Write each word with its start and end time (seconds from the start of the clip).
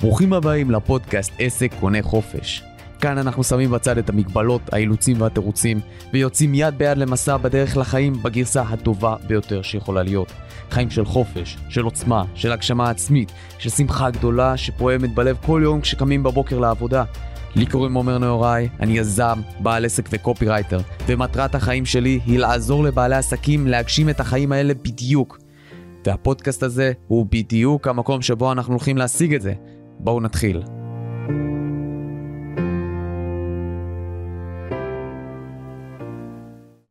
ברוכים 0.00 0.32
הבאים 0.32 0.70
לפודקאסט 0.70 1.32
עסק 1.38 1.72
קונה 1.80 2.02
חופש. 2.02 2.62
כאן 3.00 3.18
אנחנו 3.18 3.44
שמים 3.44 3.70
בצד 3.70 3.98
את 3.98 4.08
המגבלות, 4.08 4.72
האילוצים 4.72 5.20
והתירוצים, 5.20 5.80
ויוצאים 6.12 6.54
יד 6.54 6.78
ביד 6.78 6.98
למסע 6.98 7.36
בדרך 7.36 7.76
לחיים 7.76 8.12
בגרסה 8.22 8.62
הטובה 8.62 9.16
ביותר 9.26 9.62
שיכולה 9.62 10.02
להיות. 10.02 10.32
חיים 10.70 10.90
של 10.90 11.04
חופש, 11.04 11.56
של 11.68 11.84
עוצמה, 11.84 12.24
של 12.34 12.52
הגשמה 12.52 12.90
עצמית, 12.90 13.32
של 13.58 13.70
שמחה 13.70 14.10
גדולה 14.10 14.56
שפועמת 14.56 15.14
בלב 15.14 15.36
כל 15.46 15.60
יום 15.64 15.80
כשקמים 15.80 16.22
בבוקר 16.22 16.58
לעבודה. 16.58 17.04
לי 17.56 17.66
קוראים 17.66 17.94
עומר 17.94 18.18
נהוראי, 18.18 18.68
אני 18.80 18.98
יזם, 18.98 19.40
בעל 19.60 19.84
עסק 19.84 20.08
וקופירייטר, 20.10 20.80
ומטרת 21.06 21.54
החיים 21.54 21.86
שלי 21.86 22.20
היא 22.26 22.38
לעזור 22.38 22.84
לבעלי 22.84 23.16
עסקים 23.16 23.66
להגשים 23.66 24.08
את 24.08 24.20
החיים 24.20 24.52
האלה 24.52 24.74
בדיוק. 24.74 25.38
והפודקאסט 26.06 26.62
הזה 26.62 26.92
הוא 27.08 27.26
בדיוק 27.30 27.88
המקום 27.88 28.22
שבו 28.22 28.52
אנחנו 28.52 28.72
הולכים 28.72 28.96
להשיג 28.96 29.34
את 29.34 29.42
זה. 29.42 29.52
בואו 29.98 30.20
נתחיל. 30.20 30.62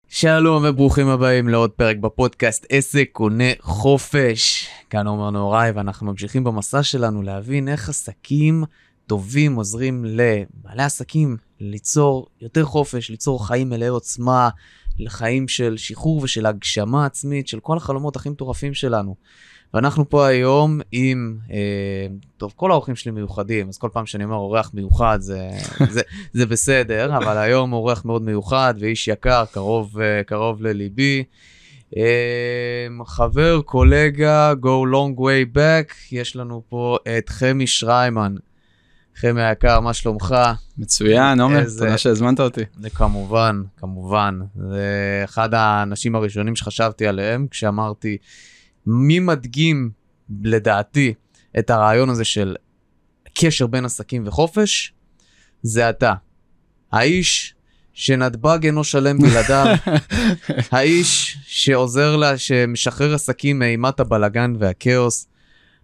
שלום 0.07 0.63
וברוכים 0.67 1.07
הבאים 1.07 1.49
לעוד 1.49 1.71
פרק 1.71 1.97
בפודקאסט 1.97 2.65
עסק 2.69 3.09
קונה 3.11 3.51
חופש. 3.61 4.67
כאן 4.89 5.07
עומר 5.07 5.29
נהוראי 5.29 5.71
ואנחנו 5.71 6.07
ממשיכים 6.07 6.43
במסע 6.43 6.83
שלנו 6.83 7.21
להבין 7.21 7.67
איך 7.67 7.89
עסקים 7.89 8.63
טובים 9.07 9.55
עוזרים 9.55 10.05
לבעלי 10.05 10.83
עסקים 10.83 11.37
ליצור 11.59 12.27
יותר 12.41 12.65
חופש, 12.65 13.09
ליצור 13.09 13.47
חיים 13.47 13.69
מלאי 13.69 13.87
עוצמה, 13.87 14.49
לחיים 14.99 15.47
של 15.47 15.77
שחרור 15.77 16.21
ושל 16.23 16.45
הגשמה 16.45 17.05
עצמית 17.05 17.47
של 17.47 17.59
כל 17.59 17.77
החלומות 17.77 18.15
הכי 18.15 18.29
מטורפים 18.29 18.73
שלנו. 18.73 19.15
ואנחנו 19.73 20.09
פה 20.09 20.27
היום 20.27 20.79
עם, 20.91 21.37
אה, 21.51 22.07
טוב, 22.37 22.53
כל 22.55 22.71
האורחים 22.71 22.95
שלי 22.95 23.11
מיוחדים, 23.11 23.69
אז 23.69 23.77
כל 23.77 23.89
פעם 23.93 24.05
שאני 24.05 24.23
אומר 24.23 24.35
אורח 24.35 24.71
מיוחד 24.73 25.17
זה, 25.21 25.49
זה, 25.89 26.01
זה 26.33 26.45
בסדר, 26.45 27.17
אבל 27.17 27.37
היום 27.37 27.73
אורח 27.73 28.05
מאוד 28.05 28.21
מיוחד 28.21 28.73
ואיש 28.79 29.07
יקר, 29.07 29.43
קרוב, 29.51 29.99
אה, 29.99 30.23
קרוב 30.23 30.61
לליבי. 30.61 31.23
אה, 31.97 33.05
חבר, 33.05 33.61
קולגה, 33.61 34.53
go 34.53 34.85
long 34.93 35.19
way 35.19 35.57
back, 35.57 35.93
יש 36.11 36.35
לנו 36.35 36.63
פה 36.69 36.97
את 37.17 37.29
חמי 37.29 37.67
שריימן. 37.67 38.35
חמי 39.15 39.43
היקר, 39.43 39.79
מה 39.79 39.93
שלומך? 39.93 40.35
מצוין, 40.77 41.41
עומר, 41.41 41.59
איזה... 41.59 41.79
תודה 41.85 41.97
שהזמנת 41.97 42.39
אותי. 42.39 42.61
זה 42.79 42.89
כמובן, 42.89 43.61
כמובן. 43.77 44.39
זה 44.69 45.21
אחד 45.23 45.53
האנשים 45.53 46.15
הראשונים 46.15 46.55
שחשבתי 46.55 47.07
עליהם 47.07 47.47
כשאמרתי, 47.51 48.17
מי 48.85 49.19
מדגים, 49.19 49.89
לדעתי, 50.43 51.13
את 51.59 51.69
הרעיון 51.69 52.09
הזה 52.09 52.23
של 52.23 52.55
קשר 53.33 53.67
בין 53.67 53.85
עסקים 53.85 54.23
וחופש? 54.27 54.93
זה 55.63 55.89
אתה. 55.89 56.13
האיש 56.91 57.55
שנתב"ג 57.93 58.59
אינו 58.65 58.83
שלם 58.83 59.17
בלעדיו, 59.17 59.75
האיש 60.71 61.37
שעוזר 61.45 62.15
לה, 62.15 62.37
שמשחרר 62.37 63.13
עסקים 63.13 63.59
מאימת 63.59 63.99
הבלגן 63.99 64.53
והכאוס, 64.59 65.27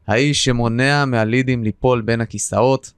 האיש 0.08 0.44
שמונע 0.44 1.06
מהלידים 1.06 1.64
ליפול 1.64 2.02
בין 2.02 2.22
הכיסאות, 2.22 2.94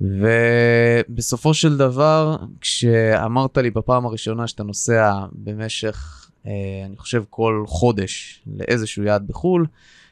ובסופו 0.00 1.54
של 1.54 1.76
דבר, 1.76 2.36
כשאמרת 2.60 3.58
לי 3.58 3.70
בפעם 3.70 4.06
הראשונה 4.06 4.46
שאתה 4.46 4.62
נוסע 4.62 5.12
במשך 5.32 6.26
אה, 6.46 6.52
אני 6.86 6.96
חושב 6.96 7.24
כל 7.30 7.64
חודש 7.66 8.42
לאיזשהו 8.46 9.04
יעד 9.04 9.26
בחו"ל. 9.26 9.66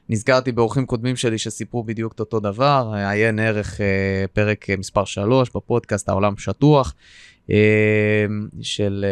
נזכרתי 0.08 0.52
באורחים 0.52 0.86
קודמים 0.86 1.16
שלי 1.16 1.38
שסיפרו 1.38 1.84
בדיוק 1.84 2.12
את 2.12 2.20
אותו 2.20 2.40
דבר, 2.40 2.92
עיין 2.94 3.38
ערך 3.38 3.80
אה, 3.80 4.24
פרק 4.32 4.70
מספר 4.78 5.04
3 5.04 5.50
בפודקאסט 5.54 6.08
העולם 6.08 6.36
שטוח, 6.36 6.94
אה, 7.50 8.26
של 8.60 9.04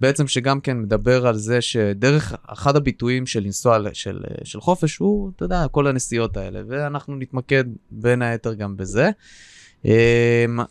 בעצם 0.00 0.28
שגם 0.28 0.60
כן 0.60 0.80
מדבר 0.80 1.26
על 1.26 1.36
זה 1.36 1.60
שדרך, 1.60 2.34
אחד 2.46 2.76
הביטויים 2.76 3.26
של 3.26 3.40
לנסוע 3.40 3.78
של, 3.92 4.20
של 4.44 4.60
חופש 4.60 4.96
הוא, 4.96 5.30
אתה 5.36 5.44
יודע, 5.44 5.66
כל 5.70 5.86
הנסיעות 5.86 6.36
האלה, 6.36 6.60
ואנחנו 6.68 7.16
נתמקד 7.16 7.64
בין 7.90 8.22
היתר 8.22 8.54
גם 8.54 8.76
בזה. 8.76 9.10
אמ, 9.84 9.90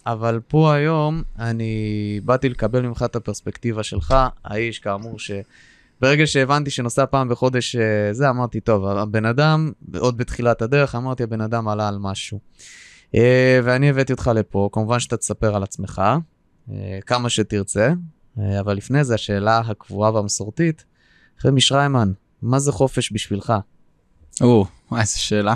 אבל 0.06 0.40
פה 0.48 0.74
היום 0.74 1.24
אני 1.40 2.22
באתי 2.24 2.50
לקבל 2.50 2.82
ממך 2.82 3.04
את 3.06 3.16
הפרספקטיבה 3.16 3.84
שלך, 3.84 4.16
האיש 4.46 4.80
כאמור 4.80 5.16
שברגע 5.20 6.28
שהבנתי 6.28 6.70
שנוסע 6.70 7.06
פעם 7.06 7.30
בחודש 7.30 7.76
אה, 7.76 8.14
זה, 8.14 8.30
אמרתי, 8.30 8.60
טוב, 8.60 8.86
הבן 8.86 9.26
אדם, 9.26 9.72
עוד 9.98 10.18
בתחילת 10.18 10.62
הדרך, 10.62 10.96
אמרתי, 10.96 11.24
הבן 11.24 11.42
אדם 11.42 11.68
עלה 11.68 11.88
על 11.88 11.98
משהו. 12.00 12.40
אה, 13.16 13.60
ואני 13.64 13.90
הבאתי 13.90 14.14
אותך 14.14 14.32
לפה, 14.36 14.70
כמובן 14.72 15.00
שאתה 15.00 15.18
תספר 15.18 15.56
על 15.56 15.64
עצמך, 15.64 16.02
אה, 16.72 17.00
כמה 17.06 17.30
שתרצה, 17.30 17.94
אבל 18.38 18.74
לפני 18.78 19.04
זה 19.04 19.16
השאלה 19.16 19.60
הקבועה 19.60 20.14
והמסורתית, 20.14 20.86
חמי 21.40 21.62
שריימן, 21.62 22.12
מה 22.42 22.60
זה 22.60 22.72
חופש 22.72 23.14
בשבילך? 23.14 23.54
או, 24.42 24.66
איזה 24.98 25.20
שאלה 25.20 25.56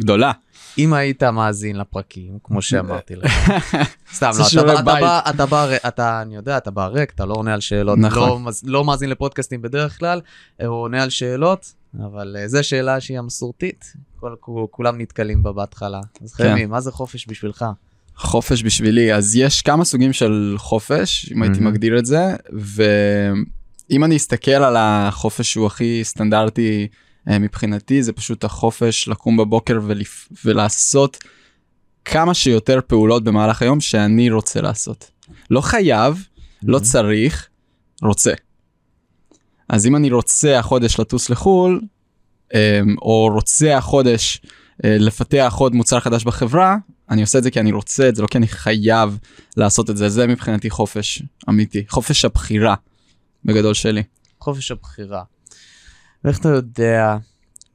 גדולה. 0.00 0.32
אם 0.78 0.92
היית 0.92 1.22
מאזין 1.22 1.76
לפרקים, 1.76 2.38
כמו 2.44 2.62
שאמרתי 2.62 3.16
לך, 3.16 3.32
סתם, 4.14 4.30
לא, 4.56 4.72
אתה 4.72 4.82
בא, 4.82 5.20
אתה 5.30 5.46
בא, 5.46 5.66
אתה, 5.88 6.22
אני 6.22 6.36
יודע, 6.36 6.56
אתה 6.56 6.70
בא 6.70 6.86
ריק, 6.86 7.12
אתה 7.14 7.24
לא 7.24 7.34
עונה 7.34 7.54
על 7.54 7.60
שאלות, 7.60 7.98
נכון. 7.98 8.44
לא, 8.44 8.50
לא 8.64 8.84
מאזין 8.84 9.10
לפודקאסטים 9.10 9.62
בדרך 9.62 9.98
כלל, 9.98 10.20
הוא 10.60 10.68
עונה 10.68 11.02
על 11.02 11.10
שאלות, 11.10 11.72
אבל 11.98 12.36
זו 12.46 12.64
שאלה 12.64 13.00
שהיא 13.00 13.18
המסורתית, 13.18 13.92
כל, 14.16 14.34
כולם 14.70 15.00
נתקלים 15.00 15.42
בה 15.42 15.52
בהתחלה. 15.52 16.00
אז 16.22 16.34
כן. 16.34 16.52
חמי, 16.52 16.66
מה 16.66 16.80
זה 16.80 16.92
חופש 16.92 17.26
בשבילך? 17.28 17.64
חופש 18.16 18.62
בשבילי, 18.62 19.14
אז 19.14 19.36
יש 19.36 19.62
כמה 19.62 19.84
סוגים 19.84 20.12
של 20.12 20.54
חופש, 20.58 21.32
אם 21.32 21.42
הייתי 21.42 21.60
מגדיר 21.60 21.98
את 21.98 22.06
זה, 22.06 22.36
ואם 22.52 24.04
אני 24.04 24.16
אסתכל 24.16 24.50
על 24.50 24.76
החופש 24.78 25.52
שהוא 25.52 25.66
הכי 25.66 26.00
סטנדרטי, 26.04 26.88
אה, 27.28 27.38
מבחינתי 27.38 28.02
זה 28.02 28.12
פשוט 28.12 28.44
החופש 28.44 29.08
לקום 29.08 29.36
בבוקר 29.36 29.80
ולפ... 29.86 30.28
ולעשות 30.44 31.18
כמה 32.04 32.34
שיותר 32.34 32.80
פעולות 32.86 33.24
במהלך 33.24 33.62
היום 33.62 33.80
שאני 33.80 34.30
רוצה 34.30 34.60
לעשות. 34.60 35.10
לא 35.50 35.60
חייב, 35.60 36.14
mm-hmm. 36.14 36.40
לא 36.62 36.78
צריך, 36.78 37.48
רוצה. 38.02 38.32
אז 39.68 39.86
אם 39.86 39.96
אני 39.96 40.10
רוצה 40.10 40.58
החודש 40.58 41.00
לטוס 41.00 41.30
לחו"ל, 41.30 41.80
אה, 42.54 42.80
או 43.02 43.30
רוצה 43.34 43.76
החודש 43.76 44.40
אה, 44.84 44.96
לפתח 44.98 45.54
עוד 45.58 45.74
מוצר 45.74 46.00
חדש 46.00 46.24
בחברה, 46.24 46.76
אני 47.10 47.20
עושה 47.20 47.38
את 47.38 47.42
זה 47.42 47.50
כי 47.50 47.60
אני 47.60 47.72
רוצה 47.72 48.08
את 48.08 48.16
זה, 48.16 48.22
לא 48.22 48.26
כי 48.26 48.38
אני 48.38 48.48
חייב 48.48 49.18
לעשות 49.56 49.90
את 49.90 49.96
זה. 49.96 50.08
זה 50.08 50.26
מבחינתי 50.26 50.70
חופש 50.70 51.22
אמיתי, 51.48 51.84
חופש 51.88 52.24
הבחירה 52.24 52.74
בגדול 53.44 53.74
שלי. 53.74 54.02
חופש 54.40 54.70
הבחירה. 54.70 55.22
ואיך 56.24 56.40
אתה 56.40 56.48
יודע 56.48 57.16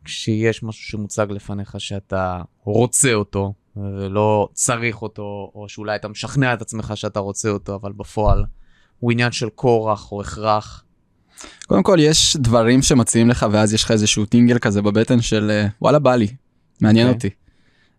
כשיש 0.05 0.63
משהו 0.63 0.83
שמוצג 0.83 1.27
לפניך 1.29 1.75
שאתה 1.79 2.41
רוצה 2.63 3.13
אותו 3.13 3.53
ולא 3.75 4.49
צריך 4.53 5.01
אותו, 5.01 5.51
או 5.55 5.65
שאולי 5.69 5.95
אתה 5.95 6.07
משכנע 6.07 6.53
את 6.53 6.61
עצמך 6.61 6.91
שאתה 6.95 7.19
רוצה 7.19 7.49
אותו, 7.49 7.75
אבל 7.75 7.91
בפועל 7.91 8.45
הוא 8.99 9.11
עניין 9.11 9.31
של 9.31 9.49
כורח 9.55 10.11
או 10.11 10.21
הכרח? 10.21 10.83
קודם 11.67 11.83
כל 11.83 11.97
יש 11.99 12.37
דברים 12.37 12.81
שמציעים 12.81 13.29
לך 13.29 13.45
ואז 13.51 13.73
יש 13.73 13.83
לך 13.83 13.91
איזשהו 13.91 14.25
טינגל 14.25 14.59
כזה 14.59 14.81
בבטן 14.81 15.21
של 15.21 15.65
וואלה 15.81 15.99
בא 15.99 16.15
לי, 16.15 16.27
מעניין 16.81 17.07
okay. 17.07 17.13
אוקיי. 17.13 17.29
אותי. 17.29 17.41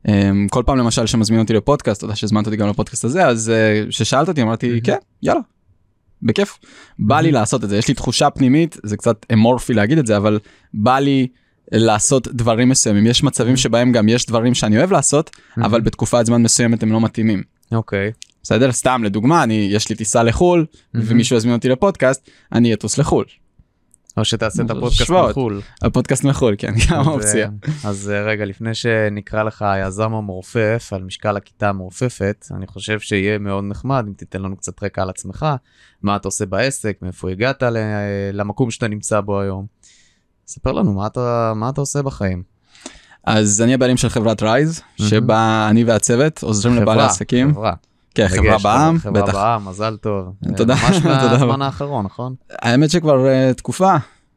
Um, 0.07 0.11
כל 0.51 0.63
פעם 0.67 0.79
למשל 0.79 1.07
שמזמין 1.07 1.41
אותי 1.41 1.53
לפודקאסט, 1.53 1.99
אתה 1.99 2.05
יודע 2.05 2.17
שהזמנת 2.17 2.47
אותי 2.47 2.57
גם 2.57 2.69
לפודקאסט 2.69 3.05
הזה, 3.05 3.27
אז 3.27 3.53
כששאלת 3.89 4.27
uh, 4.27 4.31
אותי 4.31 4.43
אמרתי. 4.43 4.81
כן, 4.85 4.97
יאללה, 5.23 5.41
בכיף. 6.23 6.59
בא 6.99 7.21
לי 7.21 7.33
לעשות 7.33 7.65
את 7.65 7.69
זה, 7.69 7.77
יש 7.77 7.89
לי 7.89 7.95
תחושה 7.95 8.31
פנימית, 8.31 8.77
זה 8.83 8.97
קצת 8.97 9.27
אמורפי 9.33 9.75
להגיד 9.75 9.99
את 9.99 10.07
זה, 10.07 10.17
אבל 10.17 10.39
בא 10.75 10.99
לי 10.99 11.27
לעשות 11.73 12.29
דברים 12.29 12.69
מסוימים. 12.69 13.07
יש 13.07 13.23
מצבים 13.23 13.57
שבהם 13.57 13.93
גם 13.93 14.09
יש 14.09 14.27
דברים 14.27 14.55
שאני 14.55 14.79
אוהב 14.79 14.93
לעשות, 14.93 15.31
אבל 15.57 15.81
בתקופת 15.81 16.27
זמן 16.27 16.43
מסוימת 16.43 16.83
הם 16.83 16.93
לא 16.93 17.01
מתאימים. 17.01 17.43
אוקיי. 17.73 18.13
בסדר? 18.43 18.73
סתם 18.73 19.05
לדוגמה, 19.05 19.43
אני, 19.43 19.69
יש 19.71 19.89
לי 19.89 19.97
טיסה 19.97 20.23
לחו"ל, 20.23 20.67
ומישהו 20.95 21.37
יזמין 21.37 21.55
אותי 21.55 21.69
לפודקאסט, 21.69 22.31
אני 22.53 22.75
אטוס 22.75 22.99
לחו"ל. 22.99 23.25
או 24.17 24.25
שתעשה 24.25 24.63
את 24.63 24.71
הפודקאסט 24.71 25.11
מחו"ל. 25.11 25.61
הפודקאסט 25.83 26.25
מחו"ל, 26.25 26.55
כן, 26.59 26.73
גם 26.91 27.09
אופציה. 27.09 27.51
אז 27.85 28.11
אה, 28.11 28.23
רגע, 28.23 28.45
לפני 28.45 28.75
שנקרא 28.75 29.43
לך 29.43 29.63
היזם 29.63 30.15
המעופף 30.15 30.91
על 30.93 31.03
משקל 31.03 31.37
הכיתה 31.37 31.69
המעופפת, 31.69 32.47
אני 32.57 32.67
חושב 32.67 33.01
שיהיה 33.01 33.39
מאוד 33.39 33.65
נחמד 33.65 34.05
אם 34.09 34.13
תיתן 34.13 34.43
לנו 34.43 34.57
קצת 34.57 34.83
רקע 34.83 35.03
על 35.03 35.11
עצמך, 35.11 35.47
מה 36.03 36.17
אתה 36.17 36.29
עושה 36.29 36.47
בעסק, 36.47 36.99
מאיפה 37.03 37.31
הגעת 37.31 37.63
למקום 38.33 38.71
שאתה 38.71 38.89
נמצא 38.89 39.21
בו 39.21 39.41
היום. 39.41 39.67
ספר 40.47 40.73
לנו 40.73 40.93
מה 40.93 41.07
אתה, 41.07 41.53
מה 41.57 41.69
אתה 41.69 41.81
עושה 41.81 42.03
בחיים. 42.03 42.43
אז 43.25 43.63
אני 43.63 43.75
הבעלים 43.75 43.97
של 43.97 44.09
חברת 44.09 44.43
רייז, 44.43 44.83
שבה 44.97 45.67
אני 45.71 45.85
והצוות 45.85 46.43
עוזרים 46.43 46.77
לבעלי 46.77 47.03
עסקים. 47.03 47.53
חברה. 47.53 47.73
כן, 48.15 48.29
חברה 48.29 48.59
בעם, 48.59 48.97
בטח. 48.97 49.09
חברה 49.11 49.33
בעם, 49.33 49.69
מזל 49.69 49.97
טוב. 49.97 50.33
תודה. 50.57 50.75
ממש 50.75 51.05
מהזמן 51.05 51.63
האחרון, 51.63 52.05
נכון? 52.05 52.35
האמת 52.51 52.91
שכבר 52.91 53.27
uh, 53.27 53.55
תקופה, 53.55 53.97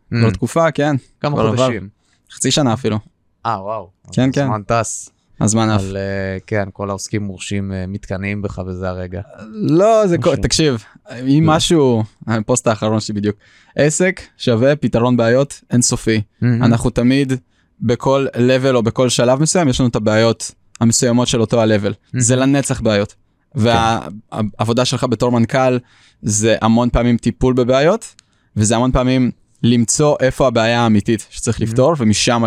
כבר 0.10 0.30
תקופה, 0.30 0.72
כן, 0.72 0.96
כמה. 1.22 1.36
חודשים. 1.36 1.90
חצי 2.32 2.52
שנה 2.52 2.74
אפילו. 2.74 3.00
אה, 3.46 3.64
וואו. 3.64 3.90
כן, 4.12 4.30
כן. 4.34 4.44
הזמן 4.44 4.62
טס. 4.64 5.10
הזמן 5.42 5.70
עף. 5.70 5.82
אבל 5.82 5.98
אה, 5.98 6.38
כן, 6.48 6.68
כל 6.74 6.90
העוסקים 6.90 7.24
מורשים 7.24 7.74
אה, 7.74 7.86
מתקנאים 7.88 8.42
בך 8.42 8.60
בזה 8.60 8.90
הרגע. 8.90 9.22
לא, 9.52 10.08
זה, 10.08 10.18
כל-. 10.18 10.36
תקשיב, 10.36 10.84
אם 11.22 11.44
לא. 11.48 11.56
משהו, 11.56 12.04
הפוסט 12.28 12.68
האחרון 12.68 13.00
שלי 13.00 13.16
בדיוק, 13.16 13.36
עסק 13.76 14.22
שווה 14.38 14.76
פתרון 14.76 15.18
בעיות 15.18 15.62
אינסופי. 15.72 16.22
אנחנו 16.42 16.90
תמיד 16.90 17.34
בכל 17.82 18.28
level 18.36 18.76
או 18.76 18.84
בכל 18.84 19.10
שלב 19.10 19.42
מסוים 19.42 19.68
יש 19.68 19.80
לנו 19.80 19.90
את 19.90 19.96
הבעיות 19.96 20.52
המסוימות 20.82 21.28
של 21.28 21.42
אותו 21.42 21.62
ה-level. 21.62 21.94
זה 22.18 22.36
לנצח 22.36 22.82
בעיות. 22.82 23.16
והעבודה 23.56 24.86
שלך 24.86 25.04
בתור 25.04 25.32
מנכ"ל 25.32 25.78
זה 26.22 26.56
המון 26.62 26.90
פעמים 26.90 27.18
טיפול 27.18 27.54
בבעיות 27.54 28.16
וזה 28.56 28.76
המון 28.76 28.92
פעמים 28.92 29.32
למצוא 29.64 30.16
איפה 30.20 30.48
הבעיה 30.48 30.82
האמיתית 30.82 31.28
שצריך 31.30 31.62
לפתור 31.62 31.94
ומשם 31.98 32.44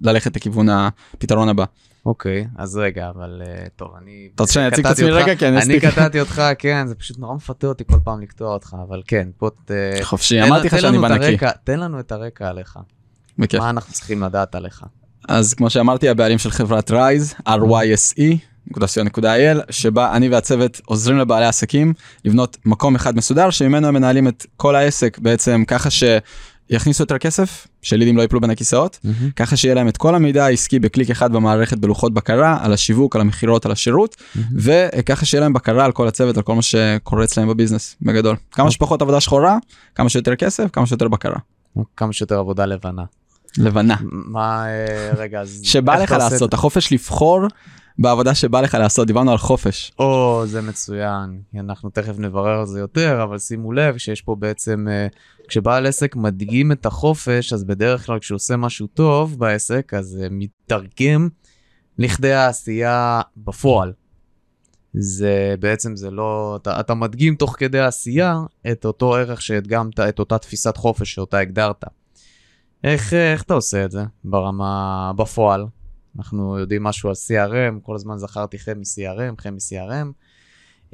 ללכת 0.00 0.36
לכיוון 0.36 0.68
הפתרון 0.68 1.48
הבא. 1.48 1.64
אוקיי, 2.06 2.46
אז 2.56 2.76
רגע, 2.76 3.08
אבל 3.08 3.42
אה, 3.46 3.66
טוב, 3.76 3.88
אני... 4.02 4.28
אתה 4.34 4.42
רוצה 4.42 4.52
שאני 4.52 4.68
אציג 4.68 4.86
את 4.86 4.92
עצמי 4.92 5.10
רגע? 5.10 5.36
כי 5.36 5.48
אני. 5.48 5.80
קטעתי 5.80 6.20
אותך, 6.20 6.42
כן, 6.58 6.86
זה 6.86 6.94
פשוט 6.94 7.18
נורא 7.18 7.34
מפתה 7.34 7.66
אותי 7.66 7.84
כל 7.84 7.98
פעם 8.04 8.20
לקטוע 8.20 8.54
אותך, 8.54 8.76
אבל 8.88 9.02
כן, 9.06 9.28
בוא 9.40 9.50
ת... 9.50 9.70
חופשי, 10.02 10.42
אמרתי 10.42 10.66
לך 10.66 10.80
שאני 10.80 10.98
בנקי. 10.98 11.46
תן 11.64 11.80
לנו 11.80 12.00
את 12.00 12.12
הרקע 12.12 12.48
עליך. 12.48 12.78
בכיף. 13.38 13.60
מה 13.60 13.70
אנחנו 13.70 13.92
צריכים 13.92 14.22
לדעת 14.22 14.54
עליך? 14.54 14.84
אז 15.28 15.54
כמו 15.54 15.70
שאמרתי 15.70 16.08
הבעלים 16.08 16.38
של 16.38 16.50
חברת 16.50 16.90
רייז 16.90 17.34
ryse.co.il 18.76 19.72
שבה 19.72 20.16
אני 20.16 20.28
והצוות 20.28 20.80
עוזרים 20.86 21.18
לבעלי 21.18 21.46
עסקים 21.46 21.92
לבנות 22.24 22.56
מקום 22.64 22.94
אחד 22.94 23.16
מסודר 23.16 23.50
שממנו 23.50 23.88
הם 23.88 23.94
מנהלים 23.94 24.28
את 24.28 24.46
כל 24.56 24.76
העסק 24.76 25.18
בעצם 25.18 25.64
ככה 25.66 25.88
שיכניסו 25.90 27.02
יותר 27.02 27.18
כסף 27.18 27.66
שלידים 27.82 28.16
לא 28.16 28.22
ייפלו 28.22 28.40
בין 28.40 28.50
הכיסאות 28.50 28.98
ככה 29.36 29.56
שיהיה 29.56 29.74
להם 29.74 29.88
את 29.88 29.96
כל 29.96 30.14
המידע 30.14 30.44
העסקי 30.44 30.78
בקליק 30.78 31.10
אחד 31.10 31.32
במערכת 31.32 31.78
בלוחות 31.78 32.14
בקרה 32.14 32.58
על 32.60 32.72
השיווק 32.72 33.16
על 33.16 33.20
המכירות 33.20 33.66
על 33.66 33.72
השירות 33.72 34.16
וככה 34.54 35.26
שיהיה 35.26 35.40
להם 35.40 35.52
בקרה 35.52 35.84
על 35.84 35.92
כל 35.92 36.08
הצוות 36.08 36.36
על 36.36 36.42
כל 36.42 36.54
מה 36.54 36.62
שקורה 36.62 37.24
אצלם 37.24 37.48
בביזנס 37.48 37.96
בגדול. 38.02 38.36
כמה 38.52 38.70
שפחות 38.70 39.02
עבודה 39.02 39.20
שחורה 39.20 39.56
כמה 39.94 40.08
שיותר 40.08 40.36
כסף 40.36 40.66
כמה 40.72 40.86
שיותר 40.86 41.08
בקרה. 41.08 41.36
כמה 41.96 42.12
שיותר 42.12 42.38
עבודה 42.38 42.66
לבנה. 42.66 43.02
לבנה. 43.58 43.96
מה, 44.02 44.66
אה, 44.66 45.10
רגע, 45.16 45.40
אז... 45.40 45.60
שבא 45.64 45.96
לך 46.02 46.10
לעשות, 46.10 46.54
החופש 46.54 46.92
לבחור 46.92 47.46
בעבודה 47.98 48.34
שבא 48.34 48.60
לך 48.60 48.74
לעשות, 48.74 49.06
דיברנו 49.06 49.30
על 49.30 49.38
חופש. 49.38 49.92
או, 49.98 50.42
זה 50.46 50.62
מצוין. 50.62 51.40
אנחנו 51.54 51.90
תכף 51.90 52.18
נברר 52.18 52.58
על 52.58 52.66
זה 52.66 52.78
יותר, 52.78 53.22
אבל 53.22 53.38
שימו 53.38 53.72
לב 53.72 53.98
שיש 53.98 54.22
פה 54.22 54.34
בעצם, 54.34 54.86
אה, 54.90 55.06
כשבעל 55.48 55.86
עסק 55.86 56.16
מדגים 56.16 56.72
את 56.72 56.86
החופש, 56.86 57.52
אז 57.52 57.64
בדרך 57.64 58.06
כלל 58.06 58.18
כשהוא 58.18 58.36
עושה 58.36 58.56
משהו 58.56 58.86
טוב 58.86 59.38
בעסק, 59.38 59.94
אז 59.94 60.06
זה 60.06 60.28
מתרגם 60.30 61.28
לכדי 61.98 62.32
העשייה 62.32 63.20
בפועל. 63.36 63.92
זה 64.94 65.54
בעצם 65.60 65.96
זה 65.96 66.10
לא, 66.10 66.58
אתה, 66.62 66.80
אתה 66.80 66.94
מדגים 66.94 67.34
תוך 67.34 67.56
כדי 67.58 67.78
העשייה 67.78 68.40
את 68.72 68.84
אותו 68.84 69.14
ערך 69.14 69.42
שהדגמת, 69.42 70.00
את 70.00 70.18
אותה 70.18 70.38
תפיסת 70.38 70.76
חופש 70.76 71.14
שאותה 71.14 71.38
הגדרת. 71.38 71.84
איך, 72.84 73.14
אה, 73.14 73.32
איך 73.32 73.42
אתה 73.42 73.54
עושה 73.54 73.84
את 73.84 73.90
זה 73.90 74.04
ברמה, 74.24 75.12
בפועל? 75.16 75.66
אנחנו 76.18 76.58
יודעים 76.58 76.82
משהו 76.82 77.08
על 77.08 77.14
CRM, 77.14 77.80
כל 77.82 77.94
הזמן 77.94 78.18
זכרתי 78.18 78.58
חם 78.58 78.72
מ-CRM, 78.78 79.42
חם 79.42 79.54
מ-CRM. 79.54 80.06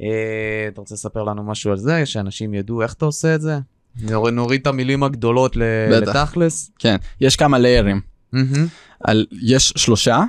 אה, 0.01 0.07
אתה 0.67 0.81
רוצה 0.81 0.95
לספר 0.95 1.23
לנו 1.23 1.43
משהו 1.43 1.71
על 1.71 1.77
זה, 1.77 2.05
שאנשים 2.05 2.53
ידעו 2.53 2.81
איך 2.81 2.93
אתה 2.93 3.05
עושה 3.05 3.35
את 3.35 3.41
זה? 3.41 3.59
נור- 4.01 4.29
נוריד 4.29 4.61
את 4.61 4.67
המילים 4.67 5.03
הגדולות. 5.03 5.55
לתכלס. 5.55 6.71
כן, 6.79 6.95
יש 7.21 7.35
כמה 7.35 7.57
ליירים. 7.59 8.01
מהמם. 8.33 8.67
על, 9.03 9.25
יש 9.41 9.73
שלושה, 9.77 10.23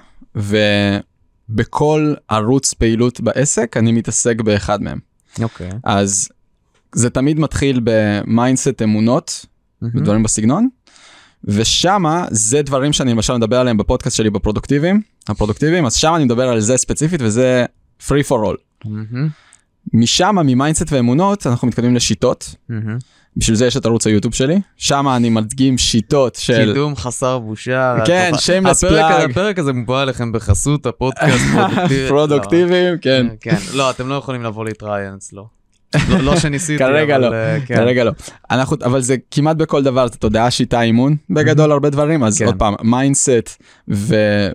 ובכל 1.49 2.15
ערוץ 2.29 2.75
פעילות 2.75 3.21
בעסק 3.21 3.77
אני 3.77 3.93
מתעסק 3.93 4.41
באחד 4.41 4.83
מהם. 4.83 4.99
אוקיי. 5.43 5.71
אז 5.85 6.29
זה 6.95 7.11
תמיד 7.11 7.39
מתחיל 7.41 7.81
ב 7.85 7.97
mindset 7.97 8.83
אמונות, 8.83 9.47
מהמם. 9.83 9.97
ודברים 9.97 10.23
בסגנון, 10.23 10.69
ושמה 11.45 12.25
זה 12.31 12.63
דברים 12.63 12.93
שאני 12.93 13.11
למשל 13.13 13.37
מדבר 13.37 13.57
עליהם 13.61 13.77
בפודקאסט 13.77 14.17
שלי 14.17 14.31
בפרודוקטיביים, 14.31 15.01
הפרודוקטיביים, 15.29 15.87
אז 15.87 15.95
שם 15.95 16.13
אני 16.17 16.25
מדבר 16.25 16.49
על 16.49 16.61
זה 16.61 16.77
ספציפית 16.77 17.21
וזה 17.23 17.65
free 18.09 18.27
for 18.29 18.35
all. 18.35 18.57
מהמם. 18.85 19.29
משם, 19.95 20.37
מ 20.45 20.51
mindset 20.51 20.93
ואמונות, 20.93 21.47
אנחנו 21.47 21.69
מתקדמים 21.69 21.97
לשיטות. 21.97 22.55
מהמם. 22.69 22.99
בשביל 23.37 23.57
זה 23.57 23.67
יש 23.67 23.77
את 23.77 23.87
ערוץ 23.87 24.07
היוטיוב 24.07 24.35
שלי, 24.35 24.61
שם 24.77 25.09
אני 25.09 25.31
מדגים 25.31 25.79
שיטות 25.79 26.35
של... 26.35 26.65
קידום 26.67 26.97
חסר 26.97 27.39
בושה. 27.39 27.97
כן, 28.07 28.31
התופעה- 28.35 28.63
shameless 28.63 28.87
הפרק 29.31 29.59
הזה- 29.59 29.73
מובא 29.73 30.03
אליכם 30.03 30.33
בחסות 30.33 30.87
הפודקאסט 30.87 31.45
פרודוקטיבי. 31.55 32.09
פרודוקטיביים, 32.09 32.99
כן. 32.99 33.27
לא, 33.27 33.33
כן, 33.41 33.57
לא, 33.75 33.91
אתם 33.91 34.09
לא 34.09 34.15
יכולים 34.15 34.43
לבוא 34.43 34.65
להתראיין 34.65 35.15
אצלו. 35.15 35.49
לא- 36.09 36.19
לא 36.19 36.37
שניסיתי, 36.37 36.79
כרגע 36.79 37.19
לא, 37.19 37.33
אה, 37.35 37.59
כן. 37.67 37.75
כרגע 37.77 38.05
לא. 38.05 38.13
אנחנו, 38.51 38.77
אבל 38.85 39.01
זה 39.01 39.17
כמעט 39.31 39.57
בכל 39.57 39.83
דבר, 39.83 40.07
זה 40.09 40.17
תודעה, 40.17 40.51
שיטה, 40.51 40.83
אימון, 40.83 41.17
בגדול 41.31 41.73
הרבה 41.73 41.91
דברים, 41.91 42.25
אז 42.25 42.39
כן. 42.39 42.45
עוד 42.47 42.55
פעם, 42.59 42.75
mindset 42.83 43.63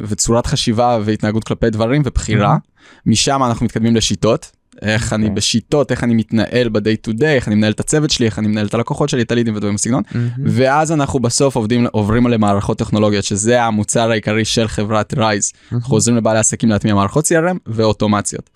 וצורת 0.08 0.46
חשיבה 0.46 1.00
והתנהגות 1.06 1.44
כלפי 1.44 1.70
דברים 1.70 2.02
ובחירה, 2.06 2.58
משם 3.06 3.44
אנחנו 3.44 3.66
מתקדמים 3.66 3.96
לשיטות. 3.96 4.52
איך 4.82 5.14
אני 5.14 5.24
אוקיי. 5.24 5.36
בשיטות, 5.36 5.92
איך 5.92 6.04
אני 6.04 6.14
מתנהל 6.14 6.70
ב-day 6.70 7.10
to 7.10 7.14
day, 7.14 7.26
איך 7.26 7.48
אני 7.48 7.56
מנהל 7.56 7.72
את 7.72 7.80
הצוות 7.80 8.10
שלי, 8.10 8.26
איך 8.26 8.40
אני 8.40 8.48
מנהל 8.48 8.66
את 8.66 8.74
הלקוחות 8.74 9.10
שלי, 9.10 9.22
את 9.22 9.32
הלידים 9.32 9.56
ודברים 9.56 9.76
בסגנון. 9.76 10.04
מהמם. 10.12 10.30
ואז 10.46 10.92
אנחנו 10.92 11.20
בסוף 11.20 11.56
עובדים, 11.56 11.88
עוברים 11.92 12.28
למערכות 12.28 12.78
טכנולוגיות, 12.78 13.24
שזה 13.24 13.64
המוצר 13.64 14.12
העיקרי 14.12 14.46
של 14.46 14.68
חברת 14.68 15.14
רייז. 15.14 15.52
אנחנו 15.74 15.96
עוזרים 15.96 16.18
לבעלי 16.18 16.40
עסקים 16.40 16.70
להטמיע 16.70 16.94
מערכות 16.94 17.26
CRM 17.26 17.58
ואוטומציות. 17.68 18.50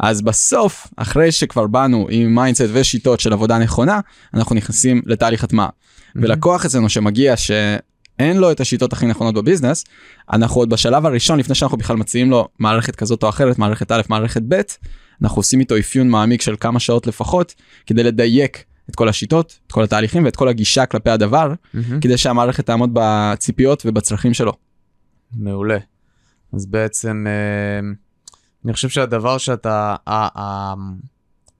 אז 0.00 0.22
בסוף, 0.22 0.86
אחרי 0.96 1.32
שכבר 1.32 1.66
באנו 1.66 2.06
עם 2.10 2.34
mindset 2.34 2.64
ושיטות 2.72 3.20
של 3.20 3.32
עבודה 3.32 3.58
נכונה, 3.58 4.00
אנחנו 4.34 4.54
נכנסים 4.54 5.02
לתהליך 5.06 5.44
הטמעה. 5.44 5.68
ולקוח 6.16 6.64
אצלנו 6.64 6.88
שמגיע 6.88 7.36
שאין 7.36 8.36
לו 8.36 8.50
את 8.50 8.60
השיטות 8.60 8.92
הכי 8.92 9.06
נכונות 9.06 9.34
בביזנס, 9.34 9.84
אנחנו 10.32 10.60
עוד 10.60 10.70
בשלב 10.70 11.06
הראשון, 11.06 11.38
לפני 11.38 11.54
שאנחנו 11.54 11.78
בכלל 11.78 11.96
מציעים 11.96 12.30
לו 12.30 12.48
מערכת 12.58 12.96
כזאת 12.96 13.22
או 13.22 13.28
אחרת, 13.28 13.58
מערכת 13.58 13.92
א', 13.92 14.00
מערכת 14.08 14.42
ב', 14.48 14.60
אנחנו 15.22 15.38
עושים 15.38 15.60
איתו 15.60 15.78
אפיון 15.78 16.08
מעמיק 16.08 16.42
של 16.42 16.54
כמה 16.60 16.80
שעות 16.80 17.06
לפחות, 17.06 17.54
כדי 17.86 18.02
לדייק 18.02 18.64
את 18.90 18.96
כל 18.96 19.08
השיטות, 19.08 19.58
את 19.66 19.72
כל 19.72 19.82
התהליכים 19.84 20.24
ואת 20.24 20.36
כל 20.36 20.48
הגישה 20.48 20.86
כלפי 20.86 21.10
הדבר, 21.10 21.52
מהמם. 21.74 22.00
כדי 22.00 22.18
שהמערכת 22.18 22.66
תעמוד 22.66 22.90
בציפיות 22.92 23.82
ובצרכים 23.86 24.34
שלו. 24.34 24.52
מעולה. 25.32 25.78
אז 26.52 26.66
בעצם, 26.66 27.26
אה, 27.28 27.88
אני 28.64 28.72
חושב 28.72 28.88
שהדבר 28.88 29.38
שאתה, 29.38 29.96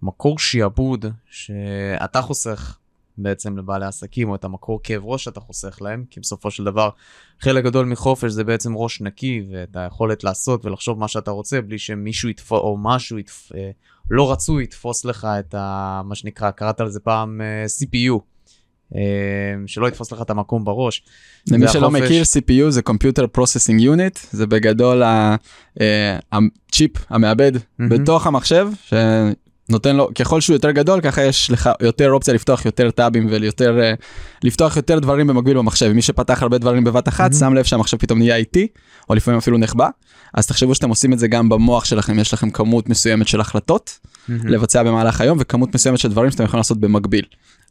המקור 0.02 0.38
שיעבוד 0.38 1.07
שאתה 1.31 2.23
חוסך 2.23 2.76
בעצם 3.23 3.59
לבעלי 3.59 3.87
עסקים, 3.87 4.29
או 4.29 4.35
את 4.35 4.45
המקור 4.45 4.81
כאב 4.83 5.03
ראש 5.05 5.25
שאתה 5.25 5.41
חוסך 5.41 5.79
להם, 5.83 6.05
כי 6.11 6.21
בסופו 6.21 6.50
של 6.50 6.65
דבר 6.65 6.91
חלק 7.41 7.65
גדול 7.65 7.87
מחופש 7.87 8.31
זה 8.31 8.45
בעצם 8.45 8.77
ראש 8.77 9.00
נקי, 9.00 9.43
ואת 9.53 9.77
היכולת 9.77 10.25
לעשות 10.25 10.65
ולחשוב 10.65 10.99
מה 10.99 11.09
שאתה 11.09 11.31
רוצה, 11.31 11.61
בלי 11.61 11.79
שמישהו 11.79 12.29
יתפוס, 12.29 12.61
או 12.61 12.77
משהו 12.79 13.19
יתפ... 13.19 13.53
אה, 13.55 13.71
לא 14.11 14.33
רצוי 14.33 14.65
יתפוס 14.65 15.05
לך 15.05 15.29
את 15.41 15.55
ה... 15.55 16.03
מה 16.05 16.15
שנקרא, 16.15 16.50
קראת 16.50 16.81
לזה 16.81 17.00
פעם 17.00 17.41
אה, 17.41 17.65
CPU. 17.65 18.21
אה, 18.97 19.00
שלא 19.67 19.89
יתפוס 19.89 20.12
לך 20.12 20.23
את 20.23 20.31
המקום 20.31 20.65
בראש. 20.65 21.03
למי 21.50 21.69
שלא 21.69 21.87
החופש. 21.87 22.03
מכיר 22.03 22.23
CPU 22.23 22.71
זה 22.71 22.81
Computer 22.89 23.39
Processing 23.39 23.81
Unit 23.81 24.27
זה 24.31 24.47
בגדול 24.47 25.03
הצ'יפ 26.33 26.91
המעבד 27.09 27.53
מהמם. 27.79 28.03
בתוך 28.03 28.27
המחשב 28.27 28.69
שנותן 29.71 29.97
לו 29.97 30.09
ככל 30.15 30.41
שהוא 30.41 30.55
יותר 30.55 30.71
גדול 30.71 31.00
ככה 31.00 31.23
יש 31.23 31.50
לך 31.50 31.71
יותר 31.83 32.11
אופציה 32.11 32.35
לפתוח 32.35 32.65
יותר 32.65 32.91
טאבים 32.91 33.27
ויותר 33.31 33.81
אה, 33.83 33.95
לפתוח 34.45 34.77
יותר 34.77 34.99
דברים 34.99 35.27
במקביל 35.27 35.59
במחשב 35.59 35.93
מי 35.93 36.03
שפתח 36.03 36.43
הרבה 36.43 36.59
דברים 36.59 36.85
בבת 36.85 37.09
אחת. 37.09 37.35
שם 37.35 37.55
לב 37.55 37.65
שהמחשב 37.65 37.97
פתאום 37.97 38.19
נהיה 38.19 38.37
איטי 38.37 38.67
או 39.09 39.15
לפעמים 39.15 39.39
אפילו 39.39 39.59
נחבא 39.59 39.89
אז 40.35 40.47
תחשבו 40.47 40.75
שאתם 40.75 40.89
עושים 40.89 41.12
את 41.12 41.19
זה 41.19 41.29
גם 41.29 41.49
במוח 41.49 41.85
שלכם 41.85 42.19
יש 42.19 42.35
לכם 42.35 42.50
כמות 42.50 42.89
מסוימת 42.89 43.29
של 43.29 43.41
החלטות. 43.41 43.99
לבצע 44.29 44.83
במהלך 44.83 45.21
היום 45.21 45.39
וכמות 45.41 45.75
מסוימת 45.75 45.99
של 45.99 46.09
דברים 46.09 46.31
שאתם 46.31 46.45
יכולים 46.45 46.59
לעשות 46.59 46.81
במקביל 46.81 47.25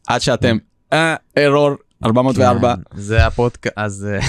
עד 0.06 0.20
שאתם 0.20 0.56
אה, 0.92 1.14
ארור 1.38 1.70
404 2.04 2.74
כן, 2.74 2.82
זה 3.00 3.26
הפודקאסט, 3.26 3.74
אז 3.76 4.08
אה, 4.10 4.20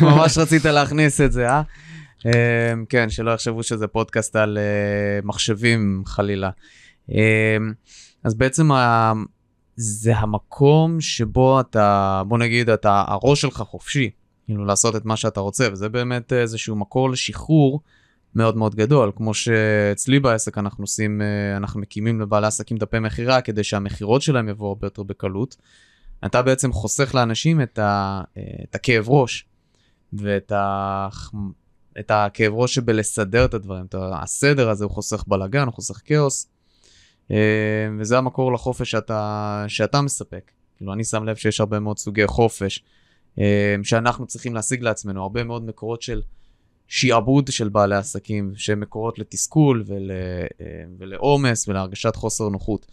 ממש 0.10 0.38
רצית 0.38 0.64
להכניס 0.64 1.20
את 1.20 1.32
זה, 1.32 1.48
אה? 1.48 1.62
אה, 2.26 2.72
כן, 2.88 3.10
שלא 3.10 3.30
יחשבו 3.30 3.62
שזה 3.62 3.86
פודקאסט 3.86 4.36
על 4.36 4.58
מחשבים 5.24 6.02
חלילה. 6.06 6.50
אה, 7.12 7.56
אז 8.24 8.34
בעצם 8.34 8.68
זה 9.76 10.16
המקום 10.16 11.00
שבו 11.00 11.60
אתה, 11.60 12.22
בוא 12.28 12.38
נגיד, 12.38 12.70
אתה, 12.70 13.04
הראש 13.06 13.40
שלך 13.40 13.62
חופשי, 13.62 14.10
כאילו 14.44 14.64
לעשות 14.64 14.96
את 14.96 15.04
מה 15.04 15.16
שאתה 15.16 15.40
רוצה, 15.40 15.68
וזה 15.72 15.88
באמת 15.88 16.32
איזשהו 16.32 16.76
מקור 16.76 17.10
לשחרור 17.10 17.80
מאוד 18.34 18.56
מאוד 18.56 18.74
גדול, 18.74 19.12
כמו 19.16 19.34
שאצלי 19.34 20.20
בעסק 20.20 20.58
אנחנו 20.58 20.84
עושים, 20.84 21.22
אה, 21.22 21.56
אנחנו 21.56 21.80
מקימים 21.80 22.20
לבעלי 22.20 22.46
עסקים 22.46 22.76
דפי 22.76 22.98
מכירה 22.98 23.40
כדי 23.40 23.64
שהמכירות 23.64 24.22
שלהם 24.22 24.48
יבואו 24.48 24.68
הרבה 24.68 24.86
יותר 24.86 25.02
בקלות. 25.02 25.56
אתה 26.26 26.42
בעצם 26.42 26.72
חוסך 26.72 27.14
לאנשים 27.14 27.60
את, 27.60 27.78
ה, 27.78 28.22
אה, 28.36 28.42
את 28.70 28.74
הכאב 28.74 29.08
ראש 29.08 29.46
ואת 30.12 30.52
ה, 30.52 31.08
את 32.00 32.10
הכאב 32.10 32.52
ראש 32.54 32.74
שבלסדר 32.74 33.44
את 33.44 33.54
הדברים. 33.54 33.84
את 33.84 33.94
הסדר 33.98 34.70
הזה 34.70 34.84
הוא 34.84 34.92
חוסך 34.92 35.24
בלאגן, 35.26 35.66
הוא 35.66 35.74
חוסך 35.74 36.00
כאוס, 36.04 36.48
וזה 38.00 38.18
המקור 38.18 38.52
לחופש 38.52 38.90
שאתה, 38.90 39.64
שאתה 39.68 40.00
מספק. 40.00 40.50
כאילו, 40.76 40.92
אני 40.92 41.04
שם 41.04 41.24
לב 41.24 41.36
שיש 41.36 41.60
הרבה 41.60 41.80
מאוד 41.80 41.98
סוגי 41.98 42.26
חופש 42.26 42.84
אה, 43.38 43.76
שאנחנו 43.82 44.26
צריכים 44.26 44.54
להשיג 44.54 44.82
לעצמנו, 44.82 45.22
הרבה 45.22 45.44
מאוד 45.44 45.66
מקורות 45.66 46.02
של 46.02 46.22
שיעבוד 46.88 47.48
של 47.48 47.68
בעלי 47.68 47.96
עסקים, 47.96 48.52
שהם 48.56 48.80
מקורות 48.80 49.18
לתסכול 49.18 49.84
ול, 49.86 50.10
ולעומס 50.98 51.68
ולהרגשת 51.68 52.16
חוסר 52.16 52.48
נוחות. 52.48 52.86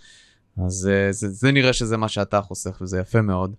אז 0.65 0.89
אה, 0.91 1.11
זה, 1.11 1.29
זה 1.29 1.51
נראה 1.51 1.73
שזה 1.73 1.97
מה 1.97 2.09
שאתה 2.09 2.41
חוסך 2.41 2.77
וזה 2.81 2.99
יפה 2.99 3.21
מאוד. 3.21 3.55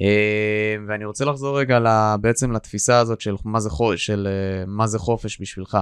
אה, 0.00 0.76
ואני 0.88 1.04
רוצה 1.04 1.24
לחזור 1.24 1.58
רגע 1.58 1.78
בעצם 2.20 2.52
לתפיסה 2.52 2.98
הזאת 2.98 3.20
של 3.20 3.34
מה 3.44 3.60
זה, 3.60 3.70
של 3.96 4.28
אה, 4.30 4.64
מה 4.66 4.86
זה 4.86 4.98
חופש 4.98 5.40
בשבילך. 5.40 5.78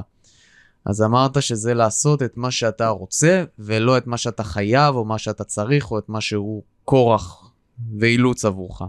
אז 0.87 1.03
אמרת 1.03 1.43
שזה 1.43 1.75
לעשות 1.75 2.23
את 2.23 2.37
מה 2.37 2.51
שאתה 2.51 2.89
רוצה 2.89 3.45
ולא 3.59 3.99
את 3.99 4.07
מה 4.07 4.17
שאתה 4.17 4.45
חייב 4.45 4.95
או 4.95 5.05
מה 5.05 5.19
שאתה 5.19 5.45
צריך 5.45 5.91
או 5.91 5.99
את 5.99 6.09
מה 6.09 6.21
שהוא 6.21 6.62
כורח 6.85 7.51
ואילוץ 7.99 8.45
עבורך. 8.45 8.83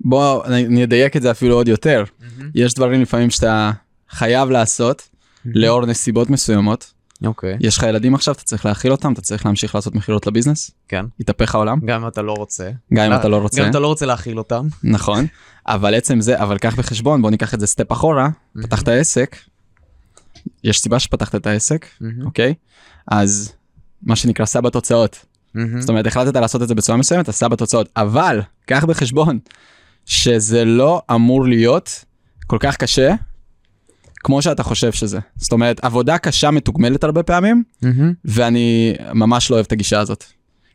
בוא 0.00 0.44
אני 0.44 0.84
אדייק 0.84 1.16
את 1.16 1.22
זה 1.22 1.30
אפילו 1.30 1.54
עוד 1.54 1.68
יותר. 1.68 2.04
Mm-hmm. 2.04 2.42
יש 2.54 2.74
דברים 2.74 3.02
לפעמים 3.02 3.30
שאתה 3.30 3.70
חייב 4.10 4.50
לעשות 4.50 5.00
mm-hmm. 5.00 5.48
לאור 5.54 5.86
נסיבות 5.86 6.30
מסוימות 6.30 6.92
אוקיי. 7.26 7.56
יש 7.60 7.78
לך 7.78 7.82
ילדים 7.82 8.14
עכשיו, 8.14 8.34
אתה 8.34 8.42
צריך 8.42 8.66
להאכיל 8.66 8.92
אותם, 8.92 9.12
אתה 9.12 9.20
צריך 9.20 9.46
להמשיך 9.46 9.74
לעשות 9.74 9.94
מכירות 9.94 10.26
לביזנס. 10.26 10.70
כן. 10.88 11.06
יתהפך 11.20 11.54
העולם. 11.54 11.80
גם 11.84 12.02
אם 12.02 12.08
אתה 12.08 12.22
לא 12.22 12.32
רוצה. 12.32 12.70
גם 12.94 13.12
אם 13.12 13.18
אתה 13.18 13.28
לא 13.28 13.36
רוצה. 13.36 13.60
גם 13.60 13.64
אם 13.64 13.70
אתה 13.70 13.78
לא 13.78 13.86
רוצה 13.86 14.06
להאכיל 14.06 14.38
אותם. 14.38 14.66
נכון. 14.84 15.26
אבל 15.66 15.94
עצם 15.94 16.20
זה, 16.20 16.42
אבל 16.42 16.58
קח 16.58 16.74
בחשבון, 16.78 17.22
בוא 17.22 17.30
ניקח 17.30 17.54
את 17.54 17.60
זה 17.60 17.66
סטפ 17.66 17.92
אחורה, 17.92 18.28
פתחת 18.62 18.88
עסק, 18.88 19.36
יש 20.64 20.80
סיבה 20.80 20.98
שפתחת 20.98 21.34
את 21.34 21.46
העסק, 21.46 21.86
אוקיי? 22.24 22.54
אז 23.08 23.52
מה 24.02 24.16
שנקרא 24.16 24.46
סע 24.46 24.60
בתוצאות. 24.60 25.24
זאת 25.80 25.88
אומרת, 25.88 26.06
החלטת 26.06 26.36
לעשות 26.36 26.62
את 26.62 26.68
זה 26.68 26.74
בצורה 26.74 26.98
מסוימת, 26.98 27.24
אתה 27.24 27.32
סע 27.32 27.48
בתוצאות. 27.48 27.88
אבל, 27.96 28.40
קח 28.66 28.84
בחשבון 28.84 29.38
שזה 30.06 30.64
לא 30.64 31.02
אמור 31.14 31.44
להיות 31.46 32.04
כל 32.46 32.56
כך 32.60 32.76
קשה 32.76 33.14
כמו 34.14 34.42
שאתה 34.42 34.62
חושב 34.62 34.92
שזה. 34.92 35.18
זאת 35.36 35.52
אומרת, 35.52 35.84
עבודה 35.84 36.18
קשה 36.18 36.50
מתוגמלת 36.50 37.04
הרבה 37.04 37.22
פעמים, 37.22 37.62
mm-hmm. 37.84 37.86
ואני 38.24 38.94
ממש 39.14 39.50
לא 39.50 39.56
אוהב 39.56 39.66
את 39.66 39.72
הגישה 39.72 40.00
הזאת. 40.00 40.24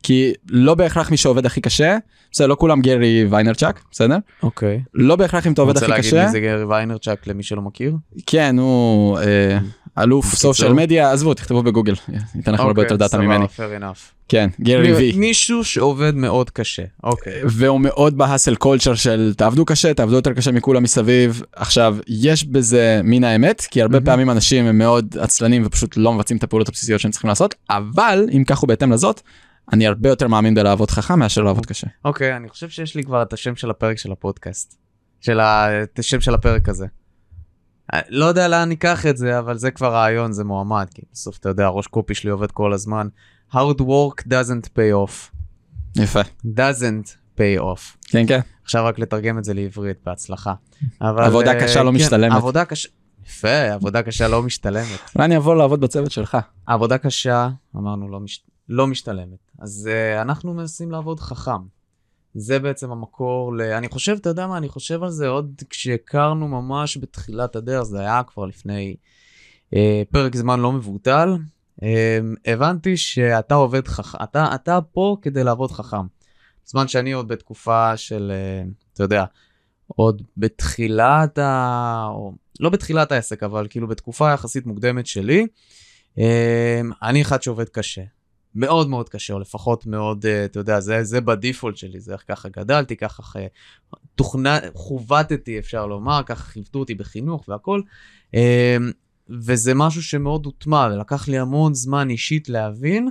כי 0.02 0.32
לא 0.50 0.74
בהכרח 0.74 1.10
מי 1.10 1.16
שעובד 1.16 1.46
הכי 1.46 1.60
קשה, 1.60 1.96
בסדר, 2.32 2.46
לא 2.46 2.56
כולם 2.58 2.80
גרי 2.80 3.26
ויינרצ'אק, 3.30 3.84
בסדר? 3.90 4.16
אוקיי. 4.42 4.80
לא 4.94 5.16
בהכרח 5.16 5.46
אם 5.46 5.52
אתה 5.52 5.62
עובד 5.62 5.76
הכי 5.76 5.86
קשה. 5.86 5.96
רוצה 5.96 6.16
להגיד 6.16 6.24
מי 6.24 6.32
זה 6.32 6.40
גרי 6.40 6.64
ויינרצ'אק 6.64 7.26
למי 7.26 7.42
שלא 7.42 7.62
מכיר? 7.62 7.94
כן, 8.26 8.58
הוא 8.58 9.18
אה, 9.18 9.58
אלוף 10.02 10.34
social 10.34 10.72
media, 10.72 11.12
עזבו, 11.12 11.34
תכתבו 11.34 11.62
בגוגל, 11.62 11.94
ייתן 12.34 12.52
לכם 12.52 12.62
הרבה 12.62 12.82
יותר 12.82 12.94
אוקיי, 12.94 13.08
דאטה 13.08 13.18
ממני. 13.18 13.44
fair 13.44 13.82
enough. 13.82 13.98
כן, 14.28 14.50
גרי 14.60 14.92
וי. 14.92 15.12
מישהו 15.16 15.64
שעובד 15.64 16.14
מאוד 16.14 16.50
קשה, 16.50 16.82
אוקיי. 17.04 17.40
והוא 17.44 17.80
מאוד 17.80 18.18
ב 18.18 18.23
hustle 18.23 18.54
culture 18.54 18.94
של 18.94 19.34
תעבדו 19.36 19.64
קשה, 19.64 19.94
תעבדו 19.94 20.16
יותר 20.16 20.32
קשה 20.32 20.52
מכולם 20.52 20.82
מסביב. 20.82 21.42
עכשיו, 21.56 21.96
יש 22.08 22.44
בזה 22.44 23.00
מן 23.04 23.24
האמת, 23.24 23.66
כי 23.70 23.82
הרבה 23.82 24.00
פעמים 24.00 24.30
אנשים 24.30 24.66
הם 24.66 24.78
מאוד 24.78 25.16
עצלנים 25.20 25.62
ופשוט 25.66 25.96
לא 25.96 26.12
מבצעים 26.12 26.38
את 26.38 26.44
הפעולות 26.44 26.68
הבסיסיות 26.68 27.00
שהם 27.00 27.10
צריכים 27.10 27.28
לעשות, 27.28 27.54
אבל 27.70 28.26
אם 28.32 28.44
כך 28.44 28.58
הוא 28.58 28.68
בהתאם 28.68 28.92
לזאת, 28.92 29.20
אני 29.72 29.86
הרבה 29.86 30.08
יותר 30.08 30.28
מאמין 30.28 30.54
בלעבוד 30.54 30.90
חכם 30.90 31.18
מאשר 31.18 31.42
לעבוד 31.42 31.66
קשה. 31.66 31.86
אוקיי, 32.04 32.36
אני 32.36 32.48
חושב 32.48 32.68
שיש 32.68 32.94
לי 32.94 33.02
כבר 33.02 33.22
את 33.22 33.32
השם 33.32 33.56
של 33.56 33.70
הפרק 33.70 33.98
של 33.98 34.12
הפודקאסט. 34.12 34.78
של 35.20 35.40
השם 35.98 36.20
של 36.20 36.34
הפרק 36.34 36.68
הזה. 36.68 36.86
לא 38.08 38.24
יודע 38.24 38.48
לאן 38.48 38.68
ניקח 38.68 39.06
את 39.06 39.16
זה, 39.16 39.38
אבל 39.38 39.58
זה 39.58 39.70
כבר 39.70 39.92
רעיון, 39.92 40.32
זה 40.32 40.44
מועמד, 40.44 40.86
כי 40.94 41.02
בסוף 41.12 41.38
אתה 41.38 41.48
יודע, 41.48 41.68
ראש 41.68 41.86
קופי 41.86 42.14
שלי 42.14 42.30
עובד 42.30 42.50
כל 42.50 42.72
הזמן. 42.72 43.08
hard 43.52 43.80
work 43.80 44.22
doesn't 44.22 44.68
pay 44.76 45.06
off. 45.06 45.36
יפה. 45.96 46.20
doesn't 46.44 47.38
pay 47.38 47.60
off. 47.60 47.96
כן, 48.08 48.26
כן. 48.28 48.40
עכשיו 48.64 48.84
רק 48.84 48.98
לתרגם 48.98 49.38
את 49.38 49.44
זה 49.44 49.54
לעברית, 49.54 49.96
בהצלחה. 50.06 50.54
אבל, 51.00 51.24
עבודה 51.24 51.52
uh, 51.52 51.62
קשה 51.62 51.82
לא 51.82 51.90
כן, 51.90 51.96
משתלמת. 51.96 52.36
עבודה 52.36 52.64
קשה, 52.64 52.88
יפה, 53.26 53.72
עבודה 53.72 54.02
קשה 54.02 54.28
לא 54.28 54.42
משתלמת. 54.42 55.00
אולי 55.14 55.26
אני 55.26 55.36
אבוא 55.36 55.54
לעבוד 55.54 55.80
בצוות 55.80 56.10
שלך. 56.10 56.38
עבודה 56.66 56.98
קשה, 56.98 57.48
אמרנו, 57.76 58.08
לא, 58.08 58.20
מש... 58.20 58.44
לא 58.68 58.86
משתלמת. 58.86 59.50
אז 59.58 59.90
uh, 59.90 60.22
אנחנו 60.22 60.54
מנסים 60.54 60.90
לעבוד 60.90 61.20
חכם. 61.20 61.78
זה 62.34 62.58
בעצם 62.58 62.90
המקור 62.90 63.56
ל... 63.56 63.60
אני 63.60 63.88
חושב, 63.88 64.16
אתה 64.20 64.28
יודע 64.28 64.46
מה, 64.46 64.56
אני 64.56 64.68
חושב 64.68 65.02
על 65.02 65.10
זה 65.10 65.28
עוד 65.28 65.62
כשהכרנו 65.70 66.48
ממש 66.48 66.96
בתחילת 66.96 67.56
הדרך, 67.56 67.82
זה 67.82 68.00
היה 68.00 68.22
כבר 68.22 68.46
לפני 68.46 68.96
אה, 69.74 70.02
פרק 70.10 70.36
זמן 70.36 70.60
לא 70.60 70.72
מבוטל. 70.72 71.36
אה, 71.82 72.18
הבנתי 72.46 72.96
שאתה 72.96 73.54
עובד 73.54 73.88
חכם, 73.88 74.18
אתה, 74.22 74.54
אתה 74.54 74.78
פה 74.92 75.16
כדי 75.22 75.44
לעבוד 75.44 75.72
חכם. 75.72 76.06
בזמן 76.66 76.88
שאני 76.88 77.12
עוד 77.12 77.28
בתקופה 77.28 77.96
של, 77.96 78.32
אה, 78.34 78.64
אתה 78.92 79.02
יודע, 79.02 79.24
עוד 79.86 80.22
בתחילת 80.36 81.38
ה... 81.38 82.06
או 82.10 82.32
לא 82.60 82.70
בתחילת 82.70 83.12
העסק, 83.12 83.42
אבל 83.42 83.66
כאילו 83.70 83.88
בתקופה 83.88 84.32
יחסית 84.32 84.66
מוקדמת 84.66 85.06
שלי, 85.06 85.46
אה, 86.18 86.80
אני 87.02 87.22
אחד 87.22 87.42
שעובד 87.42 87.68
קשה. 87.68 88.02
מאוד 88.58 88.88
מאוד 88.88 89.08
קשה, 89.08 89.34
או 89.34 89.38
לפחות 89.38 89.86
מאוד, 89.86 90.24
uh, 90.24 90.28
אתה 90.44 90.58
יודע, 90.58 90.80
זה, 90.80 91.04
זה 91.04 91.20
בדיפולט 91.20 91.76
שלי, 91.76 92.00
זה 92.00 92.12
איך 92.12 92.24
ככה 92.28 92.48
גדלתי, 92.48 92.96
ככה 92.96 93.38
תוכנה, 94.14 94.58
חובטתי, 94.74 95.58
אפשר 95.58 95.86
לומר, 95.86 96.22
ככה 96.26 96.42
חיוותו 96.42 96.78
אותי 96.78 96.94
בחינוך 96.94 97.48
והכל. 97.48 97.80
Uh, 98.32 98.36
וזה 99.30 99.74
משהו 99.74 100.02
שמאוד 100.02 100.46
הוטמע, 100.46 100.88
ולקח 100.92 101.28
לי 101.28 101.38
המון 101.38 101.74
זמן 101.74 102.10
אישית 102.10 102.48
להבין 102.48 103.08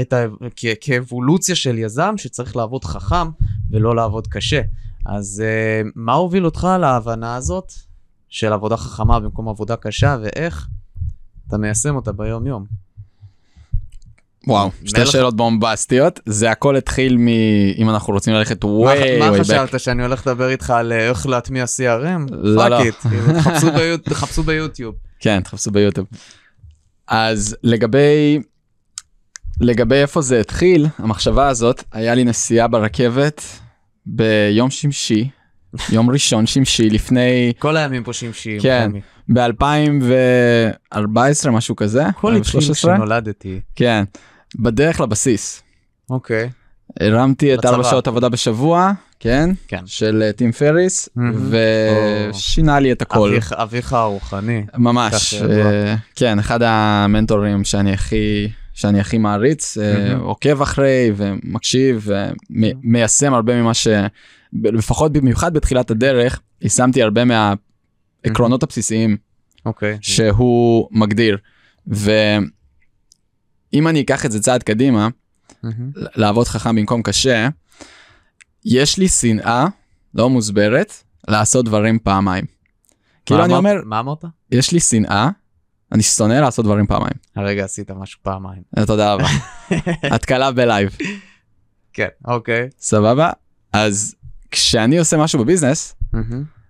את 0.00 0.12
ה... 0.12 0.26
כ- 0.56 0.74
כאבולוציה 0.80 1.54
של 1.54 1.78
יזם 1.78 2.14
שצריך 2.16 2.56
לעבוד 2.56 2.84
חכם 2.84 3.28
ולא 3.70 3.96
לעבוד 3.96 4.26
קשה. 4.26 4.62
אז 5.06 5.42
uh, 5.42 5.92
מה 5.94 6.12
הוביל 6.12 6.44
אותך 6.44 6.68
להבנה 6.80 7.34
הזאת 7.34 7.72
של 8.28 8.52
עבודה 8.52 8.76
חכמה 8.76 9.20
במקום 9.20 9.48
עבודה 9.48 9.76
קשה, 9.76 10.16
ואיך 10.22 10.68
אתה 11.48 11.58
מיישם 11.58 11.96
אותה 11.96 12.12
ביום-יום? 12.12 12.89
וואו, 14.46 14.70
שתי 14.84 15.06
שאלות 15.06 15.36
בומבסטיות, 15.36 16.20
זה 16.26 16.50
הכל 16.50 16.76
התחיל 16.76 17.16
מ... 17.16 17.28
אם 17.76 17.90
אנחנו 17.90 18.12
רוצים 18.12 18.34
ללכת 18.34 18.64
ווי. 18.64 19.18
מה 19.18 19.38
חשבת, 19.40 19.80
שאני 19.80 20.02
הולך 20.02 20.26
לדבר 20.26 20.48
איתך 20.48 20.70
על 20.70 20.92
אה, 20.92 21.08
איך 21.08 21.26
להטמיע 21.26 21.64
CRM? 21.64 22.30
לא, 22.30 22.68
לא. 22.68 22.78
כאילו, 23.72 23.96
תחפשו 23.96 24.42
ביוטיוב. 24.42 24.94
כן, 25.20 25.40
תחפשו 25.40 25.70
ביוטיוב. 25.70 26.06
אז 27.08 27.56
לגבי, 27.62 28.40
לגבי 29.60 29.96
איפה 29.96 30.22
זה 30.22 30.40
התחיל, 30.40 30.86
המחשבה 30.98 31.48
הזאת, 31.48 31.84
היה 31.92 32.14
לי 32.14 32.24
נסיעה 32.24 32.68
ברכבת 32.68 33.42
ביום 34.06 34.70
שמשי, 34.70 35.28
יום 35.90 36.10
ראשון 36.10 36.46
שמשי 36.46 36.90
לפני... 36.90 37.52
כל 37.58 37.76
הימים 37.76 38.04
פה 38.04 38.12
שמשי. 38.12 38.58
כן, 38.60 38.90
ב-2014 39.28 41.50
משהו 41.50 41.76
כזה. 41.76 42.04
כל 42.14 42.36
התחיל 42.36 42.60
כשנולדתי. 42.72 43.60
כן. 43.76 44.04
בדרך 44.58 45.00
לבסיס. 45.00 45.62
אוקיי. 46.10 46.50
הרמתי 47.00 47.54
את 47.54 47.64
ארבע 47.64 47.84
שעות 47.84 48.08
עבודה 48.08 48.28
בשבוע, 48.28 48.92
כן? 49.20 49.50
כן. 49.68 49.86
של 49.86 50.30
טים 50.36 50.52
פריס, 50.52 51.08
ושינה 51.50 52.80
לי 52.80 52.92
את 52.92 53.02
הכל. 53.02 53.38
אביך 53.52 53.92
הרוחני. 53.92 54.64
ממש, 54.74 55.34
אה, 55.34 55.94
כן, 56.16 56.38
אחד 56.38 56.62
המנטורים 56.62 57.64
שאני 57.64 57.92
הכי... 57.92 58.48
שאני 58.74 59.00
הכי 59.00 59.18
מעריץ, 59.18 59.78
אה, 59.78 60.16
עוקב 60.16 60.62
אחרי 60.62 61.12
ומקשיב 61.16 62.08
ומיישם 62.50 63.34
הרבה 63.34 63.62
ממה 63.62 63.74
ש... 63.74 63.88
לפחות 64.64 65.12
במיוחד 65.12 65.54
בתחילת 65.54 65.90
הדרך, 65.90 66.40
יישמתי 66.62 67.02
הרבה 67.02 67.22
מהעקרונות 67.24 68.62
הבסיסיים 68.62 69.16
okay. 69.16 69.62
אוקיי. 69.66 69.98
שהוא 70.00 70.88
מגדיר. 70.90 71.38
ו... 71.92 72.10
אם 73.72 73.88
אני 73.88 74.00
אקח 74.00 74.26
את 74.26 74.32
זה 74.32 74.40
צעד 74.40 74.62
קדימה, 74.62 75.08
mm-hmm. 75.48 75.68
לעבוד 75.94 76.48
חכם 76.48 76.76
במקום 76.76 77.02
קשה, 77.02 77.48
יש 78.64 78.98
לי 78.98 79.08
שנאה 79.08 79.66
לא 80.14 80.30
מוסברת 80.30 80.92
לעשות 81.28 81.64
דברים 81.64 81.98
פעמיים. 81.98 82.44
כאילו 83.26 83.44
אני 83.44 83.54
אומר, 83.54 83.74
מה 83.84 84.00
אמרת? 84.00 84.24
יש 84.50 84.72
לי 84.72 84.80
שנאה, 84.80 85.30
אני 85.92 86.02
שונא 86.02 86.32
לעשות 86.32 86.64
דברים 86.64 86.86
פעמיים. 86.86 87.14
הרגע 87.36 87.64
עשית 87.64 87.90
משהו 87.90 88.20
פעמיים. 88.22 88.62
אה, 88.78 88.86
תודה 88.86 89.14
רבה. 89.14 89.28
התקלה 90.14 90.52
בלייב. 90.52 90.96
כן, 91.92 92.08
אוקיי. 92.24 92.68
סבבה? 92.78 93.30
אז 93.72 94.14
כשאני 94.50 94.98
עושה 94.98 95.16
משהו 95.16 95.38
בביזנס, 95.38 95.94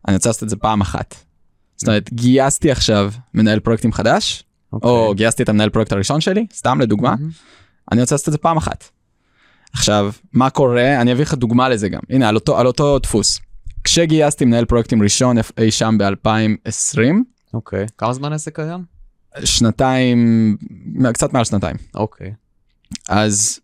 אני 0.09 0.17
רוצה 0.17 0.29
לעשות 0.29 0.43
את 0.43 0.49
זה 0.49 0.57
פעם 0.57 0.81
אחת. 0.81 1.15
זאת 1.77 1.89
אומרת, 1.89 2.13
גייסתי 2.13 2.71
עכשיו 2.71 3.13
מנהל 3.35 3.61
פרויקטים 3.61 3.93
חדש, 3.93 4.45
okay. 4.75 4.79
או 4.83 5.07
אוקיי. 5.07 5.15
גייסתי 5.15 5.43
את 5.43 5.49
המנהל 5.49 5.69
פרויקט 5.69 5.93
הראשון 5.93 6.21
שלי, 6.21 6.47
סתם 6.55 6.81
לדוגמה, 6.81 7.15
mm-hmm. 7.15 7.93
אני 7.93 8.01
רוצה 8.01 8.15
לעשות 8.15 8.29
את 8.29 8.33
זה 8.33 8.39
פעם 8.39 8.57
אחת. 8.57 8.85
עכשיו, 9.73 10.13
מה 10.33 10.51
קורה? 10.51 11.01
אני 11.01 11.13
אביא 11.13 11.23
לך 11.23 11.35
דוגמה 11.35 11.69
לזה 11.69 11.89
גם. 11.89 12.01
הנה, 12.11 12.29
על 12.29 12.35
אותו, 12.35 12.59
על 12.59 12.67
אותו 12.67 12.99
דפוס. 12.99 13.41
כשגייסתי 13.85 14.45
מנהל 14.45 14.65
פרויקטים 14.65 15.03
ראשון 15.03 15.37
אי 15.59 15.71
שם 15.71 15.99
ב-2020, 15.99 16.99
אוקיי. 17.55 17.87
כמה 17.99 18.13
זמן 18.13 18.33
עסק 18.33 18.57
קיים? 18.57 18.85
שנתיים, 19.45 20.57
קצת 21.13 21.33
מעל 21.33 21.45
שנתיים. 21.45 21.77
אוקיי. 21.95 22.35
אז 23.09 23.61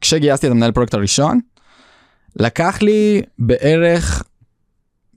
כשגייסתי 0.00 0.46
את 0.46 0.52
המנהל 0.52 0.72
פרויקט 0.72 0.94
הראשון, 0.94 1.40
לקח 2.36 2.82
לי 2.82 3.22
בערך 3.38 4.21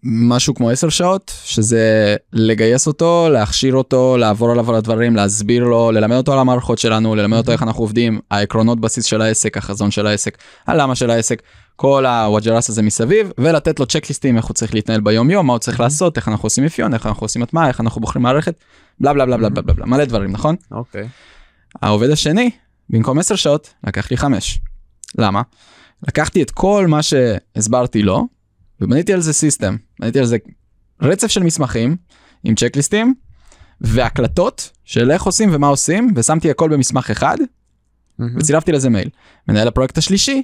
משהו 0.07 0.55
כמו 0.55 0.69
10 0.69 0.89
שעות, 0.89 1.33
שזה 1.43 2.15
לגייס 2.33 2.87
אותו, 2.87 3.27
להכשיר 3.31 3.75
אותו, 3.75 4.17
לעבור 4.17 4.51
עליו 4.51 4.69
על 4.69 4.75
הדברים, 4.75 5.15
להסביר 5.15 5.63
לו, 5.63 5.91
ללמד 5.91 6.15
אותו 6.15 6.33
על 6.33 6.39
המערכות 6.39 6.79
שלנו, 6.79 7.15
ללמד 7.15 7.37
אותו 7.37 7.51
איך 7.51 7.63
אנחנו 7.63 7.83
עובדים, 7.83 8.19
העקרונות 8.31 8.79
בסיס 8.79 9.05
של 9.05 9.21
העסק, 9.21 9.57
החזון 9.57 9.91
של 9.91 10.07
העסק, 10.07 10.37
הלמה 10.67 10.95
של 10.95 11.09
העסק, 11.09 11.41
כל 11.75 12.05
הוואג'רס 12.05 12.69
הזה 12.69 12.81
מסביב, 12.81 13.31
ולתת 13.37 13.79
לו 13.79 13.85
צ'קליסטים 13.85 14.37
איך 14.37 14.45
הוא 14.45 14.53
צריך 14.53 14.73
להתנהל 14.73 15.01
ביום 15.01 15.31
יום, 15.31 15.47
מה 15.47 15.53
הוא 15.53 15.59
צריך 15.59 15.79
לעשות, 15.79 16.17
איך 16.17 16.27
אנחנו 16.27 16.45
עושים 16.45 16.65
אפיון, 16.65 16.93
איך 16.93 17.05
אנחנו 17.05 17.25
עושים 17.25 17.43
הטמעה, 17.43 17.67
איך 17.67 17.81
אנחנו 17.81 18.01
בוחרים 18.01 18.23
מערכת, 18.23 18.55
בלה 18.99 19.13
בלה 19.13 19.25
בלה 19.25 19.37
בלה 19.37 19.49
בלה 19.49 19.73
בלה, 19.73 19.85
מלא 19.85 20.05
דברים, 20.05 20.31
נכון? 20.31 20.55
אוקיי. 20.71 21.07
העובד 21.81 22.09
השני, 22.09 22.49
במקום 22.89 23.19
10 23.19 23.35
שעות, 23.35 23.73
לקח 23.87 24.11
לי 24.11 24.17
5. 24.17 24.59
למה? 25.17 25.41
לקחתי 26.07 26.41
את 26.41 26.51
כל 26.51 26.85
מה 26.87 26.99
שהסברתי 27.03 28.01
לו, 28.01 28.34
ובניתי 28.81 29.13
על 29.13 29.21
זה 29.21 29.33
system, 29.33 29.75
בניתי 29.99 30.19
על 30.19 30.25
זה 30.25 30.37
רצף 31.01 31.27
של 31.27 31.43
מסמכים 31.43 31.95
עם 32.43 32.55
צ'קליסטים 32.55 33.13
והקלטות 33.81 34.71
של 34.83 35.11
איך 35.11 35.23
עושים 35.23 35.49
ומה 35.53 35.67
עושים, 35.67 36.13
ושמתי 36.15 36.51
הכל 36.51 36.69
במסמך 36.69 37.11
אחד, 37.11 37.37
מהמם. 38.19 38.37
וצילבתי 38.37 38.71
לזה 38.71 38.89
מייל. 38.89 39.09
מנהל 39.47 39.67
הפרויקט 39.67 39.97
השלישי, 39.97 40.43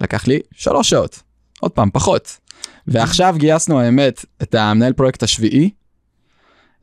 לקח 0.00 0.26
לי 0.26 0.40
שלוש 0.52 0.90
שעות, 0.90 1.22
עוד 1.60 1.70
פעם, 1.70 1.90
פחות. 1.92 2.36
ועכשיו 2.86 3.34
גייסנו 3.38 3.80
האמת 3.80 4.24
את 4.42 4.54
המנהל 4.54 4.92
פרויקט 4.92 5.22
השביעי. 5.22 5.70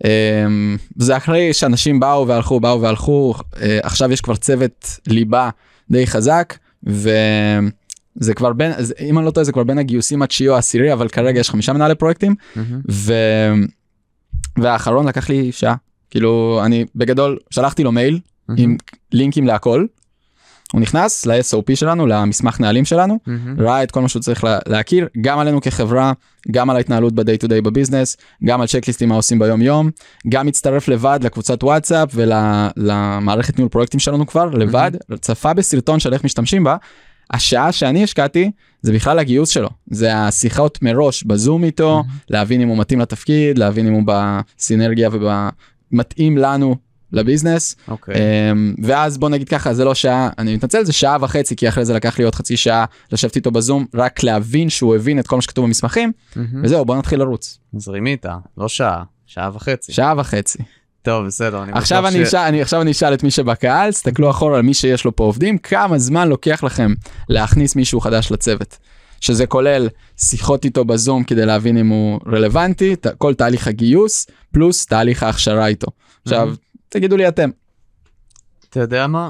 אמ, 0.04 0.78
זה 0.96 1.18
אחרי 1.18 1.54
שאנשים 1.54 2.00
באו 2.00 2.28
והלכו, 2.28 2.60
באו 2.60 2.82
והלכו, 2.82 3.34
אה, 3.62 3.80
עכשיו 3.84 4.12
יש 4.12 4.22
כבר 4.22 4.36
צוות 4.36 5.00
ליבה 5.08 5.50
די 5.92 6.08
חזק, 6.08 6.58
וזה 8.18 8.34
כבר 8.34 8.54
בין, 8.54 8.72
אז 8.72 8.94
אם 9.00 9.18
אני 9.18 9.26
לא 9.26 9.32
טועה 9.32 9.44
זה 9.44 9.52
כבר 9.52 9.64
בין 9.64 9.78
הגיוסים 9.78 10.22
התשיעי 10.22 10.50
או 10.50 10.56
העשירי, 10.56 10.94
אבל 10.94 11.08
כרגע 11.08 11.40
יש 11.40 11.50
חמישה 11.50 11.74
מנהלי 11.74 11.96
פרויקטים, 11.96 12.36
מהמם. 12.56 12.82
ו... 12.92 13.14
והאחרון 14.58 15.08
לקח 15.08 15.30
לי 15.30 15.52
שעה. 15.52 15.76
כאילו, 16.10 16.62
אני 16.66 16.86
בגדול 16.96 17.38
שלחתי 17.50 17.84
לו 17.84 17.92
מייל 17.92 18.20
עם 18.58 18.78
לינקים 19.12 19.48
להכל. 19.48 19.86
הוא 20.74 20.82
נכנס 20.82 21.26
ל-SOP 21.26 21.76
שלנו, 21.76 22.08
למסמך 22.08 22.60
נהלים 22.60 22.86
שלנו, 22.86 23.20
מהמם. 23.28 23.60
ראה 23.60 23.84
את 23.84 23.92
כל 23.92 24.02
מה 24.02 24.10
שהוא 24.10 24.22
צריך 24.22 24.44
לה, 24.44 24.60
להכיר, 24.68 25.08
גם 25.22 25.40
עלינו 25.40 25.62
כחברה, 25.62 26.14
גם 26.52 26.70
על 26.70 26.76
ההתנהלות 26.76 27.14
ב-day 27.14 27.44
to 27.44 27.48
day 27.48 27.62
בביזנס, 27.64 28.18
גם 28.44 28.62
על 28.62 28.68
צ'קליסטים 28.68 29.10
מה 29.10 29.16
עושים 29.16 29.40
ביום 29.40 29.62
יום, 29.62 29.90
גם 30.30 30.48
הצטרף 30.48 30.88
לבד 30.88 31.20
לקבוצת 31.24 31.64
וואטסאפ 31.64 32.10
ולמערכת 32.14 33.58
ניהול 33.58 33.70
פרויקטים 33.70 34.00
שלנו 34.00 34.28
כבר, 34.28 34.50
לבד, 34.50 34.92
צפה 35.22 35.54
בסרטון 35.54 36.00
של 36.00 36.14
איך 36.14 36.24
משתמשים 36.24 36.64
בה. 36.64 36.76
השעה 37.32 37.72
שאני 37.72 38.04
השקעתי 38.04 38.52
זה 38.82 38.94
בכלל 38.94 39.20
הגיוס 39.20 39.50
שלו, 39.50 39.70
זה 39.92 40.18
השיחות 40.18 40.80
מראש 40.82 41.24
בזום 41.24 41.64
איתו, 41.64 42.04
להבין 42.30 42.62
אם 42.62 42.68
הוא 42.68 42.78
מתאים 42.78 43.00
לתפקיד, 43.00 43.58
להבין 43.58 43.88
אם 43.88 43.94
הוא 43.94 44.04
בסינרגיה 44.06 45.10
ומתאים 45.92 46.38
לנו 46.38 46.76
לביזנס. 47.12 47.76
אוקיי. 47.88 48.16
אמ, 48.16 48.74
ואז 48.84 49.18
בוא 49.18 49.30
נגיד 49.30 49.50
ככה 49.50 49.74
זה 49.74 49.86
לא 49.86 49.96
שעה 49.96 50.30
אני 50.38 50.56
מתנצל 50.56 50.84
זה 50.84 50.94
שעה 50.94 51.18
וחצי 51.22 51.56
כי 51.56 51.70
אחרי 51.70 51.86
זה 51.86 51.94
לקח 51.94 52.20
לי 52.20 52.26
עוד 52.26 52.36
חצי 52.36 52.58
שעה 52.58 52.86
לשבת 53.12 53.36
איתו 53.36 53.52
בזום 53.52 53.86
רק 53.94 54.24
להבין 54.24 54.70
שהוא 54.70 54.96
הבין 54.96 55.20
את 55.20 55.28
כל 55.28 55.36
מה 55.36 55.42
שכתוב 55.42 55.66
במסמכים 55.66 56.12
מהמם. 56.36 56.62
וזהו 56.64 56.86
בוא 56.86 56.96
נתחיל 56.96 57.20
לרוץ 57.20 57.60
זרימי 57.74 58.12
איתה, 58.12 58.38
לא 58.58 58.68
שעה, 58.68 59.04
שעה 59.26 59.50
וחצי. 59.54 59.94
שעה 59.94 60.14
וחצי 60.18 60.58
טוב, 61.02 61.26
בסדר. 61.26 61.64
אני 61.64 61.72
עכשיו 61.72 62.08
אני 62.08 62.26
ש- 62.26 62.28
אשאל 62.28 62.40
אני 62.40 62.62
עכשיו 62.62 62.82
אני 62.82 62.92
אשאל 62.92 63.14
את 63.14 63.24
מי 63.24 63.32
שבקהל 63.32 63.92
תסתכלו 63.92 64.30
אחורה 64.30 64.56
על 64.58 64.62
מי 64.62 64.74
שיש 64.74 65.06
לו 65.06 65.16
פה 65.16 65.24
עובדים 65.24 65.58
כמה 65.58 65.98
זמן 65.98 66.28
לוקח 66.30 66.64
לכם 66.64 66.94
להכניס 67.30 67.76
מישהו 67.76 68.00
חדש 68.00 68.32
לצוות. 68.32 68.78
שזה 69.22 69.48
כולל 69.48 69.90
שיחות 70.18 70.66
איתו 70.66 70.86
בזום 70.86 71.24
כדי 71.24 71.46
להבין 71.46 71.78
אם 71.78 71.88
הוא 71.88 72.20
רלוונטי 72.28 72.96
ת- 72.96 73.08
כל 73.18 73.34
תהליך 73.34 73.68
הגיוס 73.68 74.28
פלוס 74.52 74.86
תהליך 74.86 75.24
ההכשרה 75.24 75.68
איתו. 75.68 75.88
עכשיו 76.26 76.46
מהמם. 76.46 76.56
תגידו 76.90 77.18
לי 77.18 77.28
אתם 77.28 77.50
אתה 78.70 78.80
יודע 78.80 79.08
מה? 79.08 79.30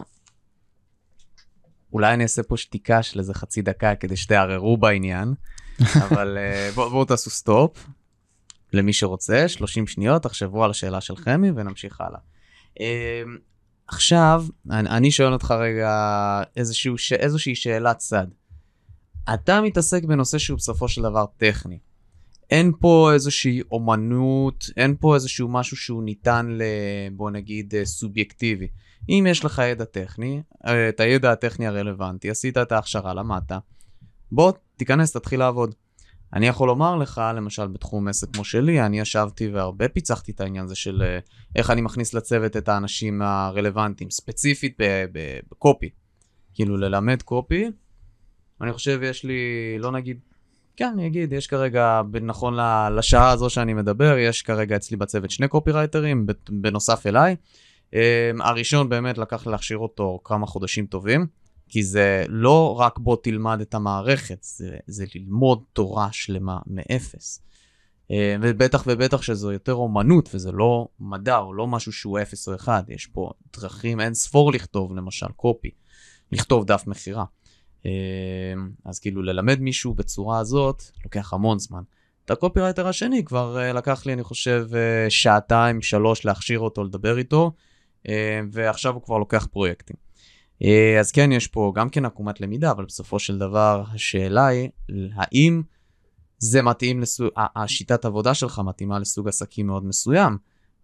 אולי 1.93 2.13
אני 2.13 2.24
אעשה 2.24 2.43
פה 2.43 2.58
שתיקה 2.58 3.04
של 3.04 3.19
איזה 3.19 3.34
חצי 3.34 3.62
דקה 3.62 3.96
כדי 3.96 4.15
שתערערו 4.15 4.78
בעניין, 4.78 5.34
אבל 6.10 6.38
אה, 6.38 6.69
בוא- 6.76 6.89
בואו 6.89 7.06
תעשו 7.06 7.30
סטופ. 7.30 7.88
למי 8.74 8.94
שרוצה, 8.94 9.48
30 9.48 9.88
שניות, 9.88 10.24
תחשבו 10.24 10.64
על 10.64 10.72
השאלה 10.72 11.02
של 11.02 11.16
חמי 11.16 11.52
ונמשיך 11.56 12.02
הלאה. 12.02 12.20
אה, 12.80 13.24
עכשיו, 13.88 14.46
אני, 14.72 14.90
אני 14.90 15.12
שואל 15.12 15.34
אותך 15.34 15.52
רגע 15.52 16.44
איזשהו, 16.56 16.98
ש- 16.98 17.14
איזושהי 17.14 17.56
שאלת 17.56 17.98
צד. 17.98 18.28
אתה 19.34 19.62
מתעסק 19.62 20.04
בנושא 20.04 20.38
שהוא 20.38 20.58
בסופו 20.58 20.88
של 20.88 21.02
דבר 21.02 21.26
טכני. 21.38 21.80
אין 22.50 22.72
פה 22.80 23.10
איזושהי 23.14 23.62
אומנות, 23.72 24.66
אין 24.78 24.96
פה 25.00 25.16
איזשהו 25.16 25.48
משהו 25.48 25.78
שהוא 25.78 26.04
ניתן 26.04 26.48
ל... 26.50 26.64
בוא 27.12 27.32
נגיד 27.32 27.76
אה, 27.76 27.86
סובייקטיבי. 27.86 28.68
אם 29.10 29.26
יש 29.30 29.46
לך 29.46 29.62
ידע 29.66 29.86
טכני, 29.86 30.42
אה, 30.68 30.90
את 30.90 31.00
הידע 31.00 31.32
הטכני 31.32 31.68
הרלוונטי, 31.68 32.30
עשית 32.30 32.58
את 32.58 32.72
ההכשרה, 32.72 33.14
למדת, 33.14 33.52
בוא 34.32 34.52
תיכנס, 34.78 35.12
תתחיל 35.12 35.40
לעבוד. 35.40 35.76
אני 36.34 36.48
יכול 36.48 36.67
לומר 36.67 36.96
לך, 36.96 37.22
למשל 37.36 37.67
בתחום 37.67 38.08
עסק 38.08 38.28
כמו 38.34 38.44
שלי, 38.44 38.82
אני 38.82 39.00
ישבתי 39.00 39.48
והרבה 39.48 39.88
פיצחתי 39.88 40.32
את 40.32 40.41
העניין 40.41 40.65
הזה 40.65 40.76
של 40.76 41.02
אה, 41.02 41.20
איך 41.56 41.70
אני 41.70 41.82
מכניס 41.82 42.13
לצוות 42.13 42.58
את 42.58 42.70
האנשים 42.70 43.22
הרלוונטיים, 43.22 44.12
ספציפית 44.12 44.78
בקופי. 45.52 45.89
כאילו 46.54 46.78
ללמד 46.78 47.22
קופי, 47.22 47.65
אני 48.62 48.74
חושב 48.74 49.00
יש 49.04 49.24
לי, 49.24 49.39
לא 49.80 49.91
נגיד, 49.91 50.20
כן, 50.76 50.91
אני 50.94 51.08
אגיד, 51.08 51.34
יש 51.34 51.48
כרגע, 51.48 52.02
נכון 52.22 52.54
לשעה 52.98 53.30
הזו 53.30 53.50
שאני 53.50 53.74
מדבר, 53.74 54.17
יש 54.17 54.41
כרגע 54.41 54.76
אצלי 54.76 54.98
בצוות 54.98 55.32
שני 55.32 55.48
קופירייטרים, 55.48 56.26
בנוסף 56.50 57.08
אליי. 57.08 57.36
Um, 57.91 57.94
הראשון 58.39 58.89
באמת 58.89 59.17
לקח 59.17 59.48
להכשיר 59.48 59.78
אותו 59.78 60.20
כמה 60.24 60.48
חודשים 60.48 60.86
טובים, 60.86 61.28
כי 61.72 61.84
זה 61.84 62.26
לא 62.28 62.80
רק 62.80 63.00
בוא 63.00 63.18
תלמד 63.24 63.62
את 63.62 63.74
המערכת, 63.74 64.38
זה, 64.42 64.78
זה 64.88 65.06
ללמוד 65.16 65.64
תורה 65.74 66.10
שלמה 66.12 66.60
מאפס. 66.68 67.44
Uh, 68.08 68.14
ובטח 68.42 68.84
ובטח 68.88 69.22
שזו 69.22 69.52
יותר 69.52 69.74
אומנות 69.74 70.30
וזה 70.34 70.52
לא 70.52 70.88
מדע 71.00 71.38
או 71.38 71.54
לא 71.54 71.68
משהו 71.68 71.92
שהוא 71.92 72.20
אפס 72.20 72.48
או 72.48 72.56
אחד, 72.56 72.84
יש 72.88 73.06
פה 73.06 73.32
דרכים 73.58 74.00
אין 74.00 74.14
ספור 74.14 74.52
לכתוב 74.52 74.96
למשל 74.96 75.28
קופי, 75.36 75.72
לכתוב 76.32 76.66
דף 76.66 76.84
מכירה. 76.88 77.26
Uh, 77.84 77.86
אז 78.86 79.00
כאילו 79.00 79.22
ללמד 79.22 79.60
מישהו 79.60 79.94
בצורה 79.94 80.40
הזאת 80.40 80.84
לוקח 81.04 81.34
המון 81.34 81.60
זמן. 81.60 81.82
את 82.26 82.32
הקופירייטר 82.32 82.88
השני 82.88 83.26
כבר 83.26 83.58
uh, 83.58 83.74
לקח 83.78 84.06
לי 84.06 84.14
אני 84.14 84.24
חושב 84.24 84.68
שעתיים 85.10 85.82
שלוש 85.82 86.26
להכשיר 86.26 86.60
אותו 86.60 86.84
לדבר 86.84 87.18
איתו 87.18 87.52
ועכשיו 88.52 88.94
הוא 88.94 89.02
כבר 89.04 89.18
לוקח 89.18 89.48
פרויקטים. 89.52 90.11
Uh, 90.62 91.00
אז 91.00 91.12
כן 91.12 91.32
יש 91.32 91.47
פה 91.47 91.71
גם 91.76 91.89
כן 91.89 92.06
עקומת 92.06 92.41
למידה 92.41 92.71
אבל 92.71 92.86
בסופו 92.86 93.19
של 93.19 93.38
דבר 93.38 93.84
השאלה 93.93 94.47
היא 94.47 94.69
האם 95.13 95.62
זה 96.38 96.62
מתאים 96.62 97.02
לסוג, 97.02 97.30
השיטת 97.36 98.06
עבודה 98.06 98.34
שלך 98.34 98.62
מתאימה 98.65 99.00
לסוג 99.00 99.28
עסקים 99.28 99.67
מאוד 99.67 99.86
מסוים 99.86 100.38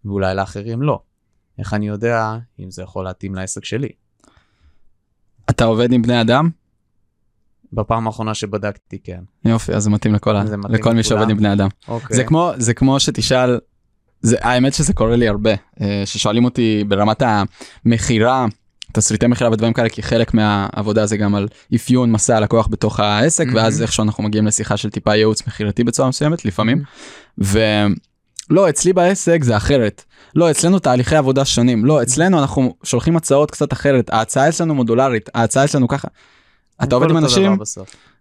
ואולי 0.04 0.34
לאחרים 0.34 0.82
לא. 0.82 1.02
איך 1.58 1.74
אני 1.74 1.88
יודע 1.88 2.38
אם 2.60 2.70
זה 2.70 2.82
יכול 2.82 3.04
להתאים 3.04 3.34
לעסק 3.34 3.64
שלי? 3.64 3.88
אתה 5.50 5.64
עובד 5.64 5.92
עם 5.92 6.02
בני 6.02 6.20
אדם 6.20 6.50
בפעם 7.72 8.06
האחרונה 8.06 8.34
שבדקתי 8.34 8.98
כן. 8.98 9.22
יופי 9.44 9.72
אז 9.74 9.82
זה 9.82 9.90
מתאים 9.90 10.14
לכל, 10.14 10.46
זה 10.46 10.56
מתאים 10.56 10.74
לכל 10.74 10.94
מי. 10.94 11.02
שעובד 11.02 11.30
עם 11.30 11.36
בני 11.36 11.52
אדם. 11.52 11.68
אוקיי. 11.88 12.16
זה 12.16 12.24
כמו 12.24 12.52
זה 12.56 12.74
כמו 12.74 13.00
שתשאל 13.00 13.58
זה 14.20 14.36
האמת 14.40 14.74
שזה 14.74 14.92
קורה 14.92 15.16
לי 15.16 15.28
הרבה 15.28 15.50
אה, 15.80 16.02
ששואלים 16.04 16.44
אותי 16.44 16.84
ברמת 16.88 17.22
המכירה 17.84 18.46
תסריטי 18.98 19.26
מכירה 19.26 19.50
ודברים 19.50 19.72
כאלה 19.72 19.88
כי 19.88 20.02
חלק 20.02 20.34
מהעבודה 20.34 21.06
זה 21.06 21.16
גם 21.16 21.34
על 21.34 21.48
אפיון 21.74 22.12
מסע 22.12 22.36
הלקוח 22.36 22.68
בתוך 22.70 23.00
העסק 23.00 23.46
מהמם. 23.46 23.56
ואז 23.56 23.82
איכשהו 23.82 24.04
אנחנו 24.04 24.24
מגיעים 24.24 24.46
לשיחה 24.46 24.76
של 24.76 24.90
טיפה 24.90 25.14
ייעוץ 25.14 25.46
מכירתי 25.46 25.84
בצורה 25.84 26.08
מסוימת 26.08 26.44
לפעמים 26.44 26.82
ולא 27.38 28.68
אצלי 28.68 28.92
בעסק 28.92 29.44
זה 29.44 29.56
אחרת 29.56 30.04
לא 30.34 30.50
אצלנו 30.50 30.78
תהליכי 30.78 31.16
עבודה 31.16 31.44
שונים 31.44 31.84
לא 31.84 32.02
אצלנו 32.02 32.38
אנחנו 32.38 32.74
שולחים 32.82 33.16
הצעות 33.16 33.50
קצת 33.50 33.72
אחרת 33.72 34.10
ההצעה 34.10 34.48
אצלנו 34.48 34.74
מודולרית 34.74 35.30
ההצעה 35.34 35.64
אצלנו 35.64 35.88
ככה. 35.88 36.08
אתה 36.82 36.94
עובד 36.94 37.10
עם 37.10 37.16
אנשים. 37.16 37.58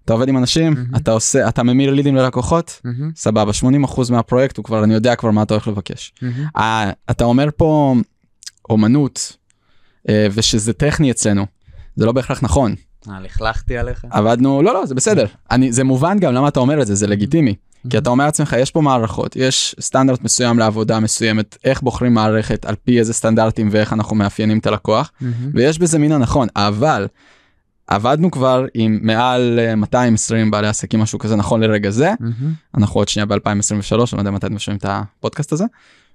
אתה 0.06 0.14
עובד 0.14 0.30
עם 0.30 0.38
אנשים 0.38 0.74
מהמם. 0.74 0.96
אתה 0.96 1.12
עושה 1.12 1.50
אתה 1.50 1.64
ממיר 1.64 1.94
לידים 1.94 2.16
ללקוחות 2.16 2.82
מהמם, 2.84 3.12
סבבה 3.16 3.52
80% 3.86 4.12
מהפרויקט 4.12 4.58
הוא 4.58 4.66
כבר 4.66 4.84
אני 4.84 4.94
יודע 4.94 5.16
כבר 5.16 5.32
מה 5.32 5.44
אתה 5.44 5.54
הולך 5.54 5.68
לבקש. 5.68 6.14
מהמם. 6.22 6.46
אה, 6.58 6.92
אתה 7.10 7.24
אומר 7.24 7.50
פה 7.58 7.96
אומנות 8.70 9.38
ושזה 10.10 10.74
טכני 10.74 11.12
אצלנו 11.12 11.46
זה 11.96 12.06
לא 12.06 12.12
בהכרח 12.12 12.44
נכון 12.44 12.76
אה, 13.10 13.20
לכלכתי 13.20 13.78
עליך? 13.78 14.06
עבדנו, 14.10 14.62
לא, 14.62 14.74
לא, 14.74 14.86
זה 14.86 14.96
בסדר. 14.96 15.26
אני, 15.52 15.72
זה 15.72 15.84
מובן 15.84 16.20
גם 16.20 16.34
למה 16.34 16.48
אתה 16.48 16.60
אומר 16.60 16.82
את 16.82 16.88
זה, 16.88 16.96
זה 16.96 17.08
לגיטימי. 17.08 17.56
כי 17.90 17.98
אתה 17.98 18.10
אומר 18.10 18.26
לעצמך, 18.26 18.56
יש 18.60 18.72
פה 18.72 18.82
מערכות, 18.82 19.36
יש 19.36 19.76
סטנדרט 19.80 20.24
מסוים 20.24 20.60
לעבודה 20.60 21.00
מסוימת, 21.00 21.58
איך 21.64 21.82
בוחרים 21.82 22.14
מערכת, 22.14 22.66
על 22.66 22.76
פי 22.84 23.00
איזה 23.00 23.14
סטנדרטים 23.14 23.70
ואיך 23.72 23.94
אנחנו 23.94 24.16
מאפיינים 24.16 24.60
את 24.60 24.68
הלקוח, 24.68 25.12
ויש 25.54 25.80
בזה 25.80 26.00
מן 26.00 26.12
הנכון, 26.12 26.48
אבל 26.56 27.08
עבדנו 27.88 28.32
כבר 28.32 28.66
עם 28.74 29.00
מעל 29.02 29.60
אה, 29.60 29.76
220 29.76 30.52
בעלי 30.52 30.68
עסקים, 30.68 31.00
משהו 31.00 31.20
כזה 31.20 31.36
נכון 31.36 31.62
לרגע 31.62 31.90
זה, 31.90 32.14
אנחנו 32.78 33.00
עוד 33.00 33.08
שנייה 33.08 33.26
ב-2023, 33.26 33.36
אני 33.92 34.00
לא 34.14 34.18
יודע 34.18 34.32
מתי 34.32 34.46
אתם 34.46 34.56
משלמים 34.56 34.78
את 34.78 34.86
הפודקאסט 34.90 35.52
הזה, 35.52 35.66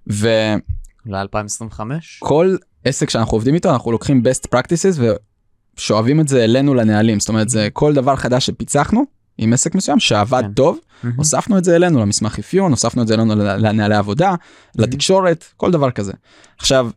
וכל 0.07 1.07
ל-2025? 1.07 1.81
עסק 2.85 3.11
שאנחנו 3.11 3.37
עובדים 3.37 3.55
איתו, 3.55 3.71
אנחנו 3.71 3.93
לוקחים 3.93 4.23
best 4.25 4.47
practices 4.55 5.01
ושואבים 5.79 6.21
את 6.21 6.29
זה 6.29 6.45
אלינו 6.45 6.75
לנהלים, 6.75 7.21
זאת 7.21 7.29
אומרת, 7.29 7.49
זה 7.49 7.69
כל 7.73 7.95
דבר 7.95 8.17
חדש 8.17 8.47
שפיצחנו 8.47 9.05
עם 9.39 9.53
עסק 9.53 9.75
מסוים 9.75 9.99
שעבד 9.99 10.43
כן. 10.43 10.53
טוב, 10.53 10.79
הוספנו 11.17 11.59
את 11.59 11.65
זה 11.65 11.77
אלינו 11.77 12.01
למסמך 12.01 12.39
אפיון, 12.39 12.71
הוספנו 12.71 13.03
את 13.03 13.07
זה 13.07 13.15
אלינו 13.15 13.35
לנהלי 13.37 13.95
עבודה, 13.95 14.35
לתקשורת, 14.79 15.45
כל 15.57 15.71
דבר 15.71 15.91
כזה. 15.91 16.13
עכשיו, 16.59 16.91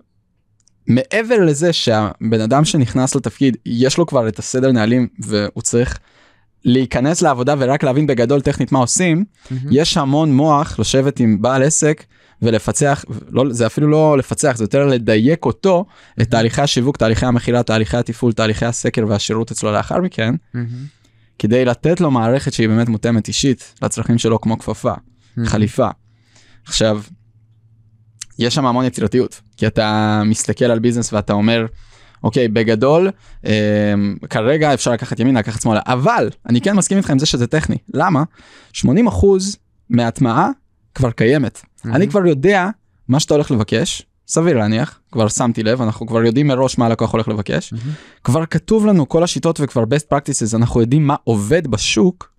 מעבר 0.87 1.39
לזה 1.39 1.73
שהבן 1.73 2.41
אדם 2.43 2.65
שנכנס 2.65 3.15
לתפקיד, 3.15 3.57
יש 3.65 3.97
לו 3.97 4.05
כבר 4.05 4.27
את 4.27 4.39
הסדר 4.39 4.71
נהלים 4.71 5.07
והוא 5.19 5.61
צריך 5.61 5.99
להיכנס 6.65 7.21
לעבודה 7.21 7.55
ורק 7.57 7.83
להבין 7.83 8.07
בגדול 8.07 8.41
טכנית 8.41 8.71
מה 8.71 8.79
עושים, 8.79 9.25
יש 9.71 9.97
המון 9.97 10.33
מוח 10.33 10.79
לשבת 10.79 11.19
עם 11.19 11.41
בעל 11.41 11.63
עסק 11.63 12.03
ולפצח, 12.45 13.05
לא, 13.29 13.43
זה 13.49 13.65
אפילו 13.65 13.87
לא 13.87 14.17
לפצח, 14.17 14.55
זה 14.57 14.63
יותר 14.63 14.85
לדייק 14.85 15.45
אותו, 15.45 15.85
את 16.21 16.29
תהליכי 16.29 16.61
השיווק, 16.61 16.97
תהליכי 16.97 17.25
המכירה, 17.25 17.63
תהליכי 17.63 17.97
התפעול, 17.97 18.33
תהליכי 18.33 18.65
הסקר 18.65 19.05
והשירות 19.07 19.51
אצלו 19.51 19.71
לאחר 19.71 20.01
מכן, 20.01 20.35
כדי 21.39 21.65
לתת 21.65 22.01
לו 22.01 22.11
מערכת 22.11 22.53
שהיא 22.53 22.67
באמת 22.67 22.89
מותאמת 22.89 23.27
אישית 23.27 23.73
לצרכים 23.81 24.17
שלו 24.17 24.41
כמו 24.41 24.59
כפפה, 24.59 24.93
חליפה. 25.45 25.89
עכשיו, 26.65 27.01
יש 28.39 28.55
שם 28.55 28.65
המון 28.65 28.85
יצירתיות, 28.85 29.41
כי 29.57 29.67
אתה 29.67 30.21
מסתכל 30.25 30.65
על 30.65 30.79
ביזנס 30.79 31.13
ואתה 31.13 31.33
אומר, 31.33 31.65
אוקיי, 32.23 32.47
בגדול, 32.47 33.09
אה, 33.45 33.93
כרגע 34.29 34.73
אפשר 34.73 34.91
לקחת 34.91 35.19
ימינה, 35.19 35.39
לקחת 35.39 35.61
שמאלה, 35.61 35.81
אבל 35.85 36.29
אני 36.49 36.61
כן 36.61 36.75
מסכים 36.75 36.97
איתך 36.97 37.09
עם 37.09 37.19
זה 37.19 37.25
שזה 37.25 37.47
טכני. 37.47 37.77
למה? 37.93 38.23
80% 38.73 38.85
מההטמעה 39.89 40.49
כבר 40.95 41.11
קיימת. 41.11 41.61
אני 41.85 42.07
כבר 42.07 42.25
יודע 42.25 42.69
מה 43.07 43.19
שאתה 43.19 43.33
הולך 43.33 43.51
לבקש, 43.51 44.05
סביר 44.27 44.57
להניח, 44.57 44.99
כבר 45.11 45.27
שמתי 45.27 45.63
לב, 45.63 45.81
אנחנו 45.81 46.07
כבר 46.07 46.23
יודעים 46.23 46.47
מראש 46.47 46.77
מה 46.77 46.85
הלקוח 46.85 47.11
הולך 47.11 47.27
לבקש. 47.27 47.73
כבר 48.23 48.45
כתוב 48.45 48.85
לנו 48.85 49.09
כל 49.09 49.23
השיטות 49.23 49.59
וכבר 49.61 49.83
best 49.83 50.13
practices, 50.13 50.55
אנחנו 50.55 50.81
יודעים 50.81 51.07
מה 51.07 51.15
עובד 51.23 51.67
בשוק, 51.67 52.35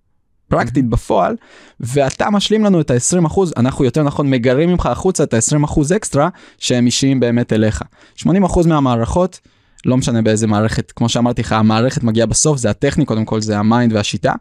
פרקטית 0.49 0.89
בפועל, 0.89 1.35
ואתה 1.79 2.29
משלים 2.29 2.63
לנו 2.63 2.81
את 2.81 2.91
ה-20%, 2.91 3.39
אנחנו 3.57 3.85
יותר 3.85 4.03
נכון 4.03 4.29
מגרים 4.29 4.69
ממך 4.69 4.85
החוצה 4.85 5.23
את 5.23 5.33
ה-20% 5.33 5.95
אקסטרה 5.95 6.29
שהם 6.57 6.85
אישיים 6.85 7.19
באמת 7.19 7.53
אליך. 7.53 7.81
80% 8.19 8.27
מהמערכות, 8.67 9.39
לא 9.85 9.97
משנה 9.97 10.21
באיזה 10.21 10.47
מערכת, 10.47 10.91
כמו 10.91 11.09
שאמרתי 11.09 11.41
לך, 11.41 11.51
המערכת 11.51 12.03
מגיעה 12.03 12.27
בסוף, 12.27 12.57
זה 12.57 12.69
הטכני, 12.69 13.05
קודם 13.05 13.25
כל 13.25 13.41
זה 13.41 13.59
ה 13.59 13.66
mind 13.66 13.93
והשיטה, 13.93 14.33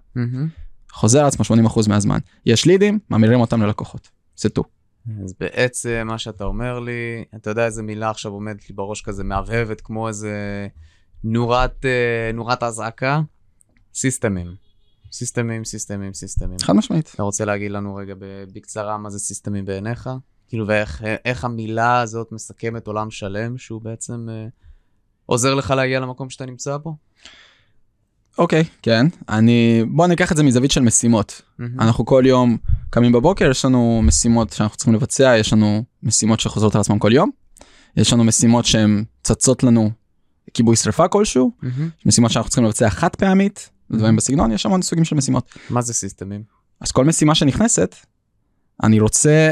חוזר 0.93 1.21
על 1.21 1.27
עצמו 1.27 1.57
80% 1.69 1.89
מהזמן. 1.89 2.19
יש 2.47 2.67
לידים, 2.67 2.99
ממירים 3.11 3.41
אותם 3.41 3.63
ללקוחות. 3.63 4.09
זה 4.37 4.49
טו. 4.49 4.65
אז 5.25 5.35
בעצם 5.41 6.03
מה 6.07 6.19
שאתה 6.19 6.45
אומר 6.45 6.81
לי, 6.81 7.25
אתה 7.37 7.51
יודע 7.51 7.67
איזה 7.67 7.83
מילה 7.83 8.11
עכשיו 8.11 8.33
עומדת 8.33 8.71
לי 8.71 8.75
בראש 8.75 9.03
כזה 9.03 9.25
מהבהבת 9.25 9.81
כמו 9.81 10.09
איזה 10.09 10.67
נורת, 11.25 11.85
אה, 11.85 12.31
נורת 12.35 12.63
אזעקה? 12.63 13.21
סיסטמים. 13.95 14.55
סיסטמים, 15.13 15.65
סיסטמים, 15.65 16.15
סיסטמים. 16.15 16.59
חד 16.63 16.73
משמעית. 16.73 17.13
אתה 17.15 17.23
רוצה 17.23 17.45
להגיד 17.45 17.71
לנו 17.71 17.95
רגע 17.95 18.15
בקצרה 18.53 18.99
מה 18.99 19.11
זה 19.11 19.19
סיסטמים 19.19 19.65
בעיניך? 19.65 20.11
כאילו 20.49 20.67
ואיך 20.67 21.03
איך 21.25 21.45
המילה 21.45 22.01
הזאת 22.01 22.33
מסכמת 22.33 22.87
עולם 22.87 23.11
שלם 23.11 23.59
שהוא 23.59 23.83
בעצם 23.83 24.29
אה, 24.31 24.47
עוזר 25.27 25.55
לך 25.55 25.71
להגיע 25.71 26.01
למקום 26.01 26.31
שאתה 26.31 26.47
נמצא 26.47 26.77
בו? 26.77 26.97
אוקיי, 28.39 28.65
כן. 28.83 29.07
אני, 29.29 29.85
בוא 29.89 30.07
ניקח 30.07 30.33
את 30.33 30.37
זה 30.37 30.43
מזווית 30.43 30.71
של 30.71 30.81
משימות. 30.81 31.43
מהמם. 31.59 31.81
אנחנו 31.81 32.05
כל 32.05 32.23
יום 32.27 32.57
קמים 32.91 33.13
בבוקר, 33.13 33.51
יש 33.51 33.65
לנו 33.65 34.01
משימות 34.05 34.53
שאנחנו 34.53 34.77
צריכים 34.77 34.95
לבצע, 34.95 35.37
יש 35.39 35.53
לנו 35.53 35.85
משימות 36.03 36.41
שחוזרות 36.41 36.75
על 36.75 36.81
עצמם 36.81 36.99
כל 36.99 37.13
יום. 37.13 37.31
יש 37.97 38.13
לנו 38.13 38.25
משימות 38.25 38.65
שהן 38.65 39.05
צצות 39.23 39.63
לנו 39.63 39.91
כיבוי 40.55 40.77
שרפה 40.77 41.09
כלשהו. 41.09 41.53
יש 41.99 42.07
משימות 42.07 42.31
שאנחנו 42.31 42.51
צריכים 42.51 42.65
לבצע 42.65 42.91
חד 42.91 43.17
פעמית, 43.17 43.71
דברים 43.91 44.17
בסגנון, 44.17 44.53
יש 44.53 44.67
המון 44.67 44.83
סוגים 44.83 45.05
של 45.05 45.17
משימות. 45.17 45.51
מה 45.71 45.83
זה 45.83 45.95
סיסטמים? 45.95 46.43
אז 46.81 46.93
כל 46.93 47.05
משימה 47.05 47.35
שנכנסת, 47.35 47.97
אני 48.83 49.01
רוצה 49.01 49.51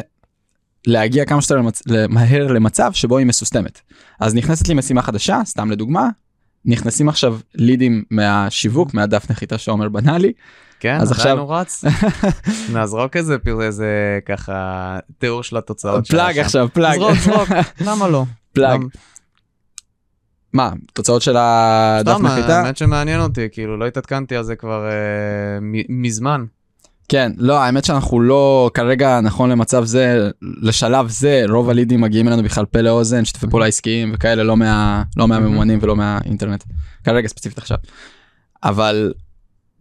להגיע 0.87 1.25
כמה 1.25 1.43
שיותר 1.43 1.57
למצ... 1.57 1.83
מהר 2.09 2.47
למצב 2.47 2.93
שבו 2.93 3.19
היא 3.19 3.27
מסוסתמת. 3.27 3.81
אז 4.21 4.35
נכנסת 4.35 4.69
לי 4.69 4.75
משימה 4.75 5.03
חדשה, 5.03 5.41
סתם 5.45 5.71
לדוגמה, 5.71 6.09
נכנסים 6.67 7.09
עכשיו 7.09 7.39
לידים 7.55 8.05
מהשיווק, 8.11 8.95
מהדף 8.95 9.31
נחיתה 9.31 9.59
שעומר 9.59 9.89
בנה 9.89 10.19
לי, 10.19 10.33
כן, 10.81 10.99
אז 11.01 11.13
עכשיו- 11.13 11.39
הוא 11.39 11.55
רץ? 11.55 11.85
נזרוק 12.75 13.17
איזה 13.17 13.39
פיר- 13.39 13.61
איזה 13.63 13.87
ככה 14.27 14.53
תיאור 15.19 15.43
של 15.43 15.57
התוצאות 15.57 16.09
פלאג. 16.09 16.39
עכשיו, 16.39 16.69
פלאג, 16.73 16.99
זרוק, 16.99 17.15
זרוק, 17.19 17.49
למה 17.87 18.09
לא? 18.09 18.25
פלאג. 18.53 18.81
מה, 20.53 20.71
תוצאות 20.93 21.23
של 21.23 21.37
הדף 21.39 22.13
סתם, 22.17 22.27
נחיתה? 22.27 22.61
האמת 22.63 22.77
שמעניין 22.77 23.21
אותי, 23.21 23.47
כאילו 23.53 23.77
לא 23.77 23.87
התעדכנתי 23.87 24.37
על 24.37 24.45
זה 24.45 24.57
כבר 24.57 24.87
אה, 24.87 24.93
מ- 25.61 26.03
מזמן. 26.03 26.45
כן, 27.09 27.33
לא, 27.39 27.59
האמת 27.61 27.85
שאנחנו 27.85 28.21
לא, 28.21 28.71
כרגע 28.75 29.21
נכון 29.21 29.51
למצב 29.51 29.85
זה, 29.85 30.31
לשלב 30.43 31.09
זה, 31.09 31.45
רוב 31.49 31.71
הלידים 31.71 32.01
מגיעים 32.01 32.29
אלינו 32.29 32.43
בכלל 32.43 32.65
פה 32.65 32.81
לאוזן, 32.81 33.25
שיתופי 33.25 33.47
פעולה 33.51 33.67
עסקיים 33.67 34.11
וכאלה, 34.15 34.43
לא 34.43 34.57
מה- 34.57 35.03
לא 35.17 35.29
מהממומנים 35.29 35.79
ולא 35.83 35.97
מהאינטרנט. 35.97 36.65
כרגע 37.05 37.29
ספציפית 37.29 37.59
עכשיו. 37.59 37.77
אבל 38.65 39.13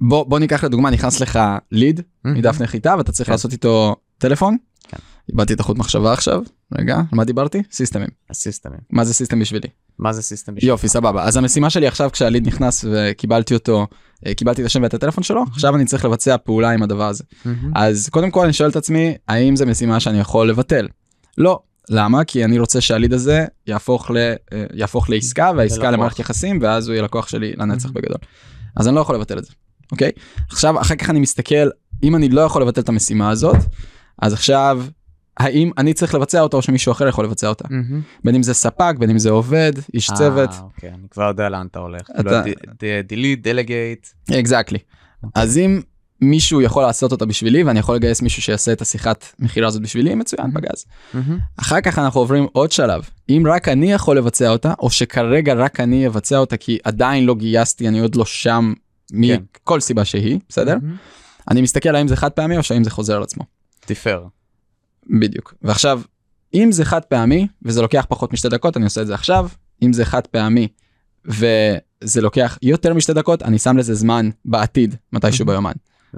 בוא, 0.02 0.24
בוא 0.26 0.40
ניקח 0.40 0.64
לדוגמה, 0.64 0.90
נכנס 0.90 1.20
לך 1.20 1.40
ליד 1.72 2.02
מדף 2.26 2.62
נחיתה 2.62 2.96
ואתה 2.98 3.12
צריך 3.12 3.28
כן. 3.28 3.34
לעשות 3.34 3.52
איתו 3.52 3.96
טלפון. 4.18 4.58
כן. 4.88 4.98
איבדתי 5.30 5.54
את 5.54 5.60
החוט 5.60 5.78
מחשבה 5.78 6.14
עכשיו, 6.14 6.42
רגע, 6.78 6.96
על 6.96 7.04
מה 7.12 7.24
דיברתי? 7.24 7.64
סיסטמים. 7.72 8.08
הסיסטמים. 8.30 8.80
מה 8.90 9.06
זה 9.06 9.14
system 9.14 9.40
בשבילי? 9.40 9.68
מה 10.04 10.14
זה 10.14 10.22
system? 10.22 10.56
בשבילך? 10.56 10.70
יופי, 10.70 10.88
סבבה. 10.88 11.24
אז 11.24 11.38
המשימה 11.38 11.70
שלי 11.70 11.88
עכשיו 11.88 12.10
כשהליד 12.12 12.48
נכנס 12.48 12.86
וקיבלתי 12.92 13.54
אותו, 13.54 13.88
אה, 14.26 14.34
קיבלתי 14.34 14.62
את 14.62 14.66
השם 14.66 14.84
ואת 14.84 14.94
הטלפון 14.94 15.24
שלו, 15.24 15.44
עכשיו 15.52 15.76
אני 15.76 15.86
צריך 15.86 16.06
לבצע 16.06 16.38
פעולה 16.38 16.72
עם 16.72 16.84
הדבר 16.84 17.08
הזה. 17.08 17.24
אז 17.76 18.10
קודם 18.10 18.32
כל 18.32 18.44
אני 18.44 18.54
שואל 18.54 18.70
את 18.70 18.76
עצמי, 18.76 19.16
האם 19.28 19.56
זו 19.56 19.66
משימה 19.66 20.00
שאני 20.00 20.20
יכול 20.20 20.50
לבטל? 20.50 20.88
לא. 21.38 21.60
למה? 21.90 22.24
כי 22.24 22.46
אני 22.46 22.60
רוצה 22.60 22.82
שהליד 22.82 23.14
הזה 23.14 23.46
יהפוך, 23.68 24.12
ל, 24.12 24.18
אה, 24.18 24.66
יהפוך 24.74 25.10
לעסקה 25.10 25.52
והעסקה. 25.58 25.92
למערכת 25.92 26.20
יחסים 26.20 26.60
ואז 26.62 26.88
הוא 26.88 26.94
יהיה 26.94 27.04
לקוח 27.04 27.28
שלי 27.28 27.54
לנצח. 27.58 27.90
בגדול. 27.90 28.18
אז 28.76 28.88
אני 28.88 28.96
לא 28.96 29.02
יכול 29.02 29.16
לבטל 29.16 29.38
את 29.38 29.46
זה, 29.46 29.52
אוקיי? 29.92 30.12
עכשיו 30.50 30.82
אחר 30.82 30.96
כך 30.96 31.10
אני 31.10 31.20
מסתכל, 31.20 31.70
אם 32.04 32.16
אני 32.16 32.30
לא 32.30 32.42
יכול 32.42 32.62
לבטל 32.62 32.82
את 32.82 32.90
המשימה 32.90 33.30
הזאת, 33.30 33.58
אז 34.22 34.34
עכשיו 34.34 34.84
האם 35.38 35.72
אני 35.78 35.94
צריך 35.94 36.16
לבצע 36.16 36.42
אותה 36.42 36.58
או 36.58 36.62
שמישהו 36.62 36.92
אחר 36.92 37.08
יכול 37.08 37.26
לבצע 37.26 37.48
אותה? 37.48 37.66
מהמם. 37.70 38.02
בין 38.24 38.36
אם 38.36 38.44
זה 38.44 38.54
ספק, 38.54 38.96
בין 39.00 39.10
אם 39.10 39.20
זה 39.20 39.30
עובד, 39.30 39.74
איש 39.94 40.12
צוות, 40.12 40.50
אה, 40.50 40.60
אוקיי, 40.60 40.90
אני 40.90 41.08
כבר 41.10 41.24
יודע 41.24 41.50
לאן 41.50 41.68
אתה 41.72 41.80
הולך. 41.80 42.02
אתה- 42.20 42.44
דילית, 43.08 43.42
דלגייט. 43.42 44.08
אקזקטלי. 44.40 44.78
אז 45.36 45.58
אם 45.58 45.82
מישהו 46.22 46.62
יכול 46.62 46.84
לעשות 46.84 47.12
אותה 47.12 47.26
בשבילי 47.26 47.64
ואני 47.64 47.80
יכול 47.80 47.96
לגייס 47.96 48.22
מישהו 48.22 48.42
שיעשה 48.42 48.72
את 48.74 48.82
השיחת 48.82 49.26
מכירה 49.40 49.68
הזאת 49.68 49.82
בשבילי, 49.82 50.16
מצוין, 50.16 50.46
Mhm. 50.46 50.54
פגז. 50.54 50.86
אחר 51.58 51.82
כך 51.82 52.00
אנחנו 52.00 52.20
עוברים 52.22 52.48
עוד 52.52 52.72
שלב. 52.72 53.10
אם 53.30 53.44
רק 53.50 53.68
אני 53.68 53.92
יכול 53.92 54.18
לבצע 54.18 54.50
אותה, 54.50 54.74
או 54.80 54.90
שכרגע 54.90 55.54
רק 55.54 55.80
אני 55.80 56.08
אבצע 56.08 56.38
אותה 56.38 56.58
כי 56.58 56.78
עדיין 56.84 57.26
לא 57.26 57.36
גייסתי, 57.36 57.88
אני 57.88 58.00
עוד 58.00 58.16
לא 58.16 58.26
שם 58.26 58.74
כן. 59.10 59.16
מכל 59.62 59.80
סיבה 59.80 60.06
שהיא, 60.06 60.40
בסדר? 60.50 60.78
אני 61.52 61.62
מסתכל 61.62 61.96
האם 61.96 62.08
זה 62.08 62.16
חד 62.16 62.30
פעמי 62.32 62.58
או 62.58 62.64
שהאם 62.64 62.84
זה 62.84 62.90
חוזר 62.90 63.16
על 63.16 63.24
עצמו. 63.24 63.44
תפאר. 63.80 64.24
בדיוק. 65.10 65.54
ועכשיו, 65.62 66.02
אם 66.54 66.72
זה 66.72 66.86
חד 66.86 67.02
פעמי, 67.06 67.48
וזה 67.62 67.82
לוקח 67.82 68.06
פחות 68.10 68.34
משתי 68.34 68.50
דקות, 68.50 68.78
אני 68.78 68.86
עושה 68.86 69.02
את 69.02 69.08
זה 69.08 69.14
עכשיו. 69.14 69.48
אם 69.84 69.94
זה 69.94 70.06
חד 70.06 70.28
פעמי, 70.28 70.68
וזה 71.26 72.22
לוקח 72.22 72.58
יותר 72.62 72.94
משתי 72.94 73.14
דקות, 73.14 73.42
אני 73.44 73.60
שם 73.60 73.78
לזה 73.78 73.94
זמן 73.94 74.30
בעתיד, 74.46 74.96
מתישהו. 75.14 75.46
ביומן. 75.46 75.72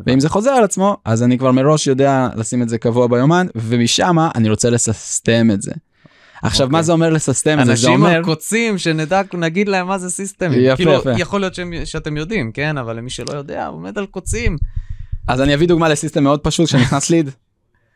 ואם 0.06 0.20
זה 0.20 0.30
חוזר 0.30 0.50
על 0.50 0.64
עצמו, 0.64 0.98
אז 1.06 1.24
אני 1.24 1.38
כבר 1.38 1.52
מראש 1.52 1.88
יודע 1.88 2.28
לשים 2.36 2.62
את 2.62 2.70
זה 2.70 2.78
קבוע 2.78 3.08
ביומן, 3.08 3.48
ומשם 3.56 4.16
אני 4.36 4.50
רוצה 4.50 4.70
לססטם 4.70 5.52
את 5.54 5.62
זה. 5.62 5.72
עכשיו, 6.44 6.68
מה 6.70 6.78
אוקיי. 6.78 6.84
זה 6.86 6.92
אומר 6.92 7.10
לססטם 7.10 7.60
את 7.60 7.66
זה? 7.66 7.66
זה 7.66 7.72
אנשים 7.72 8.04
אומר... 8.04 8.20
הקוצים 8.22 8.78
שנדע, 8.78 9.22
נגיד 9.34 9.68
להם 9.70 9.88
מה 9.88 9.98
זה 9.98 10.10
סיסטמים. 10.10 10.60
יפה, 10.64 10.76
כאילו, 10.76 10.94
יפה. 10.94 11.12
יכול 11.18 11.40
להיות 11.40 11.56
שהם- 11.56 11.74
שאתם 11.86 12.18
יודעים, 12.18 12.52
כן? 12.52 12.78
אבל 12.78 12.98
למי 12.98 13.10
שלא 13.10 13.34
יודע, 13.34 13.68
עומד 13.68 13.98
על 13.98 14.06
קוצים. 14.06 14.58
אז 15.28 15.42
אני 15.42 15.54
אביא 15.56 15.68
דוגמה 15.68 15.90
לסיסטם 15.90 16.24
מאוד 16.24 16.40
פשוט, 16.40 16.66
כשנכנס 16.68 17.10
ליד. 17.10 17.30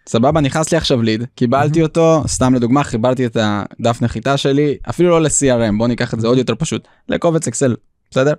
סבבה, 0.09 0.41
נכנס 0.41 0.71
לי 0.71 0.77
עכשיו 0.77 1.01
ליד, 1.01 1.25
קיבלתי 1.35 1.81
אותו, 1.81 2.23
סתם 2.27 2.53
לדוגמה, 2.53 2.83
חיברתי 2.83 3.25
את 3.25 3.37
הדף 3.39 4.01
נחיתה 4.01 4.37
שלי, 4.37 4.77
אפילו 4.89 5.09
לא 5.09 5.21
ל-CRM, 5.21 5.77
בוא 5.77 5.87
ניקח 5.87 6.13
את 6.13 6.19
זה 6.19 6.27
עוד 6.27 6.37
יותר 6.37 6.55
פשוט, 6.55 6.87
לקובץ 7.09 7.47
אקסל, 7.47 7.75
בסדר? 8.11 8.33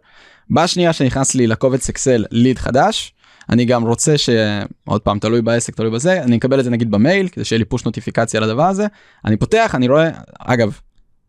בשנייה 0.50 0.92
שנכנס 0.92 1.34
לי 1.34 1.46
לקובץ 1.46 1.88
אקסל 1.88 2.24
ליד 2.30 2.58
חדש, 2.58 3.12
אני 3.50 3.64
גם 3.64 3.86
רוצה 3.86 4.14
שעוד 4.18 5.00
פעם 5.00 5.18
תלוי 5.18 5.42
בעסק 5.42 5.74
תלוי 5.74 5.90
בזה 5.90 6.22
אני 6.22 6.36
אקבל 6.36 6.60
את 6.60 6.64
זה 6.64 6.70
נגיד 6.70 6.90
במייל 6.90 7.28
כדי 7.28 7.44
שיהיה 7.44 7.58
לי 7.58 7.64
פוש 7.64 7.84
נוטיפיקציה 7.84 8.40
לדבר 8.40 8.62
הזה 8.62 8.86
אני 9.24 9.36
פותח 9.36 9.74
אני 9.74 9.88
רואה 9.88 10.10
אגב 10.38 10.78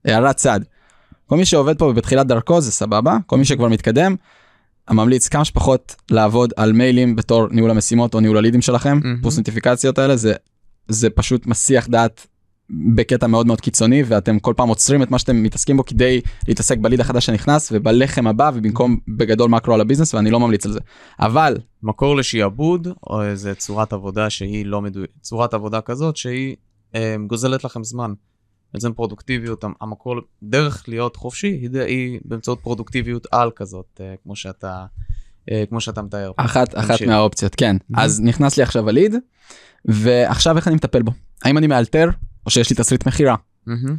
הערת 0.05 0.35
צד. 0.35 0.59
כל 1.27 1.37
מי 1.37 1.45
שעובד 1.45 1.77
פה 1.77 1.93
בתחילת 1.93 2.27
דרכו 2.27 2.61
זה 2.61 2.71
סבבה 2.71 3.17
כל 3.25 3.37
מי 3.37 3.45
שכבר 3.45 3.67
מתקדם. 3.67 4.15
ממליץ 4.91 5.27
כמה 5.27 5.45
שפחות 5.45 5.95
לעבוד 6.11 6.53
על 6.55 6.73
מיילים 6.73 7.15
בתור 7.15 7.47
ניהול 7.51 7.71
המשימות 7.71 8.13
או 8.13 8.19
ניהול 8.19 8.37
הלידים 8.37 8.61
שלכם 8.61 8.99
מהמם. 9.03 9.21
פוס 9.21 9.37
נוטיפיקציות 9.37 9.97
האלה 9.97 10.15
זה 10.15 10.33
זה 10.87 11.09
פשוט 11.09 11.45
מסיח 11.45 11.87
דעת 11.87 12.27
בקטע 12.95 13.27
מאוד 13.27 13.47
מאוד 13.47 13.61
קיצוני 13.61 14.03
ואתם 14.03 14.39
כל 14.39 14.53
פעם 14.57 14.69
עוצרים 14.69 15.03
את 15.03 15.11
מה 15.11 15.19
שאתם 15.19 15.43
מתעסקים 15.43 15.77
בו 15.77 15.85
כדי 15.85 16.21
להתעסק 16.47 16.77
בליד 16.77 16.99
החדש 16.99 17.25
שנכנס 17.25 17.69
ובלחם 17.71 18.27
הבא 18.27 18.51
ובמקום 18.53 18.97
בגדול 19.07 19.49
מקרו 19.49 19.73
על 19.73 19.81
הביזנס 19.81 20.13
ואני 20.13 20.31
לא 20.31 20.39
ממליץ 20.39 20.65
על 20.65 20.71
זה 20.71 20.79
אבל 21.19 21.57
מקור 21.83 22.15
לשעבוד, 22.15 22.87
או 23.07 23.23
איזה 23.23 23.55
צורת 23.55 23.93
עבודה 23.93 24.29
שהיא 24.29 24.65
לא 24.65 24.81
מדויקת, 24.81 25.13
צורת 25.21 25.53
עבודה 25.53 25.81
כזאת 25.81 26.17
שהיא 26.17 26.55
אה, 26.95 27.15
גוזלת 27.27 27.63
לכם 27.63 27.83
זמן. 27.83 28.13
בעצם 28.73 28.93
פרודוקטיביות, 28.93 29.63
המ- 29.63 29.73
המקור, 29.81 30.15
דרך 30.43 30.83
להיות 30.87 31.15
חופשי 31.15 31.67
היא, 31.87 32.19
באמצעות 32.25 32.59
פרודוקטיביות 32.61 33.27
על 33.31 33.51
כזאת, 33.55 34.01
אה, 34.01 34.13
כמו 34.23 34.35
שאתה, 34.35 34.85
אה, 35.51 35.63
כמו 35.69 35.81
שאתה 35.81 36.01
מתאר. 36.01 36.31
אחת 36.37 36.77
אחת. 36.77 37.01
מהאופציות 37.01 37.55
כן 37.55 37.75
מהמם. 37.89 38.03
אז 38.05 38.21
נכנס 38.21 38.57
לי 38.57 38.63
עכשיו 38.63 38.89
הליד 38.89 39.15
ועכשיו 39.85 40.57
איך 40.57 40.67
אני 40.67 40.75
מטפל 40.75 41.01
בו 41.01 41.11
האם 41.43 41.57
אני 41.57 41.67
מאלתר 41.67 42.09
או 42.45 42.51
שיש 42.51 42.69
לי 42.69 42.75
תסריט 42.75 43.05
מכירה 43.07 43.35
מהמם. 43.67 43.95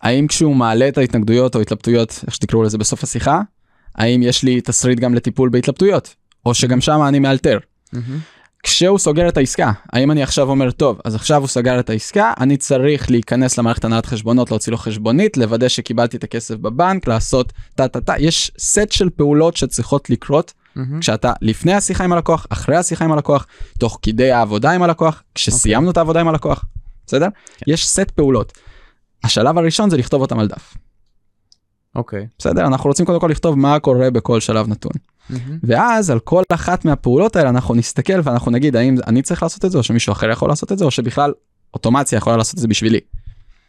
האם 0.00 0.26
כשהוא 0.26 0.56
מעלה 0.56 0.88
את 0.88 0.98
ההתנגדויות 0.98 1.54
או 1.56 1.60
התלבטויות 1.60 2.20
איך 2.26 2.34
שתקראו 2.34 2.62
לזה 2.62 2.78
בסוף 2.78 3.02
השיחה 3.02 3.40
האם 3.94 4.22
יש 4.22 4.42
לי 4.42 4.60
תסריט 4.60 4.98
גם 4.98 5.14
לטיפול 5.14 5.48
בהתלבטויות 5.48 6.14
או 6.46 6.54
שגם 6.54 6.80
שם 6.80 7.00
אני 7.08 7.18
מאלתר 7.18 7.58
מהמם. 7.92 8.18
כשהוא 8.64 8.98
סוגר 8.98 9.28
את 9.28 9.36
העסקה 9.36 9.72
האם 9.92 10.10
אני 10.10 10.22
עכשיו 10.22 10.50
אומר 10.50 10.70
טוב 10.70 11.00
אז 11.04 11.14
עכשיו 11.14 11.40
הוא 11.40 11.48
סגר 11.48 11.80
את 11.80 11.90
העסקה 11.90 12.32
אני 12.40 12.56
צריך 12.56 13.10
להיכנס 13.10 13.58
למערכת 13.58 13.84
הנהלת 13.84 14.06
חשבונות 14.06 14.50
להוציא 14.50 14.72
לו 14.72 14.78
חשבונית 14.78 15.36
לוודא 15.36 15.68
שקיבלתי 15.68 16.16
את 16.16 16.24
הכסף 16.24 16.54
בבנק 16.54 17.08
לעשות 17.08 17.52
טה 17.74 17.88
טה 17.88 18.00
טה 18.00 18.14
יש 18.18 18.50
סט 18.58 18.92
של 18.92 19.10
פעולות 19.10 19.56
שצריכות 19.56 20.10
לקרות 20.10 20.52
מהמם. 20.76 21.00
כשאתה 21.00 21.32
לפני 21.42 21.72
השיחה 21.72 22.04
עם 22.04 22.12
הלקוח 22.12 22.46
אחרי 22.50 22.76
השיחה 22.76 23.04
עם 23.04 23.12
הלקוח 23.12 23.46
תוך 23.78 23.98
כדי 24.02 24.32
העבודה 24.32 24.70
עם 24.70 24.82
הלקוח 24.82 25.22
כשסיימנו 25.34 25.90
את 25.90 25.96
העבודה 25.96 26.20
עם 26.20 26.28
הלקוח 26.28 26.64
בסדר 27.06 27.28
כן. 27.56 27.72
יש 27.72 27.88
סט 27.88 28.10
פעולות. 28.10 28.52
השלב 29.24 29.58
הראשון 29.58 29.90
זה 29.90 29.96
לכתוב 29.96 30.20
אותם 30.20 30.38
על 30.38 30.48
דף 30.48 30.74
אוקיי. 31.94 32.26
בסדר 32.38 32.66
אנחנו 32.66 32.88
רוצים 32.88 33.06
קודם 33.06 33.20
כל 33.20 33.28
לכתוב 33.30 33.58
מה 33.58 33.80
קורה 33.80 34.10
בכל 34.10 34.40
שלב 34.40 34.68
נתון 34.68 34.92
מהמם. 35.30 35.58
ואז 35.62 36.10
על 36.10 36.20
כל 36.20 36.42
אחת 36.48 36.84
מהפעולות 36.84 37.36
האלה 37.36 37.48
אנחנו 37.48 37.74
נסתכל 37.74 38.20
ואנחנו 38.22 38.50
נגיד 38.50 38.76
האם 38.76 38.96
אני 39.06 39.22
צריך 39.22 39.42
לעשות 39.42 39.64
את 39.64 39.70
זה 39.70 39.78
או 39.78 39.82
שמישהו 39.82 40.12
אחר 40.12 40.30
יכול 40.30 40.48
לעשות 40.48 40.72
את 40.72 40.78
זה 40.78 40.84
או 40.84 40.90
שבכלל 40.90 41.32
אוטומציה 41.74 42.16
יכולה 42.16 42.36
לעשות 42.36 42.54
את 42.54 42.60
זה 42.60 42.68
בשבילי 42.68 43.00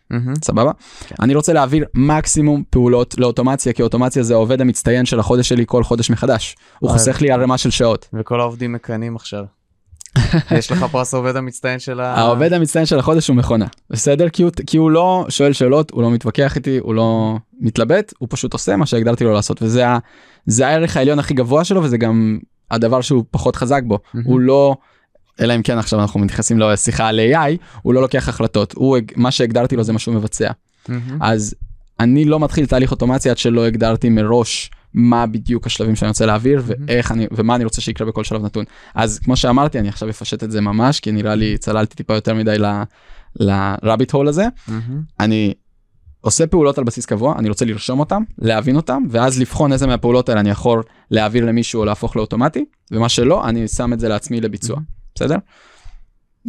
מהמם. 0.10 0.34
סבבה 0.44 0.72
כן. 1.08 1.15
אני 1.22 1.36
רוצה 1.36 1.54
להעביר 1.54 1.86
מקסימום 1.94 2.63
פעולות 2.70 3.15
לאוטומציה 3.18 3.74
כי 3.74 3.82
אוטומציה 3.82 4.24
זה 4.24 4.34
העובד 4.34 4.62
המצטיין 4.62 5.06
של 5.06 5.20
החודש 5.20 5.50
שלי 5.50 5.63
כל 5.68 5.84
חודש 5.84 6.10
מחדש 6.10 6.56
הוא. 6.80 6.89
חוסך 6.89 7.22
לי 7.22 7.32
ערימה 7.32 7.58
של 7.58 7.70
שעות. 7.70 8.10
וכל 8.13 8.39
העובדים 8.39 8.74
מקנאים 8.74 9.15
עכשיו. 9.15 9.46
יש 10.58 10.71
לך 10.71 10.86
פרס 10.91 11.13
העובד 11.13 11.36
המצטיין 11.36 11.80
של 11.80 11.99
ה... 11.99 12.15
העובד 12.15 12.54
המצטיין 12.54 12.86
של 12.86 12.99
החודש 12.99 13.28
הוא 13.28 13.36
מכונה 13.36 13.65
בסדר 13.89 14.30
כי 14.30 14.43
הוא, 14.43 14.51
כי 14.67 14.78
הוא 14.78 14.91
לא 14.91 15.25
שואל 15.30 15.54
שאלות 15.54 15.91
הוא 15.91 16.01
לא 16.01 16.12
מתווכח 16.12 16.56
איתי 16.56 16.78
הוא 16.78 16.93
לא 16.93 17.38
מתלבט 17.60 18.13
הוא 18.17 18.28
פשוט 18.32 18.54
עושה 18.54 18.75
מה 18.75 18.86
שהגדרתי 18.86 19.23
לו 19.23 19.34
לעשות 19.34 19.62
וזה 19.62 19.88
ה, 19.88 19.97
הערך 20.63 20.97
העליון 20.97 21.19
הכי 21.19 21.34
גבוה 21.34 21.63
שלו 21.63 21.84
וזה 21.84 21.97
גם 21.97 22.39
הדבר 22.71 23.01
שהוא 23.01 23.23
פחות 23.32 23.56
חזק 23.56 23.82
בו. 23.86 23.99
הוא 24.25 24.39
לא. 24.39 24.75
אלא 25.39 25.56
אם 25.56 25.62
כן 25.62 25.78
עכשיו 25.78 26.01
אנחנו 26.01 26.19
מתייחסים 26.19 26.60
לשיחה 26.60 27.08
על 27.08 27.19
AI 27.19 27.58
הוא 27.82 27.93
לא 27.93 28.01
לוקח 28.01 28.30
החלטות 28.30 28.73
הוא 28.73 28.97
מה 29.15 29.32
שהגדרתי 29.32 29.75
לו 29.75 29.84
זה 29.84 29.93
מה 29.93 29.99
שהוא 29.99 30.15
מבצע 30.15 30.51
מהמם. 30.89 31.17
אז 31.21 31.56
אני 31.99 32.25
לא 32.25 32.39
מתחיל 32.39 32.65
תהליך 32.65 32.91
אוטומציה 32.91 33.32
עד 33.32 33.38
שלא 33.38 33.65
הגדרתי 33.65 34.10
מראש 34.10 34.71
מה 34.98 35.26
בדיוק 35.26 35.68
השלבים 35.68 35.96
שאני 35.96 36.10
רוצה 36.10 36.26
להעביר 36.26 36.62
ואיך 36.66 37.12
אני 37.12 37.28
ומה 37.32 37.56
אני 37.56 37.64
רוצה 37.64 37.82
שיקרה 37.82 38.08
בכל 38.08 38.24
שלב 38.24 38.46
נתון 38.46 38.66
אז 38.96 39.20
כמו 39.20 39.36
שאמרתי 39.36 39.80
אני 39.80 39.90
עכשיו 39.90 40.10
אפשט 40.10 40.44
את 40.44 40.52
זה 40.52 40.62
ממש 40.62 41.00
כי 41.00 41.12
נראה 41.12 41.36
לי 41.36 41.58
צללתי 41.58 41.96
טיפה 41.96 42.14
יותר 42.14 42.34
מדי 42.34 42.58
לרביט 43.36 44.12
הול 44.12 44.28
הזה. 44.28 44.48
אני 45.20 45.54
עושה 46.22 46.48
פעולות 46.48 46.78
על 46.78 46.84
בסיס 46.84 47.06
קבוע 47.06 47.36
אני 47.40 47.50
רוצה 47.50 47.66
לרשום 47.66 48.00
אותם 48.00 48.24
להבין 48.38 48.76
אותם 48.76 49.04
ואז 49.10 49.40
לבחון 49.40 49.74
איזה 49.74 49.88
מהפעולות 49.88 50.30
האלה 50.30 50.42
אני 50.42 50.50
יכול 50.50 50.84
להעביר 51.12 51.46
למישהו 51.46 51.80
או 51.80 51.86
להפוך 51.86 52.16
לאוטומטי 52.16 52.66
ומה 52.92 53.10
שלא 53.10 53.48
אני 53.48 53.68
שם 53.68 53.94
את 53.94 54.00
זה 54.00 54.10
לעצמי 54.10 54.42
לביצוע 54.42 54.78
בסדר? 55.16 55.36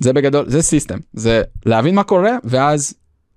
זה 0.02 0.12
בגדול 0.12 0.44
זה 0.48 0.62
סיסטם 0.62 0.98
זה 1.12 1.42
להבין 1.66 1.94
מה 1.94 2.02
קורה 2.02 2.32
ואז 2.44 2.94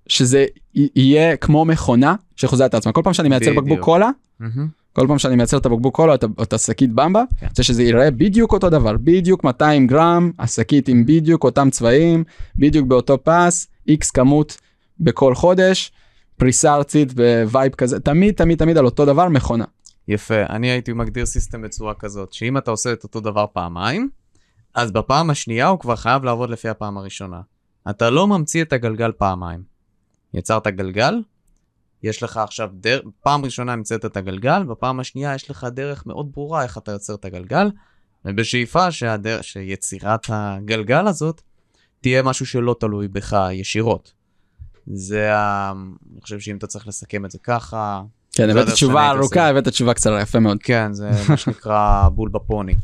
שזה 0.07 0.45
יהיה 0.75 1.37
כמו 1.37 1.65
מכונה 1.65 2.15
שחוזה 2.35 2.65
את 2.65 2.73
עצמה 2.73 2.91
כל 2.91 3.01
פעם 3.03 3.13
שאני 3.13 3.29
מייצר 3.29 3.53
בקבוק. 3.53 3.79
קולה 3.79 4.09
מהמם. 4.39 4.79
כל 4.93 5.07
פעם 5.07 5.19
שאני 5.19 5.35
מייצר 5.35 5.57
את 5.57 5.65
הבקבוק 5.65 5.95
קולה 5.95 6.15
או 6.37 6.43
את 6.43 6.53
השקית 6.53 6.93
במבה 6.93 7.23
כן. 7.39 7.47
רוצה 7.47 7.63
שזה 7.63 7.83
ייראה 7.83 8.11
בדיוק 8.11 8.53
אותו 8.53 8.69
דבר 8.69 8.95
בדיוק 9.03 9.43
200 9.43 9.87
גרם 9.87 10.31
השקית 10.39 10.87
עם 10.87 11.05
בדיוק 11.05 11.43
אותם 11.43 11.69
צבעים 11.69 12.23
בדיוק 12.55 12.87
באותו 12.87 13.17
pace 13.23 13.67
איקס 13.87 14.11
כמות 14.11 14.57
בכל 14.99 15.35
חודש 15.35 15.91
פריסה 16.37 16.73
ארצית 16.73 17.13
ב 17.13 17.26
vibe 17.26 17.75
כזה 17.75 17.99
תמיד 17.99 18.35
תמיד 18.35 18.57
תמיד 18.57 18.77
על 18.77 18.85
אותו 18.85 19.05
דבר 19.05 19.29
מכונה. 19.29 19.65
יפה, 20.07 20.43
אני 20.49 20.67
הייתי 20.67 20.93
מגדיר 20.93 21.25
system 21.25 21.61
בצורה 21.61 21.93
כזאת, 21.93 22.33
שאם 22.33 22.57
אתה 22.57 22.71
עושה 22.71 22.93
את 22.93 23.03
אותו 23.03 23.19
דבר 23.19 23.45
פעמיים, 23.53 24.09
אז 24.75 24.91
בפעם 24.91 25.29
השנייה 25.29 25.67
הוא 25.67 25.79
כבר 25.79 25.95
חייב 25.95 26.23
לעבוד 26.23 26.49
לפי 26.49 26.69
הפעם 26.69 26.97
הראשונה. 26.97 27.41
אתה 27.89 28.09
לא 28.09 28.27
ממציא 28.27 28.61
את 28.61 28.73
הגלגל 28.73 29.11
פעמיים. 29.11 29.63
יצרת 30.33 30.67
גלגל, 30.67 31.21
יש 32.03 32.23
לך 32.23 32.37
עכשיו 32.37 32.69
דרך, 32.73 33.01
פעם 33.23 33.45
ראשונה 33.45 33.73
המצאת 33.73 34.05
את 34.05 34.17
הגלגל, 34.17 34.63
בפעם 34.63 34.99
השנייה 34.99 35.35
יש 35.35 35.51
לך 35.51 35.67
דרך 35.73 36.05
מאוד 36.05 36.31
ברורה 36.33 36.63
איך 36.63 36.77
אתה 36.77 36.91
יוצר 36.91 37.15
את 37.15 37.25
הגלגל, 37.25 37.71
ובשאיפה 38.25 38.91
שהדר... 38.91 39.41
שיצירת 39.41 40.25
הגלגל 40.29 41.07
הזאת 41.07 41.41
תהיה 42.01 42.23
משהו 42.23 42.45
שלא 42.45 42.75
תלוי 42.79 43.07
בך 43.07 43.47
ישירות. 43.51 44.13
זה 44.87 45.35
ה... 45.35 45.71
אני 46.13 46.21
חושב 46.21 46.39
שאם 46.39 46.57
אתה 46.57 46.67
צריך 46.67 46.87
לסכם 46.87 47.25
את 47.25 47.31
זה 47.31 47.37
ככה, 47.43 48.01
כן 48.33 48.53
זה 48.53 48.61
הבאת 48.61 48.73
תשובה 48.73 49.09
ארוכה. 49.09 49.47
הבאת 49.47 49.67
תשובה 49.67 49.93
קצרה 49.93 50.21
יפה 50.21 50.39
מאוד. 50.39 50.57
כן, 50.63 50.93
זה 50.93 51.11
מה 51.29 51.37
שנקרא 51.37 52.09
בול 52.09 52.29
בפוני. 52.29 52.75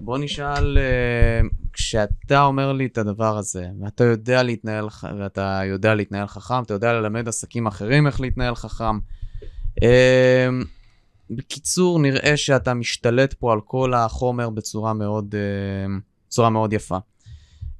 בוא 0.00 0.18
נשאל, 0.18 0.78
אה, 0.78 1.48
כשאתה 1.72 2.42
אומר 2.42 2.72
לי 2.72 2.86
את 2.86 2.98
הדבר 2.98 3.38
הזה, 3.38 3.66
ואתה 3.84 4.04
יודע 4.04 4.42
להתנהל, 4.42 4.88
ואתה 5.18 5.60
יודע 5.64 5.94
להתנהל 5.94 6.26
חכם, 6.26 6.62
אתה 6.62 6.74
יודע 6.74 6.92
ללמד 6.92 7.28
עסקים 7.28 7.66
אחרים 7.66 8.06
איך 8.06 8.20
להתנהל 8.20 8.54
חכם. 8.54 8.98
אה, 9.82 10.48
בקיצור, 11.30 11.98
נראה 11.98 12.36
שאתה 12.36 12.74
משתלט 12.74 13.32
פה 13.32 13.52
על 13.52 13.60
כל 13.64 13.94
החומר 13.94 14.50
בצורה 14.50 14.94
מאוד, 14.94 15.34
אה, 15.34 15.96
בצורה 16.28 16.50
מאוד 16.50 16.72
יפה. 16.72 16.98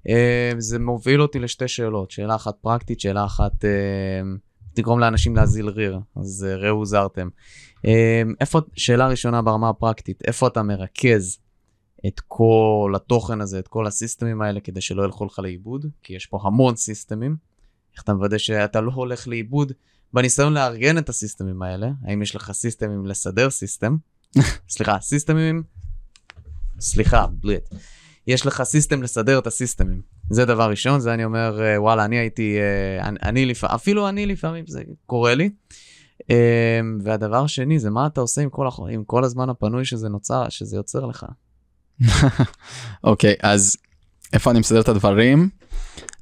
אה, 0.09 0.53
זה 0.59 0.79
מוביל 0.79 1.23
אותי 1.23 1.39
לשתי 1.39 1.69
שאלות, 1.69 2.11
שאלה 2.11 2.35
אחת 2.35 2.55
פרקטית, 2.61 3.01
שאלה 3.01 3.25
אחת 3.25 3.65
תגרום 4.75 5.01
לאנשים 5.01 5.37
להזיל 5.37 5.69
ריר, 5.69 5.99
אז 6.17 6.47
ראו 6.59 6.85
זרתם. 6.85 7.29
אה, 7.87 8.23
איפה, 8.41 8.61
שאלה 8.77 9.09
ראשונה 9.09 9.43
ברמה 9.43 9.69
הפרקטית, 9.69 10.23
איפה 10.27 10.47
אתה 10.47 10.63
מרכז 10.63 11.39
את 12.07 12.21
כל 12.29 12.93
התוכן 12.97 13.41
הזה, 13.41 13.59
את 13.59 13.69
כל 13.69 13.87
הסיסטמים 13.87 14.43
האלה, 14.43 14.61
כדי 14.61 14.81
שלא 14.81 15.05
ילכו 15.05 15.25
לך 15.25 15.39
לאיבוד? 15.39 15.87
כי 16.03 16.15
יש 16.15 16.27
פה 16.27 16.41
המון 16.43 16.77
סיסטמים. 16.77 17.37
איך 17.95 18.03
אתה 18.03 18.15
מוודא 18.15 18.39
שאתה 18.39 18.81
לא 18.81 18.91
הולך 18.95 19.29
לאיבוד 19.29 19.73
בניסיון 20.13 20.53
לארגן 20.55 20.99
את 20.99 21.09
הסיסטמים 21.09 21.63
האלה? 21.63 21.91
האם 22.05 22.23
יש 22.23 22.37
לך 22.37 22.53
סיסטמים 22.53 23.07
לסדר 23.07 23.51
system? 23.51 23.97
סליחה, 24.69 25.01
סיסטמים... 25.01 25.63
סליחה, 26.81 27.27
בליט. 27.27 27.69
יש 28.27 28.47
לך 28.47 28.63
system 28.63 29.03
לסדר 29.03 29.39
את 29.39 29.47
הסיסטמים. 29.47 30.03
זה 30.31 30.45
דבר 30.45 30.71
ראשון, 30.71 31.01
זה 31.01 31.15
אני 31.15 31.25
אומר, 31.25 31.63
אה, 31.63 31.83
וואלה, 31.83 32.05
אני 32.05 32.19
הייתי, 32.19 32.59
אה, 32.59 33.09
אני, 33.09 33.19
אני 33.23 33.47
לפעמים, 33.47 33.75
אפילו 33.75 34.09
אני 34.09 34.27
לפעמים, 34.27 34.65
זה 34.67 34.83
קורה 35.07 35.35
לי. 35.35 35.51
אה, 36.31 36.81
והדבר 37.03 37.45
השני 37.45 37.79
זה 37.79 37.91
מה 37.91 38.07
אתה 38.07 38.21
עושה 38.21 38.43
עם 38.43 38.51
כל. 38.51 38.69
עם 38.91 39.05
כל 39.05 39.25
הזמן 39.25 39.51
הפנוי 39.51 39.85
שזה 39.85 40.09
נוצר, 40.09 40.49
שזה 40.49 40.77
יוצר 40.77 41.07
לך. 41.07 41.27
אוקיי 43.05 43.35
אז 43.43 43.77
איפה 44.33 44.51
אני 44.51 44.59
מסדר 44.59 44.81
את 44.81 44.89
הדברים 44.89 45.49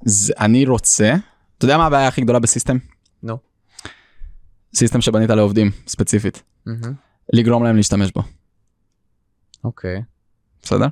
זה 0.04 0.32
אני 0.38 0.66
רוצה 0.66 1.14
אתה 1.58 1.64
יודע 1.64 1.78
מה 1.78 1.86
הבעיה 1.86 2.08
הכי 2.08 2.20
גדולה 2.20 2.38
בסיסטם 2.38 2.78
נו. 3.22 3.38
סיסטם 4.74 5.00
שבנית 5.00 5.30
לעובדים 5.30 5.70
ספציפית 5.86 6.42
מהמם. 6.66 6.94
לגרום 7.32 7.64
להם 7.64 7.76
להשתמש 7.76 8.10
בו 8.14 8.22
אוקיי. 9.64 10.02
בסדר 10.62 10.86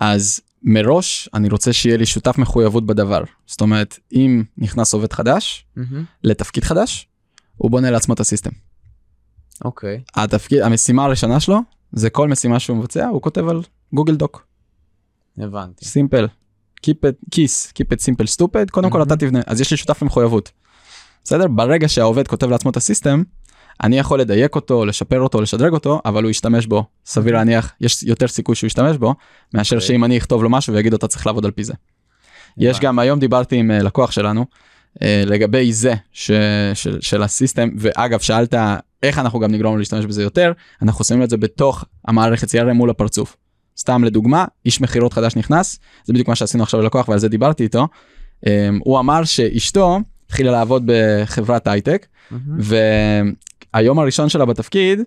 אז 0.00 0.40
מראש 0.62 1.28
אני 1.34 1.48
רוצה 1.48 1.72
שיהיה 1.72 1.96
לי 1.96 2.06
שותף 2.06 2.38
מחויבות 2.38 2.86
בדבר 2.86 3.22
זאת 3.46 3.60
אומרת 3.60 3.98
אם 4.12 4.42
נכנס 4.58 4.94
עובד 4.94 5.12
חדש 5.12 5.66
מהמם. 5.76 6.04
לתפקיד 6.24 6.64
חדש 6.64 7.08
הוא 7.56 7.70
בונה 7.70 7.90
לעצמו 7.90 8.14
את 8.14 8.20
הסיסטם 8.20 8.50
אוקיי. 9.64 10.02
התפקיד 10.14 10.62
המשימה 10.62 11.04
הראשונה 11.04 11.40
שלו 11.40 11.60
זה 11.92 12.10
כל 12.10 12.28
משימה 12.28 12.60
שהוא 12.60 12.76
מבצע, 12.76 13.06
הוא 13.06 13.22
כותב 13.22 13.48
על 13.48 13.62
גוגל 13.94 14.14
דוק. 14.14 14.46
הבנתי. 15.38 15.84
סימפל. 15.84 16.26
Keep 16.86 17.08
it, 17.08 17.34
kiss, 17.34 17.72
keep 17.72 17.94
it 17.94 18.00
simple 18.00 18.26
stupid, 18.36 18.70
קודם 18.70 18.90
כל 18.90 18.98
מהמם. 18.98 19.12
אתה 19.12 19.16
תבנה, 19.16 19.40
אז 19.46 19.60
יש 19.60 19.70
לי 19.70 19.76
שותף 19.76 20.02
למחויבות. 20.02 20.52
בסדר? 21.24 21.48
ברגע 21.48 21.88
שהעובד 21.88 22.28
כותב 22.28 22.50
לעצמו 22.50 22.70
את 22.70 22.76
הסיסטם, 22.76 23.22
אני 23.82 23.98
יכול 23.98 24.20
לדייק 24.20 24.54
אותו, 24.54 24.84
לשפר 24.84 25.20
אותו, 25.20 25.40
לשדרג 25.40 25.72
אותו, 25.72 26.00
אבל 26.04 26.22
הוא 26.22 26.30
ישתמש 26.30 26.66
בו. 26.66 26.84
סביר 27.06 27.34
להניח, 27.34 27.72
יש 27.80 28.02
יותר 28.02 28.28
סיכוי 28.28 28.54
שהוא 28.54 28.66
ישתמש 28.66 28.96
בו, 28.96 29.14
מאשר 29.54 29.76
אוקיי. 29.76 29.88
שאם 29.88 30.04
אני 30.04 30.18
אכתוב 30.18 30.42
לו 30.42 30.50
משהו 30.50 30.74
ויגיד 30.74 30.92
לו 30.92 30.98
אתה 30.98 31.08
צריך 31.08 31.26
לעבוד 31.26 31.44
על 31.44 31.50
פי 31.50 31.64
זה. 31.64 31.74
יש 32.58 32.76
הבנתי. 32.76 32.86
גם 32.86 32.98
היום 32.98 33.18
דיברתי 33.18 33.56
עם 33.56 33.70
אה, 33.70 33.82
לקוח 33.82 34.10
שלנו 34.10 34.46
אה, 35.02 35.22
לגבי 35.26 35.72
זה 35.72 35.94
ש, 36.12 36.30
של, 36.74 37.00
של 37.00 37.22
הסיסטם 37.22 37.68
ואגב 37.78 38.20
שאלת 38.20 38.54
איך 39.02 39.18
אנחנו 39.18 39.40
גם 39.40 39.52
נגרום 39.52 39.72
לו 39.72 39.78
להשתמש 39.78 40.06
בזה 40.06 40.22
יותר 40.22 40.52
אנחנו 40.82 41.04
שמים 41.04 41.22
את 41.22 41.30
זה 41.30 41.36
בתוך 41.36 41.84
המערכת 42.08 42.48
CRM 42.48 42.72
מול 42.72 42.90
הפרצוף. 42.90 43.36
סתם 43.78 44.04
לדוגמה 44.04 44.44
איש 44.64 44.80
מכירות 44.80 45.12
חדש 45.12 45.36
נכנס 45.36 45.78
זה 46.04 46.12
בדיוק 46.12 46.28
מה 46.28 46.34
שעשינו 46.34 46.62
עכשיו 46.62 46.80
ללקוח 46.80 47.08
ועל 47.08 47.18
זה 47.18 47.28
דיברתי 47.28 47.62
איתו. 47.62 47.88
אה, 48.46 48.68
הוא 48.80 48.98
אמר 48.98 49.24
שאשתו 49.24 50.00
התחילה 50.26 50.52
לעבוד 50.52 50.82
בחברת 50.86 51.66
הייטק. 51.66 52.06
והיום 53.74 53.98
הראשון 53.98 54.28
שלה 54.28 54.44
בתפקיד 54.44 55.00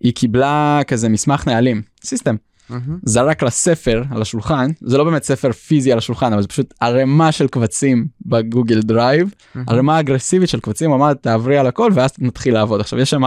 היא 0.00 0.12
קיבלה 0.14 0.80
כזה 0.86 1.08
מסמך 1.08 1.46
נהלים 1.46 1.82
system 2.04 2.36
מהמם. 2.70 2.98
זרק 3.04 3.42
לה 3.42 3.50
ספר 3.50 4.02
על 4.10 4.22
השולחן 4.22 4.70
זה 4.80 4.98
לא 4.98 5.04
באמת 5.04 5.22
ספר 5.22 5.52
פיזי 5.52 5.92
על 5.92 5.98
השולחן 5.98 6.32
אבל 6.32 6.42
זה 6.42 6.48
פשוט 6.48 6.74
ערימה 6.80 7.32
של 7.32 7.48
קבצים 7.48 8.06
בגוגל 8.26 8.80
דרייב. 8.82 9.34
ערימה 9.66 10.00
אגרסיבית 10.00 10.48
של 10.48 10.60
קבצים 10.60 10.92
אמר 10.92 11.14
תעברי 11.14 11.58
על 11.58 11.66
הכל 11.66 11.90
ואז 11.94 12.10
נתחיל 12.18 12.54
לעבוד 12.54 12.80
עכשיו 12.80 12.98
יש 12.98 13.10
שם 13.10 13.22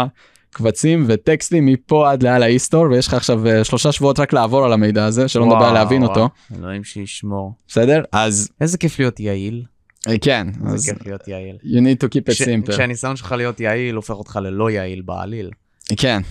קבצים 0.53 1.05
וטקסטים 1.07 1.65
מפה 1.65 2.11
עד 2.11 2.23
לאל 2.23 2.43
האיסטור 2.43 2.85
ויש 2.91 3.07
לך 3.07 3.13
עכשיו 3.13 3.47
אה, 3.47 3.63
שלושה 3.63 3.91
שבועות 3.91 4.19
רק 4.19 4.33
לעבור 4.33 4.65
על 4.65 4.73
המידע 4.73 5.05
הזה 5.05 5.27
שלא 5.27 5.45
נדבר 5.45 5.55
על 5.57 5.61
וואו, 5.63 5.73
להבין 5.73 6.03
אותו 6.03 6.19
וואו. 6.19 6.29
אלוהים 6.59 6.83
שישמור. 6.83 7.53
בסדר 7.67 8.01
אז 8.11 8.49
איזה 8.61 8.77
כיף 8.77 8.99
להיות 8.99 9.19
יעיל. 9.19 9.63
אה, 10.07 10.15
כן 10.21 10.47
איזה 10.73 10.93
כיף 10.93 11.05
להיות 11.05 11.27
יעיל. 11.27 11.55
you 11.63 11.79
need 11.79 12.05
to 12.05 12.09
keep 12.09 12.33
it 12.33 12.45
simple 12.45 12.71
כשהניסיון 12.71 13.15
שלך 13.15 13.31
להיות 13.31 13.59
יעיל 13.59 13.95
הופך 13.95 14.13
אותך 14.15 14.39
ללא 14.41 14.69
יעיל 14.71 15.01
בעליל. 15.05 15.49
כן. 15.97 16.21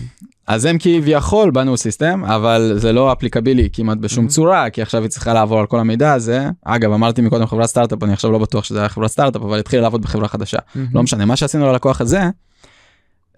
אז 0.47 0.65
הם 0.65 0.77
כביכול 0.79 1.51
בנו 1.51 1.77
system 1.77 2.23
אבל 2.25 2.73
זה 2.77 2.91
לא 2.93 3.11
אפליקבילי 3.11 3.69
כמעט 3.73 3.97
בשום 3.97 4.25
Mhm. 4.25 4.29
צורה 4.29 4.69
כי 4.69 4.81
עכשיו 4.81 5.01
היא 5.01 5.09
צריכה 5.09 5.33
לעבור 5.33 5.59
על 5.59 5.65
כל 5.65 5.79
המידע 5.79 6.13
הזה 6.13 6.49
אגב 6.65 6.91
אמרתי 6.91 7.21
מקודם 7.21 7.45
חברת 7.45 7.65
סטארט-אפ 7.65 8.03
אני 8.03 8.13
עכשיו 8.13 8.31
לא 8.31 8.37
בטוח 8.37 8.63
שזה 8.63 8.79
היה 8.79 8.89
חברת 8.89 9.11
סטארט-אפ 9.11 9.41
אבל 9.41 9.59
התחילה 9.59 9.81
לעבוד 9.81 10.01
בחברה 10.01 10.27
חדשה 10.27 10.57
לא 10.93 11.03
משנה 11.03 11.25
מה 11.25 11.35
שעשינו 11.35 11.67
ללקוח 11.71 12.01
הזה. 12.01 12.21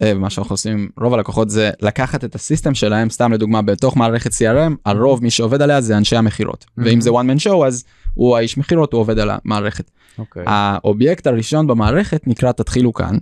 אה, 0.01 0.13
מה 0.13 0.29
שאנחנו 0.29 0.53
עושים 0.53 0.77
עם 0.77 0.89
רוב 0.97 1.13
הלקוחות 1.13 1.49
זה 1.49 1.71
לקחת 1.81 2.23
את 2.23 2.35
ה 2.35 2.40
system 2.40 2.73
שלהם 2.73 3.09
סתם 3.09 3.33
לדוגמה 3.33 3.61
בתוך 3.61 3.97
מערכת 3.97 4.31
CRM 4.31 4.73
הרוב 4.85 5.23
מי 5.23 5.29
שעובד 5.31 5.61
עליה 5.61 5.81
זה 5.81 5.97
אנשי 5.97 6.15
המכירות 6.15 6.63
Mhm. 6.65 6.81
ואם 6.85 7.01
זה 7.01 7.09
one 7.09 7.13
man 7.13 7.43
show 7.47 7.65
אז 7.67 7.83
הוא 8.13 8.37
האיש 8.37 8.57
מכירות 8.57 8.93
הוא 8.93 9.01
עובד 9.01 9.19
על 9.19 9.29
המערכת. 9.33 9.91
אוקיי. 10.17 10.43
האובייקט 10.47 11.27
הראשון 11.27 11.67
במערכת 11.67 12.27
נקרא 12.27 12.51
תתחילו 12.51 12.93
כאן 12.93 13.17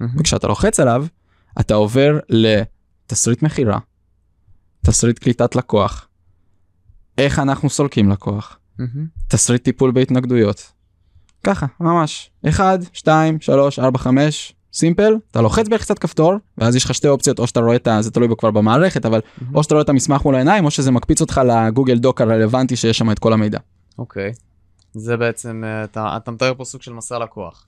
מהמם. 0.00 0.12
וכשאתה 0.18 0.46
לוחץ 0.48 0.80
עליו 0.80 1.06
אתה 1.60 1.74
עובר 1.74 2.18
לתסריט 2.28 3.42
מכירה, 3.42 3.78
תסריט 4.86 5.18
קליטת 5.18 5.56
לקוח, 5.56 6.08
איך 7.18 7.38
אנחנו 7.38 7.70
סולקים 7.70 8.10
לקוח, 8.10 8.58
מהמם. 8.78 9.06
תסריט 9.28 9.64
טיפול 9.64 9.90
בהתנגדויות. 9.90 10.72
ככה 11.44 11.66
ממש 11.80 12.30
1 12.48 12.80
2 12.92 13.40
3 13.40 13.78
4 13.78 13.98
5 13.98 14.54
סימפל 14.76 15.16
אתה 15.30 15.40
לוחץ 15.40 15.68
בלחיצת 15.68 15.98
כפתור 15.98 16.34
ואז 16.58 16.76
יש 16.76 16.84
לך 16.84 16.94
שתי 16.94 17.08
אופציות 17.08 17.38
או 17.38 17.46
שאתה 17.46 17.60
רואה 17.60 17.76
את 17.76 17.86
ה... 17.86 18.02
זה 18.02 18.10
תלוי 18.10 18.28
כבר 18.38 18.50
במערכת 18.50 19.06
אבל 19.06 19.20
מהמם. 19.40 19.56
או 19.56 19.62
שאתה 19.62 19.74
רואה 19.74 19.82
את 19.82 19.88
המסמך 19.88 20.24
מול 20.24 20.34
העיניים 20.34 20.64
או 20.64 20.70
שזה 20.70 20.90
מקפיץ 20.90 21.20
אותך 21.20 21.40
לגוגל 21.48 21.98
דוק 21.98 22.20
הרלוונטי 22.20 22.76
שיש 22.76 22.98
שם 22.98 23.10
את 23.10 23.18
כל 23.18 23.32
המידע. 23.32 23.58
אוקיי. 23.98 24.32
זה 24.94 25.16
בעצם, 25.16 25.62
אה, 25.66 25.84
אתה 25.84 26.16
אתה 26.16 26.30
מתאר 26.30 26.54
פה 26.56 26.64
סוג 26.64 26.82
של 26.82 26.92
מסע 26.92 27.18
לקוח. 27.18 27.64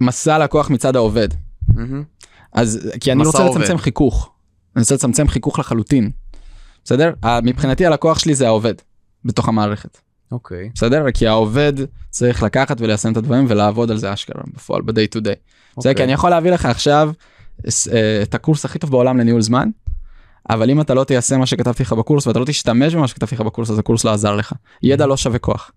מסע 0.00 0.38
לקוח 0.38 0.70
מצד 0.70 0.96
העובד 0.96 1.28
מהמם. 1.68 2.04
אז 2.52 2.90
כי 3.00 3.12
אני 3.12 3.24
רוצה 3.24 3.42
עובד. 3.42 3.60
לצמצם 3.60 3.78
חיכוך. 3.78 4.30
אני 4.76 4.80
רוצה 4.80 4.94
לצמצם 4.94 5.28
חיכוך 5.28 5.58
לחלוטין. 5.58 6.10
בסדר? 6.84 7.12
מבחינתי 7.42 7.86
הלקוח 7.86 8.18
שלי 8.18 8.34
זה 8.34 8.46
העובד 8.46 8.74
בתוך 9.24 9.48
המערכת. 9.48 9.98
אוקיי. 10.32 10.70
בסדר? 10.74 11.10
כי 11.14 11.26
העובד 11.26 11.72
צריך 12.10 12.42
לקחת 12.42 12.80
וליישם 12.80 13.12
את 13.12 13.16
הדברים 13.16 13.46
ולעבוד 13.48 13.90
על 13.90 13.96
זה 13.96 14.12
אשכרה 14.12 14.42
בפועל 14.54 14.82
ב-day 14.82 14.92
to 14.92 15.18
day. 15.18 15.20
בסדר? 15.20 15.36
אוקיי. 15.76 15.94
כי 15.94 16.04
אני 16.04 16.12
יכול 16.12 16.30
להביא 16.30 16.50
לך 16.50 16.66
עכשיו 16.66 17.10
אה, 17.92 18.22
את 18.22 18.34
הקורס 18.34 18.64
הכי 18.64 18.78
טוב 18.78 18.90
בעולם 18.90 19.18
לניהול 19.18 19.40
זמן. 19.40 19.68
אבל 20.50 20.70
אם 20.70 20.80
אתה 20.80 20.94
לא 20.94 21.04
תיישם 21.04 21.38
מה 21.38 21.46
שכתבתי 21.46 21.82
לך 21.82 21.92
בקורס 21.92 22.26
ואתה 22.26 22.38
לא 22.38 22.44
תשתמש 22.44 22.94
במה 22.94 23.08
שכתבתי 23.08 23.34
לך 23.34 23.40
בקורס 23.40 23.70
אז 23.70 23.78
הקורס 23.78 24.04
לא 24.04 24.10
עזר 24.10 24.36
לך. 24.36 24.52
ידע 24.82 25.06
לא 25.06 25.16
שווה 25.16 25.38
כוח. 25.38 25.70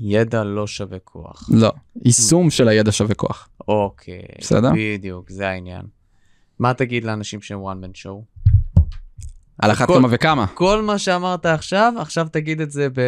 ידע 0.00 0.44
לא 0.44 0.66
שווה 0.66 0.98
כוח. 0.98 1.50
לא. 1.52 1.72
יישום 2.04 2.50
של 2.50 2.68
הידע 2.68 2.92
שווה 2.92 3.14
כוח. 3.14 3.48
אוקיי. 3.68 4.22
בסדר? 4.40 4.70
בדיוק, 4.76 5.30
זה 5.30 5.48
העניין. 5.48 5.82
מה 6.58 6.74
תגיד 6.74 7.04
לאנשים 7.04 7.42
שהם 7.42 7.58
one 7.58 7.84
man 7.84 7.98
show? 7.98 8.31
על 9.62 9.70
אחת 9.70 9.86
כל- 9.88 9.94
כמה 9.94 10.08
וכמה. 10.10 10.46
כל 10.46 10.82
מה 10.82 10.98
שאמרת 10.98 11.46
עכשיו, 11.46 11.94
עכשיו 11.98 12.26
תגיד 12.32 12.60
את 12.60 12.70
זה 12.70 12.88
ב, 12.94 12.98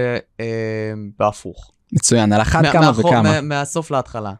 אה, 0.41 0.93
בהפוך. 1.19 1.71
מצוין. 1.93 2.33
על 2.33 2.41
אחת 2.43 2.63
מה- 2.63 2.73
כמה 2.73 2.87
מהחו- 2.93 3.01
וכמה. 3.07 3.23
מה- 3.23 3.41
מהסוף 3.41 3.91
להתחלה. 3.91 4.33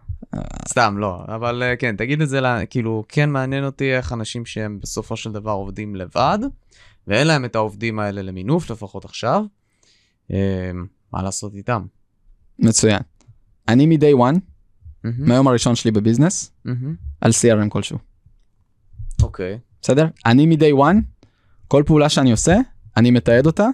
סתם, 0.69 0.95
לא, 0.99 1.25
אבל 1.29 1.63
אה, 1.63 1.77
כן, 1.77 1.97
תגיד 1.97 2.21
את 2.23 2.29
זה, 2.29 2.41
ל- 2.41 2.65
כאילו, 2.71 3.05
כן 3.09 3.31
מעניין 3.31 3.65
אותי 3.65 3.97
איך 3.97 4.13
אנשים 4.13 4.47
שהם 4.47 4.79
בסופו 4.83 5.17
של 5.17 5.33
דבר 5.33 5.51
עובדים 5.51 5.97
לבד, 5.97 6.39
ואין 7.07 7.27
להם 7.27 7.45
את 7.45 7.57
העובדים 7.57 7.99
האלה 7.99 8.23
למינוף, 8.23 8.71
לפחות 8.71 9.05
עכשיו, 9.05 9.43
אה, 10.33 10.71
מה 11.13 11.23
לעשות 11.23 11.55
איתם? 11.55 11.83
מצוין. 12.59 13.01
אני 13.69 13.87
מ-day 13.87 14.15
one, 14.19 14.39
מהמם, 15.05 15.29
מהיום 15.29 15.49
הראשון 15.49 15.75
שלי 15.75 15.91
בביזנס, 15.91 16.53
מהמם. 16.65 16.95
על 17.21 17.31
CRM 17.31 17.69
כלשהו. 17.69 17.99
אוקיי. 19.23 19.59
בסדר? 19.83 20.07
אני 20.27 20.47
מ-day 20.47 20.75
one, 20.79 20.97
כל 21.75 21.83
פעולה 21.87 22.09
שאני 22.09 22.31
עושה, 22.31 22.57
אני 22.97 23.11
מתעד 23.11 23.47
אותה. 23.47 23.67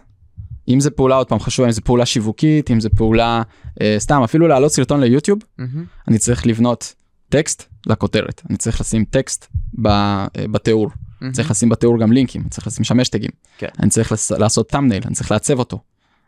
אם 0.68 0.80
זה 0.80 0.90
פעולה, 0.90 1.14
עוד 1.16 1.28
פעם 1.28 1.38
חשוב, 1.40 1.64
אם 1.64 1.70
זה 1.72 1.80
פעולה 1.80 2.06
שיווקית, 2.06 2.70
אם 2.70 2.80
זה 2.80 2.88
פעולה, 2.90 3.42
אה, 3.80 3.94
סתם, 3.98 4.22
אפילו 4.24 4.48
להעלות 4.48 4.72
סרטון 4.72 5.00
ליוטיוב, 5.00 5.38
מהמם, 5.58 5.84
אני 6.08 6.18
צריך 6.18 6.46
לבנות 6.46 6.94
טקסט 7.28 7.62
לכותרת. 7.86 8.42
אני 8.50 8.56
צריך 8.58 8.80
לשים 8.80 9.04
טקסט 9.04 9.46
ב, 9.82 9.86
אה, 9.86 10.26
בתיאור. 10.50 10.90
מהמם. 11.20 11.32
צריך 11.32 11.50
לשים 11.50 11.68
בתיאור 11.68 11.98
גם 12.00 12.12
לינקים, 12.12 12.42
צריך 12.50 12.66
לשים 12.66 12.84
שם 12.84 13.00
השטגים. 13.00 13.30
כן. 13.58 13.68
אני 13.82 13.90
צריך 13.90 14.12
לס- 14.12 14.30
לעשות 14.32 14.68
תמנייל, 14.68 15.02
אני 15.06 15.14
צריך 15.14 15.30
לעצב 15.30 15.58
אותו. 15.58 15.78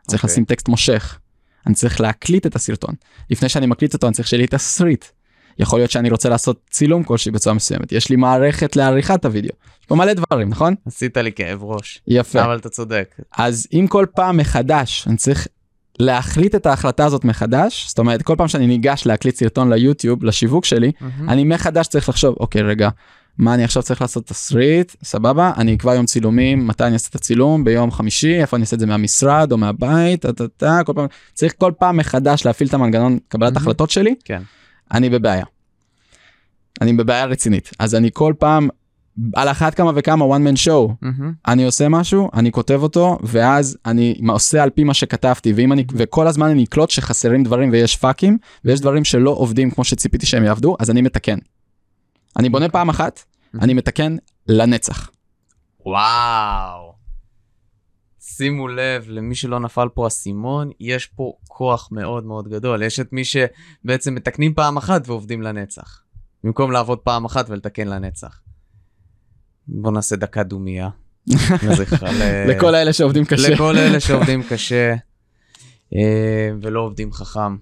צריך 0.07 0.23
אוקיי. 0.23 0.33
לשים 0.33 0.45
טקסט 0.45 0.67
מושך. 0.67 1.19
אני 1.67 1.75
צריך 1.75 2.01
להקליט 2.01 2.45
את 2.45 2.55
הסרטון. 2.55 2.95
לפני 3.29 3.49
שאני 3.49 3.65
מקליט 3.65 3.93
אותו 3.93 4.07
אני 4.07 4.13
צריך 4.13 4.27
שיהיה 4.27 4.41
לי 4.41 4.47
תסריט. 4.47 5.05
יכול 5.59 5.79
להיות 5.79 5.91
שאני 5.91 6.09
רוצה 6.09 6.29
לעשות 6.29 6.61
צילום 6.69 7.03
כלשהי 7.03 7.31
בצורה 7.31 7.53
מסוימת. 7.55 7.91
יש 7.91 8.09
לי 8.09 8.15
מערכת 8.15 8.75
לעריכת 8.75 9.25
הוידאו. 9.25 9.55
יש 9.83 9.87
פה 9.87 9.95
מלא 9.95 10.13
דברים, 10.13 10.49
נכון? 10.49 10.75
עשית 10.85 11.17
לי 11.17 11.31
כאב 11.31 11.63
ראש. 11.63 12.01
יפה. 12.07 12.43
אבל 12.45 12.57
אתה 12.57 12.69
צודק. 12.69 13.15
אז 13.37 13.67
אם 13.73 13.85
כל 13.89 14.05
פעם 14.15 14.37
מחדש 14.37 15.07
אני 15.07 15.17
צריך 15.17 15.47
להחליט 15.99 16.55
את 16.55 16.65
ההחלטה 16.65 17.05
הזאת 17.05 17.25
מחדש, 17.25 17.85
זאת 17.87 17.99
אומרת 17.99 18.21
כל 18.21 18.35
פעם 18.37 18.47
שאני 18.47 18.67
ניגש 18.67 19.05
להקליט 19.05 19.35
סרטון 19.35 19.73
ליוטיוב, 19.73 20.23
לשיווק 20.23 20.65
שלי, 20.65 20.91
מהמם. 21.01 21.29
אני 21.29 21.43
מחדש 21.43 21.87
צריך 21.87 22.09
לחשוב, 22.09 22.35
אוקיי 22.39 22.61
רגע, 22.61 22.89
מה 23.37 23.53
אני 23.53 23.63
עכשיו 23.63 23.83
צריך 23.83 24.01
לעשות 24.01 24.25
תסריט, 24.27 24.95
סבבה, 25.03 25.51
אני 25.57 25.75
אקבע 25.75 25.95
יום 25.95 26.05
צילומים, 26.05 26.67
מתי 26.67 26.83
אני 26.83 26.93
אעשה 26.93 27.09
את 27.09 27.15
הצילום, 27.15 27.63
ביום 27.63 27.91
חמישי, 27.91 28.41
איפה 28.41 28.57
אני 28.57 28.61
אעשה 28.61 28.75
את 28.75 28.79
זה 28.79 28.85
מהמשרד 28.85 29.51
או 29.51 29.57
מהבית, 29.57 30.21
טה, 30.21 30.33
טה, 30.33 30.47
טה, 30.47 30.79
כל 30.85 30.93
פעם, 30.95 31.05
צריך 31.33 31.53
כל 31.57 31.71
פעם 31.79 31.97
מחדש 31.97 32.45
להפעיל 32.45 32.69
את 32.69 32.73
המנגנון 32.73 33.17
קבלת 33.27 33.53
Mhm. 33.53 33.57
החלטות 33.57 33.89
שלי, 33.89 34.15
כן. 34.25 34.41
אני 34.93 35.09
בבעיה. 35.09 35.45
אני 36.81 36.93
בבעיה 36.93 37.25
רצינית, 37.25 37.71
אז 37.79 37.95
אני 37.95 38.09
כל 38.13 38.33
פעם, 38.39 38.69
על 39.35 39.47
אחת 39.47 39.73
כמה 39.73 39.91
וכמה 39.95 40.25
one 40.25 40.39
man 40.39 40.67
show, 40.67 40.93
מהמם. 41.01 41.33
אני 41.47 41.65
עושה 41.65 41.89
משהו, 41.89 42.29
אני 42.33 42.51
כותב 42.51 42.79
אותו, 42.83 43.17
ואז 43.23 43.77
אני 43.85 44.19
עושה 44.29 44.63
על 44.63 44.69
פי 44.69 44.83
מה 44.83 44.93
שכתבתי, 44.93 45.53
ואם 45.53 45.73
אני, 45.73 45.85
וכל 45.93 46.27
הזמן 46.27 46.49
אני 46.49 46.63
אקלוט 46.63 46.89
שחסרים 46.89 47.43
דברים 47.43 47.69
ויש 47.71 47.95
פאקים, 47.95 48.37
ויש 48.65 48.81
דברים 48.81 49.03
שלא 49.03 49.29
עובדים 49.29 49.71
כמו 49.71 49.83
שציפיתי 49.83 50.25
שהם 50.25 50.43
יעבדו, 50.43 50.75
אז 50.79 50.89
אני 50.89 51.01
מתקן. 51.01 51.37
אני 52.39 52.49
בונה 52.49 52.69
פעם 52.69 52.89
אחת, 52.89 53.23
אני 53.61 53.73
מתקן 53.73 54.17
לנצח. 54.47 55.09
וואו. 55.85 56.93
שימו 58.19 58.67
לב, 58.67 59.05
למי 59.07 59.35
שלא 59.35 59.59
נפל 59.59 59.87
פה 59.93 60.07
אסימון, 60.07 60.71
יש 60.79 61.05
פה 61.05 61.33
כוח 61.47 61.89
מאוד 61.91 62.25
מאוד 62.25 62.47
גדול. 62.47 62.83
יש 62.83 62.99
את 62.99 63.13
מי 63.13 63.21
שבעצם 63.25 64.15
מתקנים 64.15 64.53
פעם 64.53 64.77
אחת 64.77 65.07
ועובדים 65.07 65.41
לנצח. 65.41 66.03
במקום 66.43 66.71
לעבוד 66.71 66.99
פעם 66.99 67.25
אחת 67.25 67.49
ולתקן 67.49 67.87
לנצח. 67.87 68.39
בוא 69.67 69.91
נעשה 69.91 70.15
דקה 70.15 70.43
דומייה. 70.43 70.89
ל- 72.03 72.49
לכל 72.49 72.75
האלה 72.75 72.93
שעובדים 72.93 73.25
קשה. 73.25 73.49
לכל 73.49 73.77
אלה 73.77 73.99
שעובדים 74.07 74.43
קשה 74.49 74.95
אה, 75.95 76.49
ולא 76.61 76.79
עובדים 76.79 77.13
חכם. 77.13 77.57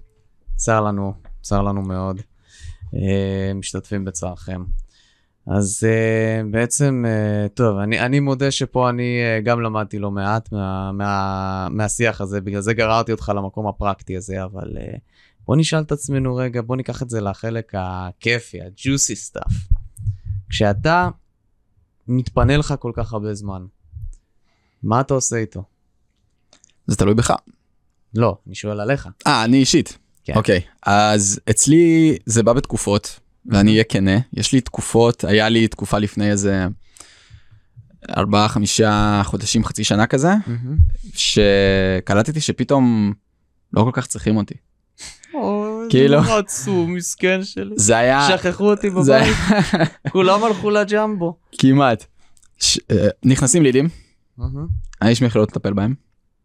צר 0.56 0.80
לנו, 0.80 1.14
צר 1.42 1.62
לנו 1.62 1.82
מאוד. 1.82 2.20
אה, 2.94 3.54
משתתפים 3.54 4.04
בצערכם. 4.04 4.64
אז 5.46 5.86
uh, 5.86 6.46
בעצם, 6.50 7.04
uh, 7.04 7.48
טוב, 7.48 7.78
אני, 7.78 8.00
אני 8.00 8.20
מודה 8.20 8.50
שפה 8.50 8.90
אני 8.90 9.18
uh, 9.40 9.44
גם 9.44 9.60
למדתי 9.60 9.98
לא 9.98 10.10
מעט 10.10 10.52
מה, 10.52 10.92
מה, 10.92 11.68
מהשיח 11.70 12.20
הזה, 12.20 12.40
בגלל 12.40 12.60
זה 12.60 12.74
גררתי 12.74 13.12
אותך 13.12 13.32
למקום 13.36 13.66
הפרקטי 13.66 14.16
הזה, 14.16 14.44
אבל 14.44 14.76
uh, 14.76 14.98
בוא 15.46 15.56
נשאל 15.56 15.80
את 15.80 15.92
עצמנו 15.92 16.36
רגע, 16.36 16.62
בוא 16.62 16.76
ניקח 16.76 17.02
את 17.02 17.10
זה 17.10 17.20
לחלק 17.20 17.72
הכיפי, 17.74 18.60
ה-juicy 18.60 19.30
stuff. 19.30 19.54
כשאתה 20.48 21.08
מתפנה 22.08 22.56
לך 22.56 22.74
כל 22.78 22.92
כך 22.94 23.12
הרבה 23.12 23.34
זמן, 23.34 23.66
מה 24.82 25.00
אתה 25.00 25.14
עושה 25.14 25.36
איתו? 25.36 25.62
זה 26.86 26.96
תלוי 26.96 27.14
בך. 27.14 27.32
לא, 28.14 28.36
אני 28.46 28.54
שואל 28.54 28.80
עליך. 28.80 29.08
אה, 29.26 29.44
אני 29.44 29.56
אישית. 29.56 29.98
כן. 30.24 30.34
אוקיי, 30.36 30.60
אז 30.82 31.40
אצלי 31.50 32.16
זה 32.26 32.42
בא 32.42 32.52
בתקופות, 32.52 33.20
ואני 33.46 33.70
אהיה 33.70 33.84
כנה, 33.84 34.18
יש 34.32 34.52
לי 34.52 34.60
תקופות, 34.60 35.24
היה 35.24 35.48
לי 35.48 35.68
תקופה 35.68 35.98
לפני 35.98 36.30
איזה 36.30 36.66
ארבעה, 38.16 38.48
חמישה 38.48 39.20
חודשים, 39.24 39.64
חצי 39.64 39.84
שנה 39.84 40.06
כזה, 40.06 40.32
מהמם. 40.46 40.76
שקלטתי 41.14 42.40
שפתאום 42.40 43.12
לא 43.72 43.82
כל 43.82 43.90
כך 43.92 44.06
צריכים 44.06 44.36
אותי. 44.36 44.54
כאילו- 45.90 46.18
עצוב, 46.20 46.90
מסכן 46.90 47.44
שלי. 47.44 47.74
זה 47.76 47.96
היה... 47.96 48.28
שכחו 48.28 48.70
אותי 48.70 48.90
בבית, 48.90 49.36
כולם 50.12 50.44
הלכו 50.44 50.70
לג'מבו. 50.70 51.36
כמעט. 51.52 52.04
ש... 52.58 52.78
אה, 52.90 53.08
נכנסים 53.24 53.62
לידים. 53.62 53.88
האיש 55.00 55.22
מכירות 55.22 55.50
לטפל 55.50 55.72
בהם. 55.72 55.94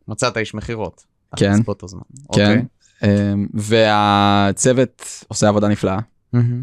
מצאת 0.08 0.38
איש 0.38 0.54
מכירות. 0.54 1.04
כן. 1.36 1.54
כן. 1.54 1.62
אוקיי. 2.30 2.64
אמ, 3.04 3.48
והצוות 3.54 5.24
עושה 5.28 5.48
עבודה 5.48 5.68
נפלאה. 5.68 6.00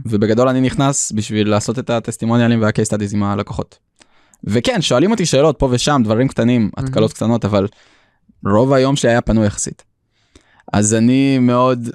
ובגדול 0.07 0.49
אני 0.49 0.61
נכנס 0.61 1.13
בשביל 1.13 1.49
לעשות 1.51 1.79
את 1.79 1.91
הטסטימוניאלים 1.91 2.63
וה 2.63 2.72
case 2.72 2.89
studies 2.89 3.15
עם 3.15 3.23
הלקוחות. 3.23 3.79
וכן, 4.45 4.83
שואלים 4.83 5.11
אותי 5.11 5.27
שאלות 5.27 5.59
פה 5.59 5.69
ושם, 5.73 6.01
דברים 6.05 6.29
קטנים, 6.29 6.71
התקלות 6.77 7.13
קטנות, 7.13 7.45
אבל 7.45 7.67
רוב 8.47 8.73
היום 8.73 8.97
שלי 8.97 9.11
היה 9.11 9.21
פנוי 9.21 9.47
יחסית. 9.47 9.85
אז 10.73 10.95
אני 10.95 11.39
מאוד 11.39 11.89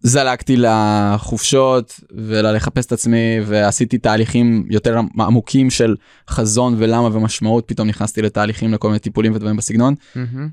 זלגתי 0.00 0.56
לחופשות 0.56 2.00
וללחפש 2.10 2.86
את 2.86 2.92
עצמי 2.92 3.36
ועשיתי 3.46 3.98
תהליכים 3.98 4.66
יותר 4.70 5.00
עמוקים 5.18 5.70
של 5.70 5.96
חזון 6.30 6.74
ולמה 6.78 7.16
ומשמעות, 7.16 7.64
פתאום 7.66 7.88
נכנסתי 7.88 8.22
לתהליכים 8.22 8.72
לכל 8.72 8.88
מיני 8.88 8.98
טיפולים 8.98 9.34
ודברים 9.34 9.56
בסגנון, 9.56 9.94
מהמם. 10.14 10.48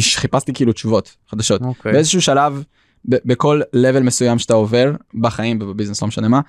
וחיפשתי 0.00 0.52
כאילו 0.52 0.72
תשובות 0.72 1.16
חדשות. 1.30 1.62
אוקיי. 1.62 1.92
באיזשהו 1.92 2.22
שלב, 2.22 2.62
ב- 3.08 3.16
בכל 3.24 3.60
level 3.76 4.00
מסוים 4.00 4.38
שאתה 4.38 4.54
עובר, 4.54 4.92
בחיים 5.20 5.58
ובביזנס, 5.62 6.02
לא 6.02 6.08
משנה 6.08 6.28
מה, 6.28 6.40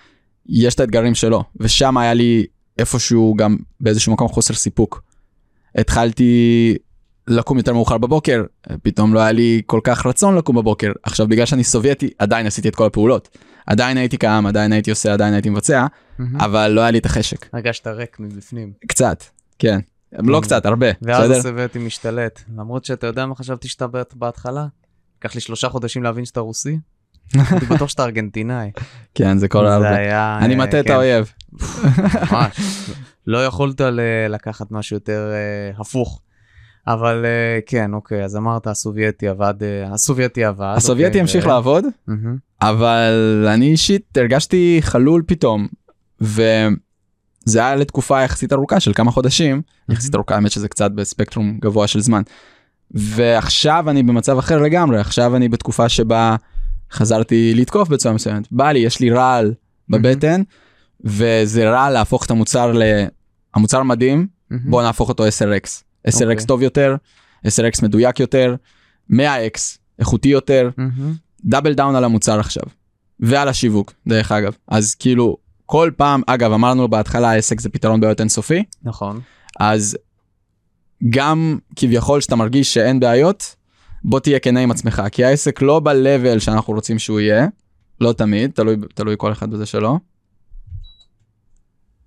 יש 0.50 0.76
את 0.76 0.80
האתגרים 0.80 1.16
שלו, 1.16 1.44
ושם 1.60 1.98
היה 1.98 2.14
לי 2.14 2.46
איפשהו 2.78 3.36
גם 3.38 3.58
באיזשהו 3.80 4.14
מקום 4.14 4.28
חוסר 4.28 4.54
סיפוק. 4.54 5.04
התחלתי 5.76 6.76
לקום 7.32 7.58
יותר 7.58 7.74
מאוחר 7.74 7.98
בבוקר, 7.98 8.44
פתאום 8.84 9.14
לא 9.14 9.20
היה 9.20 9.32
לי 9.32 9.62
כל 9.66 9.80
כך 9.84 10.06
רצון 10.06 10.36
לקום 10.36 10.56
בבוקר. 10.56 10.92
עכשיו 11.04 11.28
בגלל 11.28 11.46
שאני 11.46 11.64
סובייטי, 11.64 12.10
עדיין 12.20 12.48
עשיתי 12.48 12.68
את 12.70 12.76
כל 12.76 12.86
הפעולות. 12.86 13.38
עדיין 13.68 13.98
הייתי 13.98 14.18
קם, 14.18 14.44
עדיין 14.48 14.72
הייתי 14.74 14.90
עושה, 14.90 15.14
עדיין 15.14 15.34
הייתי 15.34 15.50
מבצע, 15.50 15.86
מהמם. 16.20 16.42
אבל 16.42 16.68
לא 16.68 16.82
היה 16.82 16.92
לי 16.92 16.98
את 16.98 17.06
החשק. 17.06 17.50
הרגשת 17.54 17.88
ריק 17.88 18.18
מבפנים. 18.20 18.74
קצת, 18.88 19.24
כן. 19.60 19.80
לא 20.20 20.40
Mm. 20.40 20.42
קצת, 20.42 20.66
הרבה, 20.66 20.88
ואז? 21.02 21.32
הסובייטי 21.32 21.80
משתלט. 21.80 22.42
למרות 22.58 22.86
שאתה 22.86 23.08
יודע 23.08 23.26
מה 23.26 23.36
חשבתי 23.36 23.68
שאתה 23.68 23.86
בהתחלה? 24.16 24.66
לקח 25.20 25.36
לי 25.36 25.42
שלושה 25.42 25.70
חודשים 25.70 26.04
להבין 26.04 26.26
שאתה 26.26 26.40
רוסי. 26.40 26.78
הייתי 27.52 27.66
בטוח 27.66 27.90
שאתה 27.90 28.04
ארגנטינאי. 28.04 28.72
כן, 29.16 29.38
זה 29.38 29.48
כל 29.48 29.66
הרבה. 29.66 29.90
היה... 29.96 30.38
אני 30.42 30.54
אה, 30.54 30.60
מטה 30.60 30.80
את 30.80 30.86
כן, 30.86 30.94
האויב. 30.94 31.32
ממש. 32.32 32.56
לא 33.28 33.46
יכולת 33.46 33.82
ל- 33.82 34.00
לקחת 34.30 34.72
משהו 34.72 34.96
יותר 34.96 35.32
אה, 35.34 35.82
הפוך. 35.82 36.22
אבל 36.88 37.26
אה, 37.26 37.60
כן, 37.66 37.94
אוקיי, 37.94 38.24
אז 38.24 38.36
אמרת 38.36 38.68
הסובייטי 38.68 39.28
עבד, 39.28 39.54
אה, 39.62 39.94
הסובייטי 39.94 40.46
עבד. 40.46 40.74
הסובייטי 40.78 41.08
אוקיי, 41.08 41.22
המשיך 41.22 41.46
ו- 41.46 41.48
לעבוד, 41.48 41.86
מהמם. 42.08 42.38
אבל 42.62 43.46
אני 43.54 43.72
אישית 43.72 44.18
הרגשתי 44.18 44.78
חלול 44.82 45.24
פתאום 45.28 45.68
וזה 46.22 47.60
היה 47.60 47.76
לתקופה 47.76 48.22
יחסית 48.22 48.54
ארוכה 48.54 48.80
של 48.80 48.94
כמה 48.94 49.12
חודשים 49.12 49.62
יחסית 49.90 50.16
ארוכה 50.16 50.36
האמת 50.36 50.52
שזה 50.52 50.68
קצת 50.68 50.92
בספקטרום 50.92 51.58
גבוה 51.62 51.88
של 51.88 52.00
זמן. 52.00 52.22
ועכשיו 52.92 53.90
אני 53.90 54.04
במצב 54.04 54.38
אחר 54.38 54.62
לגמרי 54.62 55.00
עכשיו 55.00 55.36
אני 55.36 55.50
בתקופה 55.50 55.90
שבה 55.90 56.36
חזרתי 56.92 57.54
לתקוף 57.56 57.90
בצורה 57.90 58.16
מסוימת 58.16 58.48
בא 58.52 58.72
לי 58.72 58.80
יש 58.80 59.00
לי 59.00 59.10
רעל 59.10 59.54
בבטן 59.90 60.42
וזה 61.04 61.70
רע 61.70 61.90
להפוך 61.90 62.26
את 62.26 62.32
המוצר 62.32 62.72
ל... 62.72 62.84
המוצר 63.56 63.84
מדהים 63.84 64.28
מהמם. 64.50 64.72
בוא 64.72 64.84
נהפוך 64.84 65.10
אותו 65.10 65.28
10x 65.28 65.84
10x 66.08 66.22
אוקיי. 66.22 66.46
טוב 66.46 66.62
יותר 66.62 66.96
10x 67.48 67.84
מדויק 67.84 68.20
יותר 68.20 68.56
100x 69.12 69.60
איכותי 70.00 70.30
יותר. 70.30 70.70
דאבל 71.46 71.74
דאון 71.74 71.96
על 71.96 72.04
המוצר 72.04 72.40
עכשיו 72.40 72.64
ועל 73.20 73.48
השיווק 73.48 73.94
דרך 74.08 74.32
אגב 74.32 74.56
אז 74.68 74.96
כאילו 74.96 75.38
כל 75.66 75.92
פעם 75.98 76.22
אגב 76.28 76.52
אמרנו 76.52 76.88
בהתחלה 76.88 77.30
העסק 77.30 77.60
זה 77.60 77.70
פתרון 77.70 78.00
בעיות 78.00 78.20
אינסופי 78.20 78.64
נכון. 78.84 79.22
אז 79.60 79.98
גם 81.10 81.60
כביכול 81.76 82.22
שאתה 82.22 82.36
מרגיש 82.36 82.74
שאין 82.74 83.00
בעיות 83.00 83.56
בוא 84.04 84.20
תהיה 84.20 84.40
כנה 84.40 84.60
עם 84.60 84.72
עצמך 84.72 85.02
כי 85.12 85.26
העסק 85.26 85.62
לא 85.62 85.80
ב-level 85.80 86.40
שאנחנו 86.40 86.74
רוצים 86.74 87.00
שהוא 87.00 87.20
יהיה 87.20 87.48
לא 88.02 88.14
תמיד 88.14 88.52
תלוי 88.52 88.76
תלוי 88.94 89.16
כל 89.18 89.32
אחד 89.32 89.52
בזה 89.52 89.66
שלו. 89.66 90.00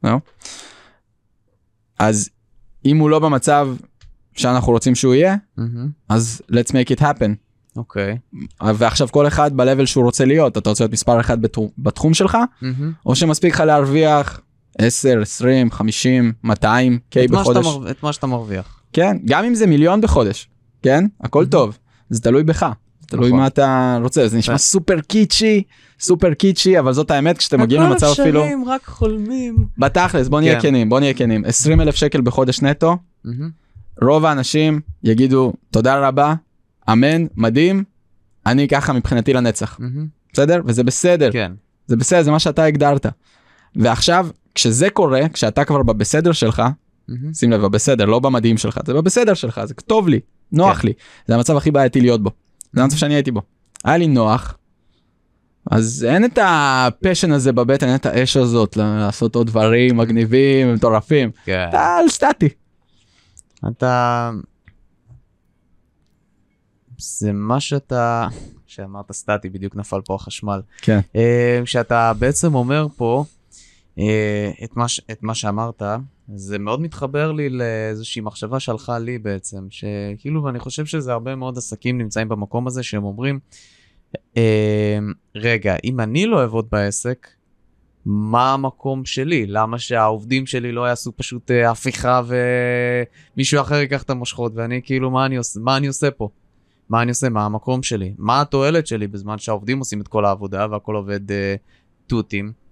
לא? 0.05 0.17
אז 1.99 2.31
אם 2.85 2.99
הוא 2.99 3.11
לא 3.11 3.19
במצב 3.19 3.69
שאנחנו 4.37 4.73
רוצים 4.73 4.95
שהוא 4.95 5.15
יהיה 5.15 5.37
מהמם. 5.57 5.89
אז 6.09 6.43
let's 6.51 6.69
make 6.71 6.97
it 6.97 7.01
happen 7.01 7.31
אוקיי. 7.77 8.19
ועכשיו 8.75 9.09
כל 9.11 9.27
אחד 9.27 9.57
ב-level 9.57 9.87
שהוא 9.87 10.05
רוצה 10.05 10.25
להיות 10.25 10.59
אתה 10.59 10.71
רוצה 10.71 10.85
להיות 10.85 10.93
מספר 10.93 11.21
אחד 11.21 11.43
בתחום, 11.43 11.69
בתחום 11.79 12.15
שלך 12.15 12.39
מהמם. 12.63 12.93
או 13.07 13.15
שמספיק 13.15 13.55
לך 13.55 13.61
להרוויח 13.61 14.41
10 14.79 15.21
20 15.23 15.71
50 15.71 16.33
200 16.45 16.99
קיי 17.11 17.25
את 17.25 17.31
מה 17.31 17.45
שאתה 17.45 17.61
בחודש 17.61 17.77
מר- 17.85 17.91
את 17.91 18.03
מה 18.03 18.13
שאתה 18.13 18.27
מרוויח. 18.27 18.81
כן 18.93 19.17
גם 19.25 19.45
אם 19.45 19.55
זה 19.55 19.67
מיליון 19.67 20.01
בחודש 20.01 20.49
כן 20.83 21.05
הכל 21.21 21.47
טוב 21.47 21.79
זה 22.11 22.21
תלוי 22.23 22.43
בך 22.43 22.67
תלוי 23.07 23.29
נכון. 23.29 23.41
מה 23.41 23.47
אתה 23.47 23.99
רוצה 24.03 24.29
זה 24.29 24.39
נשמע 24.39 24.59
סופר 24.59 25.01
קיצ'י 25.01 25.63
סופר 26.01 26.35
קיצ'י 26.35 26.79
אבל 26.79 26.93
זאת 26.93 27.11
האמת 27.11 27.39
כשאתם 27.39 27.61
מגיעים 27.61 27.83
למצב 27.83 28.07
אפילו 28.07 28.45
הכל 28.45 28.55
אפשרי, 28.55 28.75
רק 28.75 28.85
חולמים. 28.85 29.67
בתכלס 29.79 30.29
בוא 30.29 30.41
נהיה 30.41 30.55
כן. 30.61 30.69
כנים 30.69 30.89
בוא 30.89 31.01
נהיה 31.01 31.15
כנים 31.15 31.45
20 31.45 31.81
אלף 31.81 31.95
שקל 31.95 32.21
בחודש 32.21 32.63
נטו. 32.63 32.97
רוב 34.03 34.25
האנשים 34.25 34.81
יגידו 35.05 35.53
תודה 35.71 36.09
רבה 36.09 36.35
אמן 36.93 37.27
מדהים 37.37 37.85
אני 38.47 38.69
ככה 38.69 38.93
מבחינתי 38.93 39.33
לנצח. 39.33 39.79
בסדר 40.33 40.61
וזה 40.67 40.85
בסדר 40.85 41.33
כן. 41.33 41.53
זה 41.87 41.97
בסדר 41.97 42.23
זה 42.23 42.31
מה 42.31 42.39
שאתה 42.39 42.65
הגדרת. 42.65 43.07
ועכשיו 43.77 44.29
כשזה 44.55 44.91
קורה 44.91 45.29
כשאתה 45.29 45.65
כבר 45.65 45.83
בבסדר 45.83 46.33
שלך. 46.33 46.63
שים 47.35 47.51
לב 47.51 47.61
בבסדר 47.61 48.05
לא 48.05 48.19
במדהים 48.19 48.59
שלך 48.59 48.81
זה 48.87 48.95
בבסדר 48.95 49.35
שלך 49.35 49.61
זה 49.65 49.75
טוב 49.75 50.09
לי 50.09 50.21
נוח 50.53 50.81
כן. 50.81 50.89
לי 50.89 50.93
זה 51.27 51.35
המצב 51.35 51.57
הכי 51.57 51.71
בעייתי 51.71 52.01
להיות 52.01 52.23
בו. 52.23 52.31
זה 52.75 52.83
המצב 52.83 52.97
שאני 52.97 53.15
הייתי 53.15 53.31
בו. 53.31 53.43
היה 53.85 53.97
לי 53.97 54.07
נוח. 54.07 54.59
אז 55.71 56.07
אין 56.09 56.25
את 56.25 56.39
הפשן 56.43 57.33
הזה 57.33 57.53
בבטן 57.53 57.87
אין 57.87 57.95
את 57.95 58.07
האש 58.07 58.37
הזאת 58.37 58.77
לעשות 58.77 59.35
עוד 59.35 59.47
דברים 59.47 59.97
מגניבים 59.97 60.75
מטורפים 60.75 61.31
כן. 61.45 61.67
אתה 61.69 61.97
על 61.97 62.09
סטטי. 62.09 62.49
אתה... 63.69 64.31
זה 66.99 67.33
מה 67.33 67.61
שאתה... 67.61 68.29
שאמרת 68.67 69.13
סטטי, 69.13 69.49
בדיוק 69.49 69.77
נפל 69.77 70.01
פה 70.05 70.15
החשמל. 70.15 70.63
כן. 70.79 71.01
אה, 71.17 71.61
שאתה 71.65 72.13
בעצם 72.19 72.55
אומר 72.55 72.87
פה 72.97 73.25
אה, 73.99 74.51
את 74.65 74.77
מה, 74.77 74.89
ש... 74.89 75.01
את 75.11 75.23
מה 75.23 75.35
שאמרת, 75.35 75.83
זה 76.35 76.59
מאוד 76.59 76.81
מתחבר 76.81 77.33
לי 77.33 77.49
לאיזושהי 77.49 78.23
מחשבה 78.23 78.61
שהלכה 78.61 78.99
לי 78.99 79.19
בעצם, 79.19 79.67
שכאילו, 79.71 80.45
ואני 80.45 80.59
חושב 80.59 80.87
שזה 80.87 81.13
הרבה 81.13 81.37
מאוד 81.37 81.59
עסקים 81.59 81.99
נמצאים 81.99 82.29
במקום 82.29 82.67
הזה 82.67 82.83
שהם 82.83 83.05
אומרים, 83.05 83.39
אה, 84.37 84.99
רגע, 85.35 85.77
אם 85.85 86.01
אני 86.01 86.27
לא 86.27 86.41
אעבוד 86.41 86.67
בעסק, 86.73 87.29
מה 88.05 88.53
המקום 88.53 89.05
שלי? 89.05 89.47
למה 89.47 89.79
שהעובדים 89.79 90.47
שלי 90.47 90.73
לא 90.73 90.89
יעשו 90.89 91.13
פשוט 91.17 91.51
אה, 91.51 91.71
הפיכה 91.71 92.23
ומישהו 93.37 93.61
אחר 93.61 93.75
ייקח 93.75 94.03
את 94.03 94.11
המושכות 94.11 94.53
ואני 94.55 94.81
כאילו 94.85 95.11
מה 95.11 95.27
אני 95.27 95.37
עושה 95.37 95.61
מה 95.61 95.77
אני 95.77 95.87
עושה 95.87 96.11
פה? 96.11 96.29
מה 96.89 97.03
אני 97.03 97.11
עושה? 97.11 97.29
מה 97.29 97.45
המקום 97.45 97.83
שלי? 97.83 98.15
מה 98.19 98.41
התועלת 98.41 98.87
שלי 98.87 99.07
בזמן 99.07 99.39
שהעובדים 99.39 99.79
עושים 99.79 100.01
את 100.01 100.09
כל 100.09 100.25
העבודה 100.25 100.67
והכל 100.71 100.97
עובד 100.97 101.33
אה, 101.33 101.55
תותים? 102.07 102.64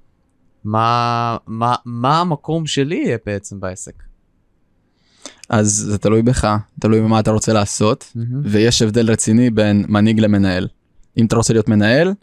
מה, 0.64 1.36
מה, 1.46 1.74
מה 1.84 2.20
המקום 2.20 2.66
שלי 2.66 2.96
יהיה 2.96 3.18
בעצם 3.26 3.60
בעסק? 3.60 4.02
אז 5.48 5.68
זה 5.68 5.98
תלוי 5.98 6.22
בך 6.22 6.56
תלוי 6.80 7.00
במה 7.00 7.20
אתה 7.20 7.30
רוצה 7.30 7.52
לעשות 7.52 8.12
ויש 8.44 8.82
הבדל 8.82 9.10
רציני 9.10 9.50
בין 9.50 9.84
מנהיג 9.88 10.20
למנהל. 10.20 10.68
אם 11.16 11.26
אתה 11.26 11.36
רוצה 11.36 11.52
להיות 11.52 11.68
מנהל 11.68 12.14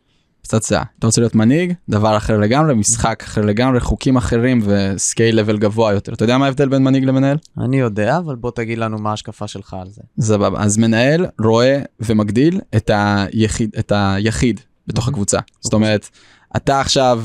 פצצה. 0.41 0.81
אתה 0.99 1.07
רוצה 1.07 1.21
להיות 1.21 1.35
מנהיג, 1.35 1.73
דבר 1.89 2.17
אחר 2.17 2.37
לגמרי, 2.37 2.75
משחק 2.75 3.23
אחר 3.23 3.41
לגמרי, 3.41 3.79
חוקים 3.79 4.17
אחרים 4.17 4.61
וסקייל 4.65 5.39
לבל 5.39 5.57
גבוה 5.57 5.93
יותר. 5.93 6.13
אתה 6.13 6.23
יודע 6.23 6.37
מה 6.37 6.45
ההבדל 6.45 6.69
בין 6.69 6.83
מנהיג 6.83 7.03
למנהל? 7.03 7.37
אני 7.57 7.79
יודע, 7.79 8.17
אבל 8.17 8.35
בוא 8.35 8.51
תגיד 8.51 8.77
לנו 8.77 8.97
מה 8.97 9.09
ההשקפה 9.09 9.47
שלך 9.47 9.75
על 9.81 9.89
זה. 9.89 10.01
סבבה. 10.19 10.63
אז 10.63 10.77
מנהל 10.77 11.25
רואה 11.39 11.81
ומגדיל 11.99 12.59
את 12.75 12.91
היחיד, 12.93 13.75
את 13.79 13.91
היחיד 13.95 14.59
בתוך 14.87 15.03
אוקיי. 15.03 15.11
הקבוצה. 15.11 15.39
זאת 15.59 15.73
אומרת, 15.73 16.09
אתה 16.55 16.81
עכשיו 16.81 17.23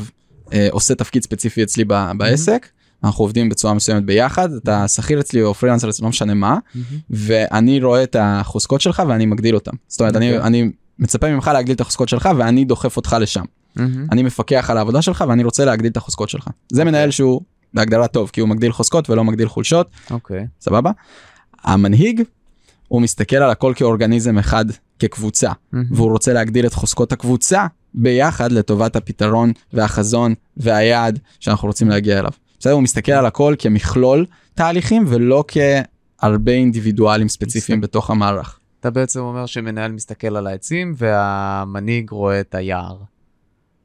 עושה 0.71 0.95
תפקיד 0.95 1.23
ספציפי 1.23 1.63
אצלי 1.63 1.85
בעסק, 2.17 2.69
אנחנו 3.05 3.25
עובדים 3.25 3.49
בצורה 3.49 3.75
מסוימת 3.75 4.05
ביחד, 4.05 4.53
אתה 4.53 4.89
שכיר 4.89 5.21
אצלי 5.21 5.43
או 5.43 5.55
פרילנסר 5.55 5.89
אצלי, 5.89 6.03
לא 6.03 6.09
משנה 6.09 6.35
מה, 6.35 6.59
ואני 7.11 7.83
רואה 7.83 8.03
את 8.03 8.17
החוזקות 8.21 8.81
שלך 8.81 9.03
ואני 9.09 9.27
מגדיל 9.27 9.55
אותם. 9.55 9.73
זאת 9.89 10.01
אומרת, 10.01 10.17
אני, 10.17 10.37
אוקיי. 10.37 10.47
אני 10.47 10.71
מצפה 10.99 11.31
ממך 11.31 11.51
להגדיל 11.55 11.75
את 11.75 11.81
החוזקות 11.81 12.09
שלך 12.09 12.29
ואני 12.39 12.65
דוחף 12.65 12.97
אותך 12.97 13.17
לשם. 13.21 13.45
אני 14.13 14.23
מפקח 14.23 14.71
על 14.71 14.77
העבודה 14.77 15.03
שלך 15.03 15.25
ואני 15.29 15.45
רוצה 15.45 15.65
להגדיל 15.65 15.91
את 15.91 15.97
החוזקות 15.97 16.29
שלך. 16.29 16.49
זה 16.73 16.85
מנהל 16.85 17.11
שהוא 17.11 17.41
בהגדרה 17.75 18.07
טוב, 18.07 18.31
כי 18.33 18.41
הוא 18.41 18.49
מגדיל 18.49 18.73
חוזקות 18.73 19.11
ולא 19.11 19.25
מגדיל 19.25 19.49
חולשות, 19.49 19.91
אוקיי. 20.11 20.47
סבבה? 20.61 20.91
המנהיג, 21.65 22.23
הוא 22.89 23.03
מסתכל 23.03 23.37
על 23.37 23.51
הכל 23.51 23.73
כאורגניזם 23.77 24.39
אחד, 24.39 24.65
כקבוצה. 24.99 25.53
והוא 25.91 26.11
רוצה 26.11 26.33
להגדיל 26.33 26.67
את 26.67 26.75
חוזקות 26.75 27.13
הקבוצה 27.13 27.67
ביחד 27.95 28.53
לטובת 28.53 28.97
הפתרון 28.97 29.53
והחזון 29.73 30.35
והיעד 30.57 31.19
שאנחנו 31.41 31.69
רוצים 31.69 31.89
להגיע 31.89 32.19
אליו. 32.19 32.31
בסדר? 32.59 32.73
הוא 32.73 32.83
מסתכל 32.83 33.13
על 33.13 33.27
הכל 33.27 33.55
כמכלול 33.59 34.27
תהליכים 34.55 35.05
ולא 35.07 35.45
כהרבה 35.49 36.53
אינדיבידואלים 36.53 37.29
ספציפיים 37.29 37.81
בתוך 37.81 38.11
המערך. 38.11 38.59
אתה 38.81 38.91
בעצם 38.91 39.21
אומר 39.21 39.47
שמנהל 39.47 39.93
מסתכל 39.93 40.37
על 40.37 40.47
העצים 40.47 40.95
והמנהיג 40.97 42.11
רואה 42.11 42.41
את 42.41 42.55
היער. 42.55 42.97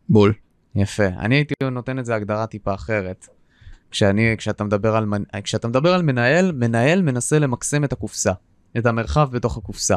בול. 0.09 0.33
יפה. 0.75 1.05
אני 1.05 1.35
הייתי 1.35 1.53
נותן 1.71 1.99
את 1.99 2.05
זה 2.05 2.15
הגדרה 2.15 2.47
טיפה 2.47 2.73
אחרת. 2.73 3.27
כשאני, 3.91 4.35
כשאתה 4.37 4.63
מדבר 4.63 4.95
על. 4.95 5.05
כשאתה 5.43 5.67
מדבר 5.67 5.93
על 5.93 6.01
מנהל, 6.01 6.51
מנהל 6.51 7.01
מנסה 7.01 7.39
למקסם 7.39 7.83
את 7.83 7.93
הקופסה, 7.93 8.31
את 8.77 8.85
המרחב 8.85 9.29
בתוך 9.31 9.57
הקופסה. 9.57 9.95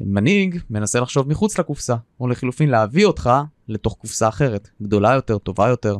מנהיג 0.00 0.58
מנסה 0.70 1.00
לחשוב 1.00 1.28
מחוץ 1.28 1.58
לקופסה, 1.58 1.96
או 2.20 2.28
לחילופין 2.28 2.70
להביא 2.70 3.06
אותך 3.06 3.30
לתוך 3.68 3.96
קופסה 4.00 4.28
אחרת, 4.28 4.68
גדולה 4.82 5.14
יותר, 5.14 5.38
טובה 5.38 5.68
יותר, 5.68 5.96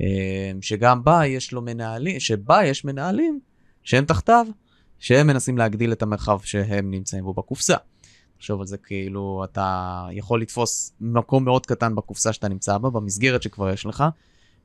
אה, 0.00 0.52
שגם 0.60 1.04
בה 1.04 1.26
יש 1.26 1.52
לו 1.52 1.62
מנהלים, 1.62 2.20
שבה 2.20 2.64
יש 2.64 2.84
מנהלים 2.84 3.40
שהם 3.82 4.04
תחתיו, 4.04 4.46
שהם 4.98 5.26
מנסים 5.26 5.58
להגדיל 5.58 5.92
את 5.92 6.02
המרחב 6.02 6.40
שהם 6.42 6.90
נמצאים 6.90 7.24
בו 7.24 7.34
בקופסה. 7.34 7.76
תחשוב 8.38 8.60
על 8.60 8.66
זה 8.66 8.76
כאילו 8.76 9.44
אתה 9.44 10.06
יכול 10.12 10.42
לתפוס 10.42 10.92
מקום 11.00 11.44
מאוד 11.44 11.66
קטן 11.66 11.94
בקופסה 11.94 12.32
שאתה 12.32 12.48
נמצא 12.48 12.78
בה, 12.78 12.90
במסגרת 12.90 13.42
שכבר 13.42 13.70
יש 13.70 13.86
לך, 13.86 14.04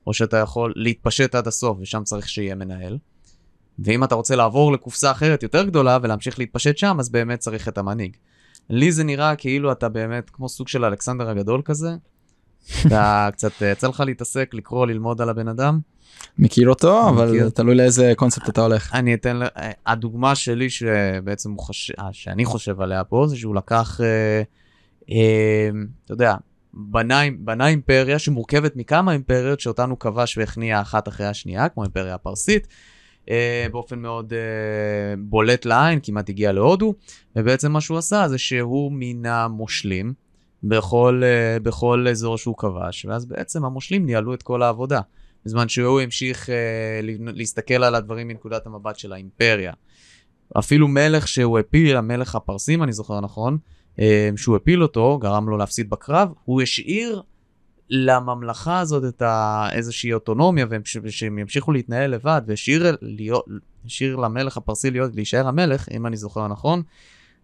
או 0.06 0.14
שאתה 0.14 0.36
יכול 0.36 0.72
להתפשט 0.76 1.34
עד 1.34 1.46
הסוף 1.46 1.78
ושם 1.80 2.02
צריך 2.04 2.28
שיהיה 2.28 2.54
מנהל. 2.54 2.98
ואם 3.78 4.04
אתה 4.04 4.14
רוצה 4.14 4.36
לעבור 4.36 4.72
לקופסה 4.72 5.10
אחרת 5.10 5.42
יותר 5.42 5.64
גדולה 5.64 5.98
ולהמשיך 6.02 6.38
להתפשט 6.38 6.78
שם, 6.78 6.96
אז 7.00 7.08
באמת 7.08 7.38
צריך 7.38 7.68
את 7.68 7.78
המנהיג. 7.78 8.16
לי 8.70 8.92
זה 8.92 9.04
נראה 9.04 9.36
כאילו 9.36 9.72
אתה 9.72 9.88
באמת 9.88 10.30
כמו 10.30 10.48
סוג 10.48 10.68
של 10.68 10.84
אלכסנדר 10.84 11.30
הגדול 11.30 11.62
כזה. 11.64 11.90
אתה 12.86 13.28
קצת, 13.32 13.62
אה, 13.62 13.70
יצא 13.70 13.88
לך 13.88 14.02
להתעסק, 14.06 14.50
לקרוא, 14.54 14.86
ללמוד 14.86 15.20
על 15.20 15.28
הבן 15.28 15.48
אדם. 15.48 15.80
מכיר 16.38 16.68
אותו, 16.68 17.08
אבל 17.08 17.30
מכיר. 17.30 17.50
תלוי 17.50 17.74
לאיזה 17.74 18.12
קונספט 18.16 18.48
אתה 18.48 18.60
הולך. 18.60 18.94
אני 18.94 19.14
אתן, 19.14 19.42
אה, 19.42 19.70
הדוגמה 19.86 20.34
שלי 20.34 20.70
שבעצם 20.70 21.50
הוא 21.50 21.58
חושב, 21.58 21.94
אה, 21.98 22.08
שאני 22.12 22.44
חושב 22.44 22.80
עליה 22.80 23.04
פה, 23.04 23.26
זה 23.28 23.36
שהוא 23.36 23.54
לקח, 23.54 24.00
אה, 24.00 24.42
אה, 25.10 25.70
אתה 26.04 26.12
יודע, 26.12 26.34
בנה, 26.74 27.20
בנה 27.38 27.68
אימפריה 27.68 28.18
שמורכבת 28.18 28.76
מכמה 28.76 29.12
אימפריות 29.12 29.60
שאותנו 29.60 29.98
כבש 29.98 30.38
והכניע 30.38 30.80
אחת 30.80 31.08
אחרי 31.08 31.26
השנייה, 31.26 31.68
כמו 31.68 31.82
האימפריה 31.82 32.14
הפרסית, 32.14 32.68
באופן 33.72 33.98
מאוד 33.98 34.32
אה, 34.32 35.14
בולט 35.18 35.64
לעין, 35.64 35.98
כמעט 36.02 36.28
הגיע 36.28 36.52
להודו, 36.52 36.94
ובעצם 37.36 37.72
מה 37.72 37.80
שהוא 37.80 37.98
עשה 37.98 38.28
זה 38.28 38.38
שהוא 38.38 38.92
מינה 38.92 39.48
מושלים 39.48 40.12
בכל, 40.62 41.22
אה, 41.24 41.58
בכל 41.58 42.06
אזור 42.10 42.38
שהוא 42.38 42.56
כבש, 42.56 43.04
ואז 43.04 43.26
בעצם 43.26 43.64
המושלים 43.64 44.06
ניהלו 44.06 44.34
את 44.34 44.42
כל 44.42 44.62
העבודה. 44.62 45.00
בזמן 45.44 45.68
שהוא 45.68 46.00
המשיך 46.00 46.50
אה, 46.50 47.00
להסתכל 47.34 47.84
על 47.84 47.94
הדברים 47.94 48.28
מנקודת 48.28 48.66
המבט 48.66 48.98
של 48.98 49.12
האימפריה. 49.12 49.72
אפילו 50.58 50.88
מלך 50.88 51.28
שהוא 51.28 51.58
הפיל, 51.58 51.96
המלך 51.96 52.34
הפרסים, 52.34 52.82
אני 52.82 52.92
זוכר 52.92 53.20
נכון, 53.20 53.58
אה, 54.00 54.30
שהוא 54.36 54.56
הפיל 54.56 54.82
אותו, 54.82 55.18
גרם 55.18 55.48
לו 55.48 55.56
להפסיד 55.56 55.90
בקרב, 55.90 56.28
הוא 56.44 56.62
השאיר 56.62 57.22
לממלכה 57.90 58.80
הזאת 58.80 59.04
את 59.14 59.22
ה... 59.22 59.68
איזושהי 59.72 60.12
אוטונומיה, 60.12 60.66
והם- 60.70 60.84
ש- 60.84 60.98
שהם 61.08 61.38
ימשיכו 61.38 61.72
להתנהל 61.72 62.10
לבד, 62.10 62.42
והשאיר 62.46 62.96
להיות, 63.02 63.44
למלך 64.02 64.56
הפרסי 64.56 64.90
להיות, 64.90 65.14
להישאר 65.14 65.48
המלך, 65.48 65.88
אם 65.92 66.06
אני 66.06 66.16
זוכר 66.16 66.48
נכון. 66.48 66.82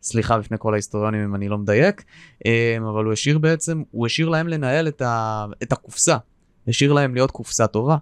סליחה 0.03 0.39
בפני 0.39 0.57
כל 0.61 0.75
ההיסטוריונים 0.75 1.25
אם 1.25 1.35
אני 1.35 1.49
לא 1.49 1.59
מדייק, 1.59 2.05
אה, 2.47 2.77
אבל 2.79 3.05
הוא 3.05 3.13
השאיר 3.13 3.39
בעצם, 3.39 3.83
הוא 3.91 4.07
השאיר 4.07 4.29
להם 4.29 4.49
לנהל 4.49 4.89
את, 4.89 5.03
ה... 5.03 5.45
את 5.63 5.73
הקופסה. 5.73 6.17
השאיר 6.69 6.93
להם 6.93 7.15
להיות 7.15 7.31
קופסה 7.31 7.67
טובה, 7.67 7.97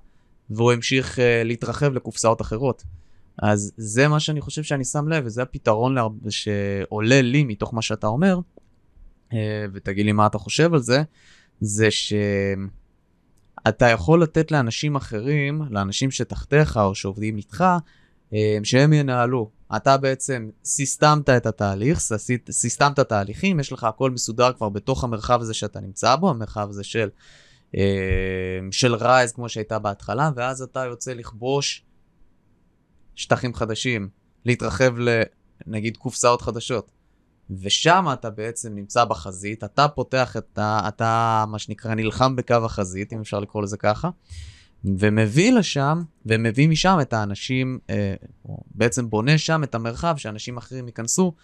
והוא 0.51 0.73
המשיך 0.73 1.19
uh, 1.19 1.21
להתרחב 1.45 1.93
לקופסאות 1.93 2.41
אחרות. 2.41 2.83
אז 3.43 3.73
זה 3.77 4.09
מה 4.09 4.21
שאני 4.21 4.41
חושב 4.41 4.63
שאני 4.63 4.85
שם 4.85 5.09
לב, 5.09 5.23
וזה 5.27 5.43
הפתרון 5.43 5.95
להר... 5.95 6.09
שעולה 6.29 7.23
לי 7.23 7.45
מתוך 7.45 7.75
מה 7.75 7.83
שאתה 7.83 8.07
אומר, 8.07 8.39
uh, 9.31 9.35
ותגיד 9.73 10.07
לי 10.07 10.13
מה 10.13 10.27
אתה 10.27 10.39
חושב 10.39 10.75
על 10.75 10.81
זה, 10.81 11.03
זה 11.63 11.89
שאתה 11.91 12.27
יכול 13.87 14.23
לתת 14.23 14.51
לאנשים 14.51 14.97
אחרים, 14.97 15.63
לאנשים 15.71 16.11
שתחתיך 16.11 16.77
או 16.77 16.95
שעובדים 16.95 17.37
איתך, 17.37 17.65
uh, 18.31 18.35
שהם 18.63 18.93
ינהלו. 18.93 19.51
אתה 19.77 19.97
בעצם 19.97 20.51
סיסטמת 20.65 21.31
את 21.31 21.47
התהליך, 21.47 21.99
סיסטמת 22.51 23.01
תהליכים, 23.01 23.61
יש 23.61 23.73
לך 23.73 23.85
הכל 23.85 24.11
מסודר 24.11 24.53
כבר 24.53 24.69
בתוך 24.69 25.05
המרחב 25.05 25.41
הזה 25.41 25.55
שאתה 25.55 25.81
נמצא 25.81 26.17
בו, 26.17 26.31
המרחב 26.31 26.69
הזה 26.71 26.85
של 26.85 27.09
אה, 27.77 27.83
של 28.71 28.95
רייז 28.95 29.33
כמו 29.33 29.49
שהייתה 29.49 29.79
בהתחלה, 29.79 30.31
ואז 30.37 30.63
אתה 30.63 30.85
יוצא 30.85 31.13
לכבוש 31.13 31.85
שטחים 33.15 33.55
חדשים, 33.55 34.09
להתרחב 34.45 34.95
לנגיד 35.67 35.97
קופסאות 35.97 36.43
חדשות. 36.43 36.91
ושם 37.51 38.07
אתה 38.13 38.31
בעצם 38.31 38.75
נמצא 38.75 39.05
בחזית, 39.05 39.65
אתה 39.65 39.89
פותח 39.89 40.37
את 40.37 40.59
ה... 40.59 40.89
אתה 40.89 41.45
מה 41.49 41.59
שנקרא 41.59 41.95
נלחם 41.95 42.37
בקו 42.37 42.55
החזית, 42.55 43.13
אם 43.13 43.21
אפשר 43.21 43.41
לקרוא 43.41 43.63
לזה 43.63 43.77
ככה, 43.77 44.11
ומביא 44.85 45.53
לשם, 45.53 46.03
ומביא 46.27 46.69
משם 46.69 46.99
את 47.03 47.13
האנשים, 47.13 47.79
אה, 47.91 48.15
בעצם 48.75 49.11
בונה 49.11 49.39
שם 49.39 49.65
את 49.65 49.75
המרחב 49.75 50.15
שאנשים 50.17 50.57
אחרים 50.57 50.87
ייכנסו 50.87 51.35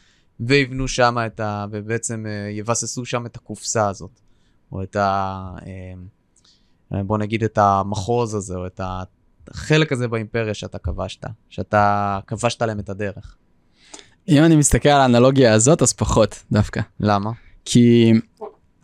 ויבנו 0.41 0.89
שם 0.89 1.17
את 1.27 1.41
ה... 1.41 1.67
ובעצם 1.71 2.27
אה, 2.29 2.51
יבססו 2.51 3.05
שם 3.05 3.27
את 3.27 3.37
הקופסה 3.37 3.89
הזאת, 3.89 4.21
או 4.73 4.83
את 4.83 4.97
ה... 4.97 5.51
אה, 6.93 7.03
בוא 7.03 7.19
נגיד 7.19 7.45
את 7.45 7.59
המחוז 7.59 8.35
הזה, 8.35 8.57
או 8.57 8.67
את 8.67 8.81
החלק 9.49 9.93
הזה 9.93 10.09
באימפריה 10.09 10.55
שאתה 10.55 10.79
כבשת, 10.79 11.25
שאתה 11.49 12.19
כבשת 12.27 12.63
להם 12.63 12.79
את 12.79 12.89
הדרך. 12.89 13.37
אם 14.29 14.45
אני 14.45 14.57
מסתכל 14.57 14.89
על 14.89 15.01
האנלוגיה 15.01 15.53
הזאת, 15.53 15.83
אז 15.83 15.93
פחות 15.93 16.43
דווקא. 16.53 16.81
למה? 17.01 17.31
כי 17.65 18.13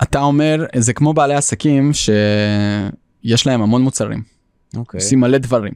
אתה 0.03 0.20
אומר, 0.20 0.64
זה 0.76 0.92
כמו 0.92 1.14
בעלי 1.14 1.34
עסקים 1.34 1.90
שיש 1.92 3.47
להם 3.47 3.62
המון 3.62 3.82
מוצרים, 3.82 4.22
אוקיי. 4.76 5.01
עושים 5.01 5.20
מלא 5.20 5.38
דברים. 5.38 5.72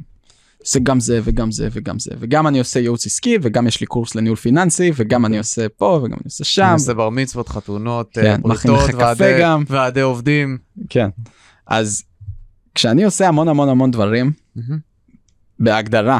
עושה 0.62 0.78
גם 0.82 1.00
זה 1.00 1.20
וגם 1.24 1.52
זה 1.52 1.68
וגם 1.72 1.98
זה, 1.98 2.10
וגם 2.20 2.46
אני 2.46 2.58
עושה 2.58 2.80
ייעוץ 2.80 3.06
עסקי, 3.06 3.36
וגם 3.42 3.66
יש 3.66 3.80
לי 3.80 3.86
קורס 3.86 4.14
לניהול 4.14 4.36
פיננסי, 4.36 4.90
וגם 4.96 5.26
אני 5.26 5.38
עושה 5.38 5.66
פה 5.68 6.00
וגם 6.04 6.12
אני 6.12 6.24
עושה 6.24 6.44
שם. 6.44 6.62
אני 6.62 6.72
עושה 6.72 6.94
בר 6.94 7.10
מצוות, 7.10 7.48
חתונות, 7.48 8.08
כן, 8.12 8.26
אה, 8.26 8.36
בריתות, 8.38 8.90
קפה 8.90 8.96
ועדי- 8.98 9.36
גם. 9.40 9.64
ועדי 9.68 10.00
עובדים. 10.00 10.58
כן. 10.88 11.08
אז 11.66 12.02
כשאני 12.74 13.04
עושה 13.04 13.28
המון 13.28 13.48
המון 13.48 13.68
המון 13.68 13.90
דברים, 13.90 14.32
בהגדרה, 15.60 16.18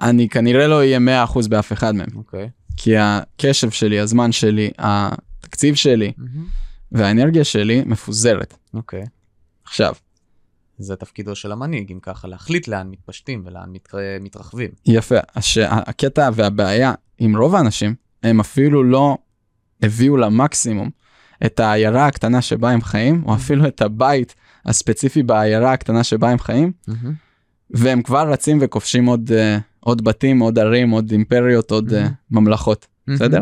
אני 0.00 0.28
כנראה 0.28 0.66
לא 0.66 0.76
אהיה 0.78 0.98
100% 1.26 1.48
באף 1.48 1.72
אחד 1.72 1.94
מהם. 1.94 2.08
אוקיי. 2.16 2.48
כי 2.76 2.96
הקשב 2.96 3.70
שלי, 3.70 4.00
הזמן 4.00 4.32
שלי, 4.32 4.70
התקציב 4.78 5.74
שלי 5.74 6.12
מהמם, 6.16 6.46
והאנרגיה 6.92 7.44
שלי 7.44 7.82
מפוזרת. 7.86 8.54
אוקיי. 8.74 9.04
עכשיו, 9.64 9.94
זה 10.78 10.96
תפקידו 10.96 11.34
של 11.36 11.52
המנהיג, 11.52 11.92
אם 11.92 11.98
ככה, 12.02 12.28
להחליט 12.28 12.68
לאן 12.68 12.88
מתפשטים 12.90 13.42
ולאן 13.46 13.72
מת- 13.72 13.94
מתרחבים. 14.20 14.70
יפה, 14.86 15.18
שהקטע 15.40 16.30
והבעיה 16.34 16.92
עם 17.18 17.36
רוב 17.36 17.54
האנשים, 17.54 17.94
הם 18.22 18.40
אפילו 18.40 18.84
לא 18.84 19.18
הביאו 19.82 20.16
למקסימום 20.16 20.90
את 21.46 21.60
העיירה 21.60 22.06
הקטנה 22.06 22.42
שבה 22.42 22.70
הם 22.70 22.82
חיים, 22.82 23.22
או 23.26 23.34
אפילו 23.34 23.66
את 23.66 23.82
הבית 23.82 24.34
הספציפי 24.66 25.22
בעיירה 25.22 25.72
הקטנה 25.72 26.04
שבה 26.04 26.30
הם 26.30 26.38
חיים, 26.38 26.72
מהמם, 26.88 27.14
והם 27.70 28.02
כבר 28.02 28.32
רצים 28.32 28.58
וכובשים 28.60 29.06
עוד, 29.06 29.30
uh, 29.30 29.60
עוד 29.80 30.04
בתים, 30.04 30.38
עוד 30.40 30.58
ערים, 30.58 30.90
עוד 30.90 31.10
אימפריות, 31.10 31.70
עוד 31.70 31.88
uh, 31.88 31.92
Mhm. 31.92 32.08
ממלכות, 32.30 32.86
מהמם. 33.06 33.18
בסדר? 33.18 33.40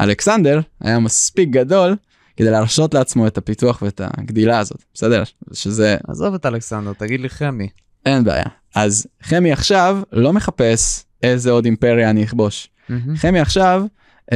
אלכסנדר 0.00 0.60
היה 0.80 0.98
מספיק 0.98 1.48
גדול 1.48 1.96
כדי 2.36 2.50
להרשות 2.50 2.94
לעצמו 2.94 3.26
את 3.26 3.38
הפיתוח 3.38 3.82
ואת 3.82 4.00
הגדילה 4.04 4.58
הזאת, 4.58 4.84
בסדר? 4.94 5.22
שזה 5.52 5.96
עזוב 6.08 6.34
את 6.34 6.46
אלכסנדר, 6.46 6.92
תגיד 6.92 7.20
לי 7.20 7.28
חמי. 7.28 7.68
אין 8.06 8.24
בעיה. 8.24 8.44
אז 8.74 9.06
חמי 9.22 9.52
עכשיו 9.52 9.98
לא 10.12 10.32
מחפש 10.32 11.04
איזה 11.22 11.50
עוד 11.50 11.64
אימפריה 11.64 12.10
אני 12.10 12.24
אכבוש. 12.24 12.68
חמי 13.16 13.40
עכשיו 13.40 13.84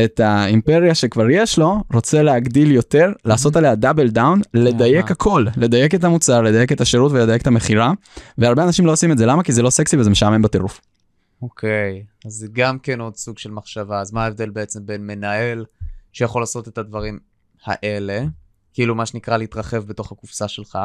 את 0.05 0.21
האימפריה 0.21 0.95
שכבר 0.95 1.31
יש 1.31 1.59
לו 1.59 1.83
רוצה 1.93 2.23
להגדיל 2.23 2.71
יותר 2.73 3.13
לעשות 3.25 3.57
עליה 3.57 3.75
double 3.75 4.09
down 4.09 4.41
לדייק. 4.55 5.11
הכל 5.11 5.47
לדייק 5.57 5.95
את 5.95 6.05
המוצר 6.05 6.43
לדייק 6.43 6.73
את 6.73 6.81
השירות 6.81 7.13
ולדייק 7.13 7.43
את 7.43 7.47
המכירה 7.47 7.93
והרבה 8.39 8.65
אנשים 8.65 8.87
לא 8.87 8.93
עושים 8.93 9.13
את 9.13 9.19
זה 9.19 9.27
למה 9.27 9.43
כי 9.43 9.53
זה 9.53 9.63
לא 9.63 9.71
סקסי 9.71 9.97
וזה 9.97 10.11
משעמם 10.11 10.43
בטירוף. 10.43 10.81
אוקיי, 11.43 12.05
אז 12.27 12.33
זה 12.33 12.47
גם 12.53 12.79
כן 12.79 13.01
עוד 13.01 13.17
סוג 13.17 13.39
של 13.39 13.51
מחשבה. 13.51 14.01
אז 14.01 14.13
מה 14.13 14.25
ההבדל 14.25 14.51
בעצם 14.51 14.87
בין 14.87 15.07
מנהל 15.07 15.65
שיכול 16.13 16.43
לעשות 16.43 16.69
את 16.69 16.79
הדברים 16.79 17.19
האלה, 17.65 18.25
כאילו 18.73 18.95
מה 18.95 19.07
שנקרא 19.07 19.37
להתרחב 19.37 19.85
בתוך 19.85 20.13
הקופסה 20.13 20.49
שלך, 20.49 20.79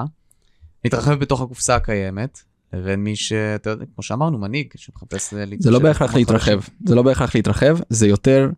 להתרחב 0.84 1.14
בתוך 1.14 1.41
הקופסה 1.41 1.76
הקיימת, 1.76 2.39
לבין 2.74 3.03
מי 3.03 3.16
שאתה 3.16 3.70
יודע, 3.70 3.86
כמו 3.95 4.03
שאמרנו, 4.03 4.38
מנהיג 4.38 4.74
שמחפש 4.76 5.34
זה 5.60 5.72
לא 5.72 5.80
בהכרח 5.80 6.16
להתרחב. 6.16 6.60
זה 6.86 6.95
לא 6.95 7.01
בהכרח 7.01 7.36
להתרחב 7.36 7.78
זה 7.89 8.08
יותר. 8.08 8.49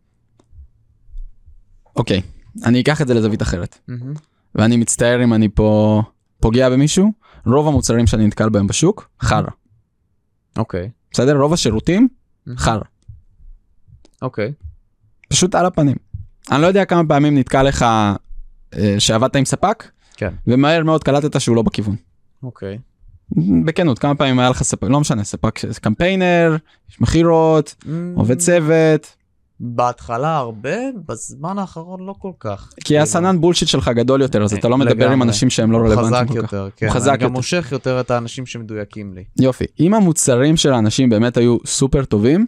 אוקיי 1.95 2.21
אני 2.65 2.81
אקח 2.81 3.01
את 3.01 3.07
זה 3.07 3.13
לזווית 3.13 3.41
אחרת 3.41 3.79
מהמם. 3.87 4.13
ואני 4.55 4.77
מצטער 4.77 5.23
אם 5.23 5.33
אני 5.33 5.49
פה 5.49 6.01
פוגע 6.39 6.69
במישהו 6.69 7.11
רוב 7.45 7.67
המוצרים 7.67 8.07
שאני 8.07 8.27
נתקל 8.27 8.49
בהם 8.49 8.67
בשוק 8.67 9.09
חרא 9.21 9.49
אוקיי. 10.57 10.89
בסדר 11.11 11.37
רוב 11.37 11.53
השירותים. 11.53 12.07
חרא 12.57 12.81
אוקיי. 14.21 14.53
פשוט 15.29 15.55
על 15.55 15.65
הפנים. 15.65 15.95
אני 16.51 16.61
לא 16.61 16.67
יודע 16.67 16.85
כמה 16.85 17.01
פעמים 17.07 17.37
נתקע 17.37 17.63
לך 17.63 17.85
אה, 18.73 18.95
שעבדת 18.99 19.35
עם 19.35 19.45
ספק 19.45 19.89
כן. 20.15 20.33
ומהר 20.47 20.83
מאוד 20.83 21.03
קלטת 21.03 21.41
שהוא 21.41 21.55
לא 21.55 21.61
בכיוון. 21.61 21.95
אוקיי. 22.43 22.77
בכנות 23.65 23.99
כמה 23.99 24.15
פעמים 24.15 24.39
היה 24.39 24.49
לך 24.49 24.63
ספק 24.63 24.87
לא 24.87 24.99
משנה 24.99 25.23
ספק 25.23 25.59
קמפיינר 25.81 26.55
יש 26.89 27.01
מכירות 27.01 27.75
עובד 28.15 28.37
צוות 28.37 29.15
בהתחלה 29.59 30.37
הרבה, 30.37 30.75
בזמן 31.07 31.57
האחרון 31.57 32.05
לא 32.05 32.15
כל 32.19 32.31
כך. 32.39 32.69
כי 32.83 32.99
הסנן 32.99 33.41
בולשיט 33.41 33.67
שלך 33.67 33.87
גדול 33.87 34.21
יותר 34.21 34.43
אז 34.43 34.53
אתה 34.53 34.67
לא 34.67 34.77
מדבר 34.77 35.11
עם. 35.11 35.23
אנשים 35.23 35.49
שהם 35.49 35.71
לא 35.71 35.77
הוא 35.77 35.87
רלוונטיים 35.87 36.27
חזק 36.27 36.27
כל 36.27 36.47
כך. 36.47 36.53
יותר, 36.53 36.69
כן. 36.75 36.85
הוא 36.85 36.93
חזק 36.93 37.09
אני 37.09 37.17
גם 37.17 37.23
יותר. 37.23 37.33
מושך 37.33 37.69
יותר 37.71 37.99
את 37.99 38.11
האנשים 38.11 38.45
שמדויקים 38.45 39.13
לי. 39.13 39.23
יופי 39.39 39.65
אם 39.79 39.93
המוצרים 39.93 40.57
של 40.57 40.73
האנשים 40.73 41.09
באמת 41.09 41.37
היו 41.37 41.57
סופר 41.65 42.05
טובים. 42.05 42.45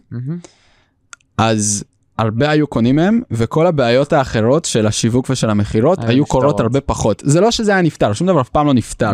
אז 1.37 1.83
הרבה 2.17 2.49
היו 2.49 2.67
קונים 2.67 2.95
מהם 2.95 3.21
וכל 3.31 3.67
הבעיות 3.67 4.13
האחרות 4.13 4.65
של 4.65 4.87
השיווק 4.87 5.29
ושל 5.29 5.49
המכירות 5.49 5.99
היו 6.03 6.25
קורות. 6.25 6.59
הרבה 6.59 6.81
פחות 6.81 7.21
זה 7.25 7.41
לא 7.41 7.51
שזה 7.51 7.71
היה 7.71 7.81
נפתר 7.81 8.13
שום 8.13 8.27
דבר 8.27 8.41
אף 8.41 8.49
פעם 8.49 8.67
לא 8.67 8.73
נפתר. 8.73 9.11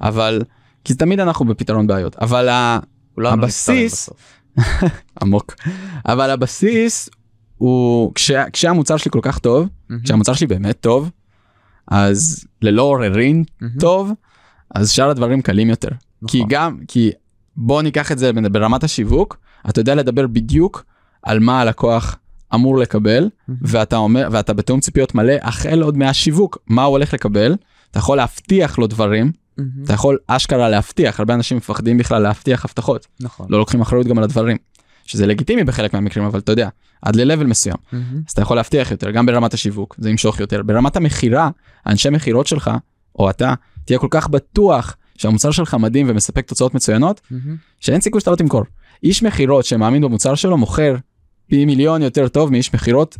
אבל 0.00 0.42
כי 0.84 0.94
תמיד 0.94 1.20
אנחנו 1.20 1.44
בפתרון 1.44 1.86
בעיות 1.86 2.16
אבל 2.16 2.48
הבסיס-. 3.18 4.10
עמוק 5.22 5.54
אבל 6.06 6.30
הבסיס 6.30 7.08
הוא 7.58 8.14
כשה, 8.14 8.44
כשהמוצר 8.52 8.96
שלי 8.96 9.10
כל 9.10 9.18
כך 9.22 9.38
טוב 9.38 9.68
מהמם. 9.88 10.02
כשהמוצר 10.02 10.34
שלי 10.34 10.46
באמת 10.46 10.80
טוב 10.80 11.10
אז 11.88 12.44
ללא 12.62 12.82
עוררין 12.82 13.44
מהמם. 13.60 13.78
טוב 13.80 14.12
אז 14.74 14.90
שאר 14.90 15.10
הדברים 15.10 15.42
קלים 15.42 15.70
יותר 15.70 15.88
כי 16.26 16.38
נכון. 16.38 16.48
גם 16.50 16.78
כי 16.88 17.10
בוא 17.56 17.82
ניקח 17.82 18.12
את 18.12 18.18
זה 18.18 18.32
ברמת 18.32 18.84
השיווק 18.84 19.36
אתה 19.68 19.80
יודע 19.80 19.94
לדבר 19.94 20.26
בדיוק 20.26 20.84
על 21.22 21.40
מה 21.40 21.60
הלקוח 21.60 22.16
אמור 22.54 22.78
לקבל 22.78 23.28
מהמם. 23.48 23.60
ואתה 23.62 23.96
אומר 23.96 24.28
ואתה 24.32 24.52
בתיאום 24.52 24.80
ציפיות 24.80 25.14
מלא 25.14 25.34
החל 25.42 25.82
עוד 25.82 25.96
מהשיווק 25.96 26.58
מה 26.66 26.82
הוא 26.84 26.90
הולך 26.90 27.14
לקבל 27.14 27.56
אתה 27.90 27.98
יכול 27.98 28.16
להבטיח 28.16 28.78
לו 28.78 28.86
דברים 28.86 29.32
מהמם. 29.58 29.70
אתה 29.84 29.92
יכול 29.92 30.18
אשכרה 30.26 30.68
להבטיח 30.68 31.20
הרבה 31.20 31.34
אנשים 31.34 31.56
מפחדים 31.56 31.98
בכלל 31.98 32.22
להבטיח 32.22 32.64
הבטחות 32.64 33.06
נכון. 33.20 33.46
לא 33.50 33.58
לוקחים 33.58 33.80
אחריות 33.80 34.06
גם 34.06 34.18
על 34.18 34.24
הדברים 34.24 34.56
שזה 35.08 35.26
לגיטימי 35.26 35.64
בחלק 35.64 35.94
מהמקרים 35.94 36.26
אבל 36.26 36.38
אתה 36.38 36.52
יודע 36.52 36.68
עד 37.02 37.16
ל-level 37.16 37.44
מסוים 37.44 37.76
מהמם. 37.92 38.22
אז 38.26 38.32
אתה 38.32 38.42
יכול 38.42 38.56
להבטיח 38.56 38.90
יותר 38.90 39.10
גם 39.10 39.26
ברמת 39.26 39.54
השיווק 39.54 39.96
זה 39.98 40.10
ימשוך 40.10 40.40
יותר 40.40 40.62
ברמת 40.62 40.96
המכירה 40.96 41.50
אנשי 41.86 42.10
מכירות 42.10 42.46
שלך 42.46 42.70
או 43.18 43.30
אתה 43.30 43.54
תהיה 43.84 43.98
כל 43.98 44.08
כך 44.10 44.28
בטוח 44.28 44.96
שהמוצר 45.16 45.50
שלך 45.50 45.74
מדהים 45.74 46.06
ומספק 46.08 46.46
תוצאות 46.46 46.74
מצוינות 46.74 47.20
מהמם. 47.30 47.56
שאין 47.80 48.00
סיכוי 48.00 48.20
שאתה 48.20 48.30
לא 48.30 48.36
תמכור. 48.36 48.62
איש 49.02 49.22
מכירות 49.22 49.64
שמאמין 49.64 50.02
במוצר 50.02 50.34
שלו 50.34 50.56
מוכר 50.56 50.96
פי 51.46 51.64
מיליון 51.64 52.02
יותר 52.02 52.28
טוב 52.28 52.52
מאיש 52.52 52.74
מכירות 52.74 53.16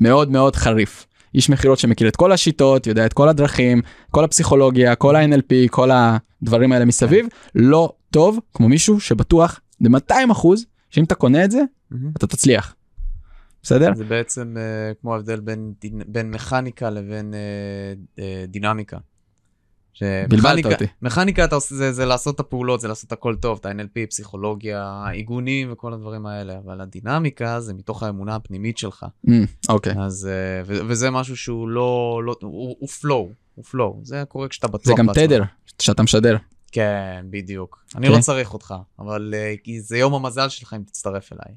מאוד 0.00 0.30
מאוד 0.30 0.56
חריף. 0.56 1.06
איש 1.34 1.50
מכירות 1.50 1.78
שמכיר 1.78 2.08
את 2.08 2.16
כל 2.16 2.32
השיטות 2.32 2.86
יודע 2.86 3.06
את 3.06 3.12
כל 3.12 3.28
הדרכים 3.28 3.82
כל 4.10 4.24
הפסיכולוגיה 4.24 4.94
כל 4.94 5.16
ה-NLP 5.16 5.68
כל 5.70 5.90
הדברים 5.92 6.72
האלה 6.72 6.84
מסביב 6.84 7.26
לא 7.54 7.92
טוב 8.10 8.38
כמו 8.54 8.68
מישהו 8.68 9.00
שבטוח 9.00 9.60
ב-200 9.80 10.32
אחוז 10.32 10.64
שאם 10.94 11.04
אתה 11.04 11.14
קונה 11.14 11.44
את 11.44 11.50
זה 11.50 11.60
מהמם. 11.90 12.10
אתה 12.16 12.26
תצליח. 12.26 12.74
בסדר? 13.62 13.94
זה 13.94 14.04
בעצם 14.04 14.56
אה, 14.58 14.92
כמו 15.00 15.14
ההבדל 15.14 15.40
בין, 15.40 15.72
דינ- 15.84 16.04
בין 16.08 16.30
מכניקה 16.30 16.90
לבין 16.90 17.34
אה, 17.34 17.38
אה, 18.24 18.44
דינמיקה. 18.48 18.98
בלבלת 20.28 20.66
אותי. 20.66 20.84
מכניקה 21.02 21.44
אתה 21.44 21.54
עושה, 21.54 21.74
זה, 21.74 21.92
זה 21.92 22.04
לעשות 22.04 22.34
את 22.34 22.40
הפעולות, 22.40 22.80
זה 22.80 22.88
לעשות 22.88 23.12
הכל 23.12 23.36
טוב, 23.36 23.58
את 23.60 23.66
ה-NLP, 23.66 24.06
פסיכולוגיה, 24.10 25.04
עיגונים 25.12 25.72
וכל 25.72 25.92
הדברים 25.92 26.26
האלה, 26.26 26.58
אבל 26.58 26.80
הדינמיקה 26.80 27.60
זה 27.60 27.74
מתוך 27.74 28.02
האמונה 28.02 28.34
הפנימית 28.34 28.78
שלך. 28.78 29.06
Mm, 29.26 29.30
אוקיי. 29.68 29.94
אז, 30.00 30.28
ו- 30.66 30.78
וזה 30.88 31.10
משהו 31.10 31.36
שהוא 31.36 31.68
לא, 31.68 32.20
לא 32.24 32.36
הוא, 32.42 32.76
הוא 32.78 32.88
flow, 32.88 33.32
הוא 33.54 33.64
flow, 33.74 33.98
זה 34.02 34.22
קורה 34.28 34.48
כשאתה 34.48 34.66
בטוח 34.68 34.84
זה 34.86 34.92
גם 34.98 35.06
בעצמך. 35.06 35.24
תדר 35.24 35.42
שאתה 35.78 36.02
משדר. 36.02 36.36
כן, 36.74 37.24
בדיוק. 37.30 37.84
אני 37.96 38.06
אוקיי. 38.06 38.18
לא 38.18 38.22
צריך 38.22 38.52
אותך, 38.52 38.74
אבל 38.98 39.34
אה, 39.36 39.54
כי 39.64 39.80
זה 39.80 39.98
יום 39.98 40.14
המזל 40.14 40.48
שלך 40.48 40.74
אם 40.74 40.82
תצטרף 40.82 41.32
אליי. 41.32 41.54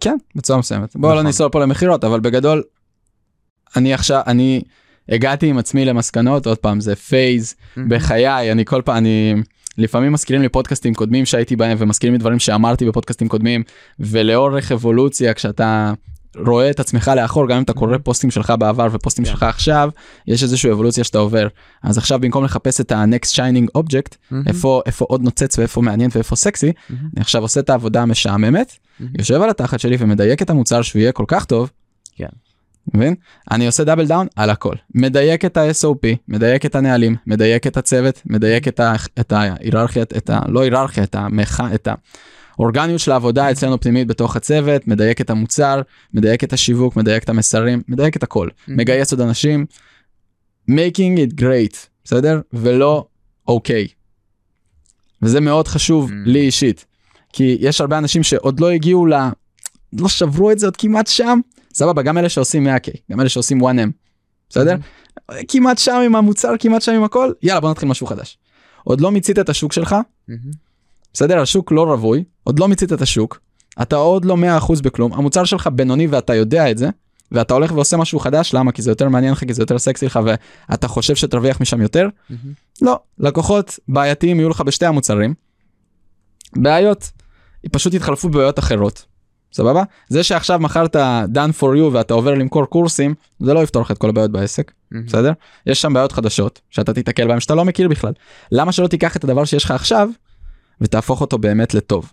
כן 0.00 0.16
בצורה 0.34 0.58
מסוימת 0.58 0.96
בוא 0.96 1.08
לא 1.08 1.14
נכון. 1.14 1.26
ניסוע 1.26 1.48
פה 1.52 1.60
למכירות 1.60 2.04
אבל 2.04 2.20
בגדול 2.20 2.62
אני 3.76 3.94
עכשיו 3.94 4.22
אני 4.26 4.62
הגעתי 5.08 5.46
עם 5.46 5.58
עצמי 5.58 5.84
למסקנות 5.84 6.46
עוד 6.46 6.58
פעם 6.58 6.80
זה 6.80 6.96
phase 6.96 7.54
בחיי 7.88 8.52
אני 8.52 8.64
כל 8.64 8.82
פעם 8.84 8.96
אני 8.96 9.34
לפעמים 9.78 10.12
מזכירים 10.12 10.42
לי 10.42 10.48
פודקאסטים 10.48 10.94
קודמים 10.94 11.26
שהייתי 11.26 11.56
בהם 11.56 11.76
ומזכירים 11.80 12.14
לי 12.14 12.18
דברים 12.18 12.38
שאמרתי 12.38 12.84
בפודקאסטים 12.84 13.28
קודמים 13.28 13.62
ולאורך 13.98 14.72
אבולוציה 14.72 15.34
כשאתה 15.34 15.92
רואה 16.46 16.70
את 16.70 16.80
עצמך 16.80 17.10
לאחור 17.16 17.48
גם 17.48 17.56
אם 17.56 17.62
אתה 17.62 17.72
קורא 17.72 17.98
פוסטים 17.98 18.30
שלך 18.30 18.52
בעבר 18.58 18.88
ופוסטים 18.92 19.24
כן. 19.24 19.30
שלך 19.30 19.42
עכשיו 19.42 19.90
יש 20.26 20.42
איזושהי 20.42 20.72
אבולוציה 20.72 21.04
שאתה 21.04 21.18
עובר 21.18 21.48
אז 21.82 21.98
עכשיו 21.98 22.18
במקום 22.18 22.44
לחפש 22.44 22.80
את 22.80 22.92
ה-next 22.92 23.28
shining 23.30 23.78
object 23.78 24.16
מהמם. 24.30 24.44
איפה 24.46 24.82
איפה 24.86 25.04
עוד 25.08 25.22
נוצץ 25.22 25.58
ואיפה 25.58 25.82
מעניין 25.82 26.10
ואיפה 26.14 26.36
סקסי 26.36 26.72
מהמם. 26.90 27.08
אני 27.14 27.20
עכשיו 27.20 27.42
עושה 27.42 27.60
את 27.60 27.70
העבודה 27.70 28.02
המשעממת 28.02 28.72
מהמם. 29.00 29.12
יושב 29.18 29.42
על 29.42 29.50
התחת 29.50 29.80
שלי 29.80 29.96
ומדייק 29.98 30.42
את 30.42 30.50
המוצר 30.50 30.82
שהוא 30.82 31.00
יהיה 31.00 31.12
כל 31.12 31.24
כך 31.28 31.44
טוב. 31.44 31.70
כן. 32.16 32.26
מבין? 32.94 33.14
אני 33.50 33.66
עושה 33.66 33.84
double 33.84 34.06
down 34.06 34.26
על 34.36 34.50
הכל. 34.50 34.74
מדייק 34.94 35.44
את 35.44 35.56
ה-SOP, 35.56 36.06
מדייק 36.28 36.66
את 36.66 36.74
הנהלים, 36.74 37.16
מדייק 37.26 37.66
את 37.66 37.76
הצוות, 37.76 38.22
מדייק 38.26 38.68
את, 38.68 38.80
ה- 38.80 38.94
את 39.20 39.32
ההיררכיה, 39.32 40.02
את 40.02 40.30
ה... 40.30 40.40
לא 40.48 40.60
היררכיה, 40.60 41.04
את 41.04 41.14
המח... 41.14 41.60
את 41.74 41.88
האורגניות 42.58 43.00
של 43.00 43.12
העבודה 43.12 43.50
אצלנו 43.50 43.80
פנימית 43.80 44.06
בתוך 44.08 44.36
הצוות, 44.36 44.88
מדייק 44.88 45.20
את 45.20 45.30
המוצר, 45.30 45.80
מדייק 46.14 46.44
את 46.44 46.52
השיווק, 46.52 46.96
מדייק 46.96 47.24
את 47.24 47.28
המסרים, 47.28 47.82
מדייק 47.88 48.16
את 48.16 48.22
הכל. 48.22 48.48
מגייס 48.68 49.12
עוד 49.12 49.20
אנשים, 49.20 49.66
making 50.70 51.18
it 51.18 51.40
great, 51.40 51.76
בסדר? 52.04 52.40
ולא 52.52 53.06
אוקיי. 53.48 53.86
וזה 55.22 55.40
מאוד 55.40 55.68
חשוב 55.68 56.10
Mm. 56.10 56.14
לי 56.24 56.40
אישית. 56.40 56.84
כי 57.32 57.56
יש 57.60 57.80
הרבה 57.80 57.98
אנשים 57.98 58.22
שעוד 58.22 58.60
לא 58.60 58.70
הגיעו 58.70 59.06
ל... 59.06 59.14
לא 59.92 60.08
שברו 60.08 60.50
את 60.50 60.58
זה 60.58 60.66
עוד 60.66 60.76
כמעט 60.76 61.06
שם. 61.06 61.40
סבבה, 61.74 62.02
גם 62.02 62.18
אלה 62.18 62.28
שעושים 62.28 62.66
100K, 62.66 62.90
גם 63.10 63.20
אלה 63.20 63.28
שעושים 63.28 63.62
1M. 63.62 63.88
בסדר? 64.50 64.76
כמעט 65.48 65.78
שם 65.78 66.00
עם 66.06 66.14
המוצר, 66.16 66.52
כמעט 66.58 66.82
שם 66.82 66.92
עם 66.92 67.04
הכל, 67.04 67.32
יאללה 67.42 67.60
בוא 67.60 67.70
נתחיל 67.70 67.88
משהו 67.88 68.06
חדש. 68.06 68.38
עוד 68.84 69.00
לא 69.00 69.10
מיצית 69.10 69.38
את 69.38 69.48
השוק 69.48 69.72
שלך, 69.72 69.96
מהמם. 70.28 70.63
בסדר? 71.14 71.40
השוק 71.40 71.72
לא 71.72 71.84
רווי, 71.84 72.24
עוד 72.44 72.58
לא 72.58 72.68
מיצית 72.68 72.92
את 72.92 73.02
השוק, 73.02 73.40
אתה 73.82 73.96
עוד 73.96 74.24
לא 74.24 74.36
100% 74.60 74.82
בכלום, 74.82 75.12
המוצר 75.12 75.44
שלך 75.44 75.66
בינוני 75.66 76.06
ואתה 76.06 76.34
יודע 76.34 76.70
את 76.70 76.78
זה, 76.78 76.88
ואתה 77.32 77.54
הולך 77.54 77.72
ועושה 77.72 77.96
משהו 77.96 78.18
חדש, 78.18 78.54
למה? 78.54 78.72
כי 78.72 78.82
זה 78.82 78.90
יותר 78.90 79.08
מעניין 79.08 79.32
לך, 79.32 79.44
כי 79.44 79.54
זה 79.54 79.62
יותר 79.62 79.78
סקסי 79.78 80.06
לך, 80.06 80.20
ואתה 80.24 80.88
חושב 80.88 81.14
שתרוויח 81.14 81.60
משם 81.60 81.82
יותר? 81.82 82.08
מהמם. 82.30 82.52
לא, 82.82 82.98
לקוחות 83.18 83.78
בעייתיים 83.88 84.40
יהיו 84.40 84.48
לך 84.48 84.60
בשתי 84.60 84.86
המוצרים. 84.86 85.34
בעיות, 86.56 87.10
פשוט 87.72 87.94
יתחלפו 87.94 88.28
בבעיות 88.28 88.58
אחרות. 88.58 89.04
סבבה? 89.52 89.82
זה 90.08 90.22
שעכשיו 90.22 90.58
מכרת 90.58 90.96
done 91.34 91.60
for 91.60 91.76
you 91.76 91.92
ואתה 91.92 92.14
עובר 92.14 92.34
למכור 92.34 92.64
קורסים, 92.64 93.14
זה 93.40 93.54
לא 93.54 93.62
יפתור 93.62 93.82
לך 93.82 93.90
את 93.90 93.98
כל 93.98 94.08
הבעיות 94.08 94.30
בעסק, 94.30 94.72
מהמם. 94.90 95.06
בסדר? 95.06 95.32
יש 95.66 95.82
שם 95.82 95.92
בעיות 95.92 96.12
חדשות 96.12 96.60
שאתה 96.70 96.94
תיתקל 96.94 97.28
בהם 97.28 97.40
שאתה 97.40 97.54
לא 97.54 97.64
מכיר 97.64 97.88
בכלל. 97.88 98.12
למה 98.52 98.72
שלא 98.72 98.86
תיקח 98.86 99.16
את 99.16 99.24
הדבר 99.24 99.44
שיש 99.44 99.64
לך 99.64 99.70
עכשיו 99.70 100.08
ותהפוך 100.80 101.20
אותו 101.20 101.38
באמת 101.38 101.74
לטוב? 101.74 102.12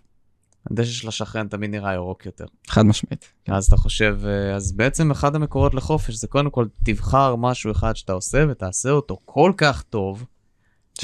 הדשא 0.70 0.92
של 0.92 1.08
השכן 1.08 1.48
תמיד 1.48 1.70
נראה 1.70 1.94
ירוק 1.94 2.26
יותר. 2.26 2.44
חד 2.68 2.82
משמעית. 2.82 3.32
אז 3.48 3.66
אתה 3.66 3.76
חושב, 3.76 4.18
אה, 4.24 4.54
אז 4.54 4.72
בעצם 4.72 5.10
אחד 5.10 5.34
המקורות 5.34 5.74
לחופש 5.74 6.14
זה 6.14 6.26
קודם 6.26 6.50
כל 6.50 6.66
תבחר 6.84 7.36
משהו 7.36 7.72
אחד 7.72 7.96
שאתה 7.96 8.12
עושה 8.12 8.44
ותעשה 8.50 8.90
אותו 8.90 9.16
כל 9.24 9.52
כך 9.56 9.82
טוב, 9.82 10.24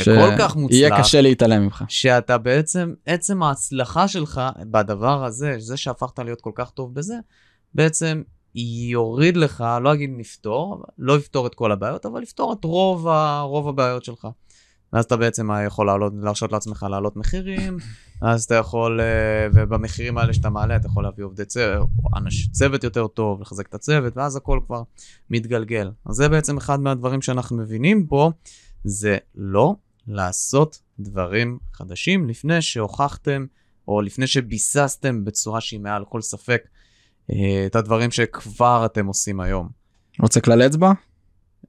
וכל 0.01 0.31
כך 0.39 0.57
מוצלח, 0.57 0.77
יהיה 0.77 0.99
קשה 0.99 1.21
להתעלם 1.21 1.63
ממך. 1.63 1.85
שאתה 1.89 2.39
בעצם, 2.39 2.95
עצם 3.07 3.43
ההצלחה 3.43 4.09
שלך 4.09 4.41
בדבר 4.71 5.25
הזה, 5.25 5.55
זה 5.59 5.77
שהפכת 5.77 6.19
להיות 6.19 6.41
כל 6.41 6.53
כך 6.55 6.71
טוב 6.71 6.95
בזה, 6.95 7.15
בעצם 7.75 8.23
יוריד 8.91 9.37
לך, 9.37 9.65
לא 9.83 9.93
אגיד 9.93 10.11
נפתור, 10.17 10.83
לא 10.99 11.17
יפתור 11.17 11.47
את 11.47 11.55
כל 11.55 11.73
הבעיות, 11.73 12.07
אבל 12.07 12.23
יפתור 12.23 12.53
את 12.53 12.65
רוב, 12.65 13.09
ה, 13.09 13.41
רוב 13.41 13.69
הבעיות 13.69 14.05
שלך. 14.05 14.29
ואז 14.93 15.05
אתה 15.05 15.17
בעצם 15.17 15.49
יכול 15.67 15.87
לעלות, 15.87 16.13
להרשות 16.23 16.53
לעצמך 16.53 16.87
להעלות 16.91 17.17
מחירים, 17.17 17.77
אז 18.23 18.45
אתה 18.45 18.55
יכול, 18.55 19.01
אה, 19.01 19.49
ובמחירים 19.55 20.19
האלה 20.19 20.33
שאתה 20.33 20.51
מעלה, 20.51 20.77
אתה 20.77 20.87
יכול 20.87 21.03
להביא 21.03 21.25
עובדי 21.25 21.45
צוות, 21.45 21.89
אנש, 22.17 22.49
צוות 22.49 22.85
יותר 22.85 23.07
טוב, 23.07 23.41
לחזק 23.41 23.67
את 23.67 23.75
הצוות, 23.75 24.17
ואז 24.17 24.37
הכל 24.37 24.61
כבר 24.67 24.83
מתגלגל. 25.31 25.91
אז 26.07 26.15
זה 26.15 26.29
בעצם 26.29 26.57
אחד 26.57 26.81
מהדברים 26.81 27.23
שאנחנו 27.23 27.57
מבינים 27.57 28.07
פה, 28.07 28.31
זה 28.85 29.19
לא 29.35 29.75
לעשות 30.09 30.81
דברים 31.01 31.59
חדשים 31.73 32.29
לפני 32.29 32.63
שהוכחתם, 32.63 33.47
או 33.89 34.01
לפני 34.01 34.27
שביססתם 34.27 35.25
בצורה 35.25 35.61
שהיא 35.61 35.81
מעל 35.81 36.05
כל 36.05 36.21
ספק, 36.21 36.63
אה, 37.31 37.67
את 37.67 37.77
הדברים 37.77 38.11
שכבר 38.11 38.87
אתם 38.87 39.07
עושים 39.07 39.41
היום. 39.41 39.69
רוצה 40.21 40.41
כלל 40.41 40.63
אצבע? 40.63 40.93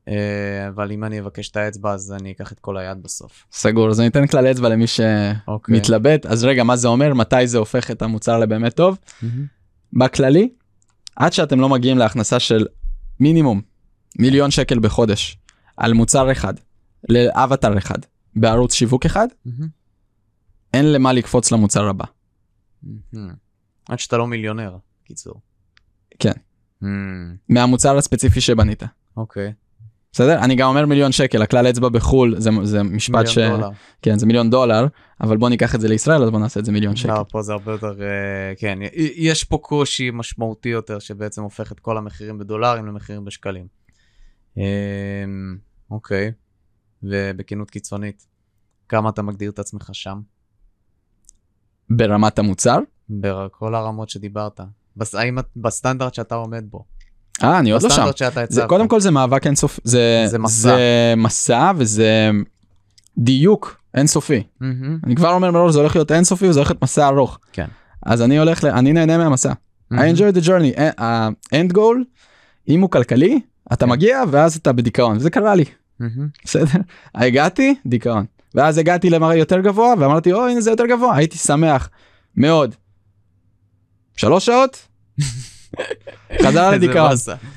אה, 0.10 0.68
אבל 0.68 0.92
אם 0.92 1.04
אני 1.04 1.20
אבקש 1.20 1.50
את 1.50 1.58
האצבע 1.58 1.94
אז 1.94 2.14
אני 2.22 2.32
אקח 2.32 2.52
את 2.52 2.60
כל 2.60 2.78
היד 2.78 3.04
בסוף. 3.04 3.46
סגור 3.52 3.90
אז 3.90 4.00
אני 4.00 4.08
אתן 4.08 4.28
כלל 4.28 4.48
אצבע 4.48 4.70
למי 4.70 4.86
אוקיי. 5.48 5.76
שמתלבט 5.76 6.26
אז 6.26 6.44
רגע 6.44 6.64
מה 6.64 6.76
זה 6.76 6.88
אומר 6.88 7.14
מתי 7.14 7.48
זה 7.48 7.58
הופך 7.58 7.92
את 7.92 8.02
המוצר 8.02 8.40
לבאמת 8.40 8.74
טוב 8.76 8.98
בכללי 9.94 10.50
עד 11.16 11.34
שאתם 11.34 11.60
לא 11.60 11.70
מגיעים 11.70 11.98
להכנסה 11.98 12.40
של 12.40 12.68
מינימום 13.20 13.62
מיליון 14.20 14.52
שקל 14.52 14.80
בחודש 14.80 15.38
על 15.78 15.94
מוצר 15.94 16.32
אחד 16.32 16.54
לאבטר 17.10 17.78
אחד 17.78 18.00
בערוץ 18.36 18.74
שיווק 18.74 19.06
אחד 19.06 19.28
אין 20.74 20.94
למה 20.94 21.14
לקפוץ 21.14 21.52
למוצר 21.52 21.90
הבא. 21.90 22.06
עד 23.90 24.00
שאתה 24.00 24.18
לא 24.18 24.28
מיליונר, 24.28 24.78
קיצור. 25.04 25.42
כן. 26.20 26.32
Hmm, 26.84 26.86
מהמוצר 27.50 27.98
הספציפי 27.98 28.42
שבנית. 28.42 28.84
אוקיי. 29.18 29.54
בסדר? 30.12 30.40
אני 30.44 30.56
גם 30.56 30.70
אומר 30.70 30.86
מיליון 30.86 31.12
שקל, 31.12 31.42
הכלל 31.42 31.70
אצבע 31.70 31.90
בחו"ל 31.90 32.36
זה, 32.40 32.50
זה 32.64 32.84
משפט 32.84 33.28
ש... 33.28 33.38
מיליון 33.38 33.60
דולר. 33.60 33.70
כן, 34.02 34.18
זה 34.20 34.26
מיליון 34.26 34.50
דולר, 34.50 34.88
אבל 35.22 35.38
בוא 35.38 35.50
ניקח 35.50 35.76
את 35.76 35.82
זה 35.82 35.88
לישראל, 35.88 36.24
אז 36.24 36.30
בוא 36.30 36.40
נעשה 36.40 36.60
את 36.60 36.66
זה 36.66 36.72
מיליון 36.72 36.96
שקל. 36.96 37.14
לא, 37.14 37.26
פה 37.32 37.42
זה 37.42 37.54
הרבה 37.54 37.72
יותר, 37.72 38.02
אה, 38.02 38.08
כן, 38.58 38.80
יש 39.16 39.44
פה 39.44 39.58
קושי 39.58 40.10
משמעותי 40.14 40.70
יותר 40.70 41.00
שבעצם 41.00 41.44
הופך 41.44 41.72
את 41.72 41.80
כל 41.80 41.98
המחירים 41.98 42.38
בדולרים 42.38 42.86
למחירים 42.86 43.26
בשקלים. 43.26 43.66
אמ, 44.58 44.64
אוקיי, 45.92 46.32
ובכנות 47.04 47.70
קיצונית, 47.72 48.26
כמה 48.90 49.10
אתה 49.10 49.22
מגדיר 49.22 49.52
את 49.52 49.60
עצמך 49.60 49.90
שם? 49.94 50.20
ברמת 51.90 52.40
המוצר? 52.40 52.78
בכל 53.10 53.76
הרמות 53.76 54.10
שדיברת. 54.10 54.60
בס- 54.98 55.16
האם 55.16 55.38
בסטנדרט 55.56 56.14
שאתה 56.14 56.36
עומד 56.36 56.64
בו. 56.70 56.86
אה, 57.44 57.60
אני 57.60 57.72
עוד 57.72 57.84
לא 57.84 57.90
שם. 57.90 58.06
זה. 58.50 58.62
קודם 58.68 58.88
כל 58.88 59.00
זה 59.00 59.12
מאבק 59.12 59.48
אינסוף, 59.48 59.80
זה, 59.84 60.24
זה 60.28 60.40
מסע. 60.40 60.70
זה 60.70 61.14
מסע 61.18 61.72
וזה 61.76 62.30
דיוק 63.18 63.78
אינסופי. 63.96 64.44
מהמם, 64.62 65.00
אני 65.06 65.16
כבר 65.16 65.32
אומר 65.32 65.52
מראש 65.52 65.74
זה 65.74 65.80
הולך 65.80 65.96
להיות 65.96 66.12
אינסופי 66.12 66.50
וזה 66.50 66.60
הולך 66.60 66.70
להיות 66.70 66.84
מסע 66.84 67.08
ארוך. 67.08 67.40
כן. 67.54 67.66
אז 68.06 68.22
אני 68.22 68.40
הולך. 68.40 68.66
אני 68.66 68.94
נהנה 68.94 69.18
מהמסע. 69.18 69.52
I 69.52 69.56
מהמם. 69.92 70.16
enjoy 70.16 70.36
the 70.36 70.46
journey. 70.46 70.82
ה-end 71.02 71.74
goal, 71.74 71.98
אם 72.68 72.82
הוא 72.82 72.90
כלכלי, 72.90 73.40
אתה 73.74 73.86
כן. 73.86 73.92
מגיע 73.92 74.24
ואז 74.32 74.56
אתה 74.56 74.72
בדיכאון, 74.72 75.18
וזה 75.18 75.30
קרה 75.30 75.56
לי, 75.56 75.66
מהמם. 76.00 76.28
בסדר? 76.46 76.80
הגעתי, 77.16 77.76
דיכאון. 77.86 78.26
ואז 78.56 78.78
הגעתי 78.78 79.10
למראה 79.10 79.36
יותר 79.36 79.60
גבוה 79.60 79.94
ואמרתי, 80.00 80.34
או 80.34 80.48
הנה 80.48 80.62
זה 80.62 80.70
יותר 80.70 80.86
גבוה, 80.86 81.16
הייתי 81.16 81.38
שמח 81.38 81.90
מאוד. 82.38 82.76
שלוש 84.18 84.46
שעות, 84.46 84.88
חזר 86.44 86.72
לדיכאון. 86.72 87.12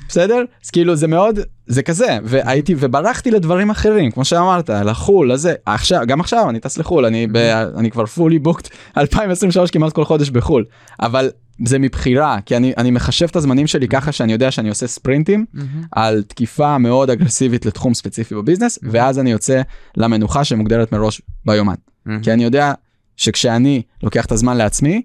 בסדר? 0.09 0.43
אז 0.63 0.69
כאילו 0.69 0.95
זה 0.95 1.07
מאוד, 1.07 1.39
זה 1.67 1.83
כזה, 1.83 2.17
והייתי, 2.23 2.75
וברחתי 2.79 3.31
לדברים 3.31 3.69
אחרים, 3.69 4.11
כמו 4.11 4.25
שאמרת, 4.25 4.69
לחו"ל, 4.69 5.33
לזה, 5.33 5.53
עכשיו, 5.65 6.01
גם 6.07 6.19
עכשיו 6.19 6.49
אני 6.49 6.59
טס 6.59 6.77
לחו"ל, 6.77 7.05
אני, 7.05 7.27
ב, 7.27 7.37
אני 7.77 7.91
כבר 7.91 8.03
fully 8.03 8.47
booked 8.47 8.69
2023 8.97 9.71
כמעט 9.71 9.93
כל 9.93 10.05
חודש 10.05 10.29
בחו"ל, 10.29 10.65
אבל 11.01 11.29
זה 11.65 11.79
מבחירה, 11.79 12.37
כי 12.45 12.57
אני, 12.57 12.73
אני 12.77 12.91
מחשב 12.91 13.25
את 13.25 13.35
הזמנים 13.35 13.67
שלי 13.67 13.87
ככה 13.87 14.11
שאני 14.11 14.31
יודע 14.31 14.51
שאני 14.51 14.69
עושה 14.69 14.87
ספרינטים. 14.87 15.45
על 15.91 16.23
תקיפה 16.27 16.77
מאוד 16.77 17.09
אגרסיבית 17.09 17.65
לתחום 17.65 17.93
ספציפי 17.93 18.35
בביזנס, 18.35 18.79
ואז 18.83 19.19
אני 19.19 19.31
יוצא 19.31 19.61
למנוחה 19.97 20.43
שמוגדרת 20.43 20.91
מראש 20.91 21.21
ביומן. 21.45 21.73
כי 22.21 22.33
אני 22.33 22.43
יודע 22.43 22.73
שכשאני 23.17 23.81
לוקח 24.03 24.25
את 24.25 24.31
הזמן 24.31 24.57
לעצמי, 24.57 25.01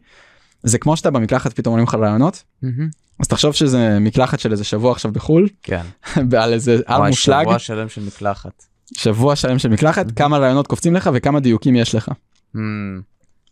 זה 0.63 0.79
כמו 0.79 0.97
שאתה 0.97 1.11
במקלחת 1.11 1.53
פתאום 1.53 1.73
עולים 1.73 1.87
לך 1.87 1.95
רעיונות. 1.95 2.45
אז 3.21 3.29
תחשוב 3.29 3.53
שזה 3.53 3.99
מקלחת 4.01 4.41
של 4.41 4.53
איזה 4.53 4.65
שבוע 4.65 4.93
עכשיו 4.93 5.13
בחו"ל, 5.13 5.49
כן. 5.63 5.83
על 6.43 6.53
איזה 6.53 6.81
הר 6.87 6.99
וואי, 6.99 7.11
מושלג, 7.11 7.43
שבוע 7.43 7.59
שלם 7.59 7.89
של 7.89 8.05
מקלחת. 8.07 8.65
שבוע 8.97 9.37
שלם 9.37 9.59
של 9.59 9.69
מקלחת, 9.69 10.07
כמה 10.17 10.39
רעיונות 10.39 10.67
קופצים 10.67 10.95
לך 10.95 11.11
וכמה 11.15 11.41
דיוקים 11.41 11.77
יש 11.77 11.95
לך. 11.95 12.11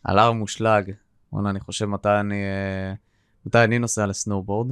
על 0.04 0.18
הר 0.18 0.32
מושלג. 0.32 0.90
וואלה, 1.32 1.50
אני 1.50 1.60
חושב 1.60 1.86
מתי 1.86 2.08
אני, 2.20 2.34
אה, 2.34 2.94
מתי 3.46 3.64
אני 3.64 3.78
נוסע 3.78 4.06
לסנובורד. 4.06 4.70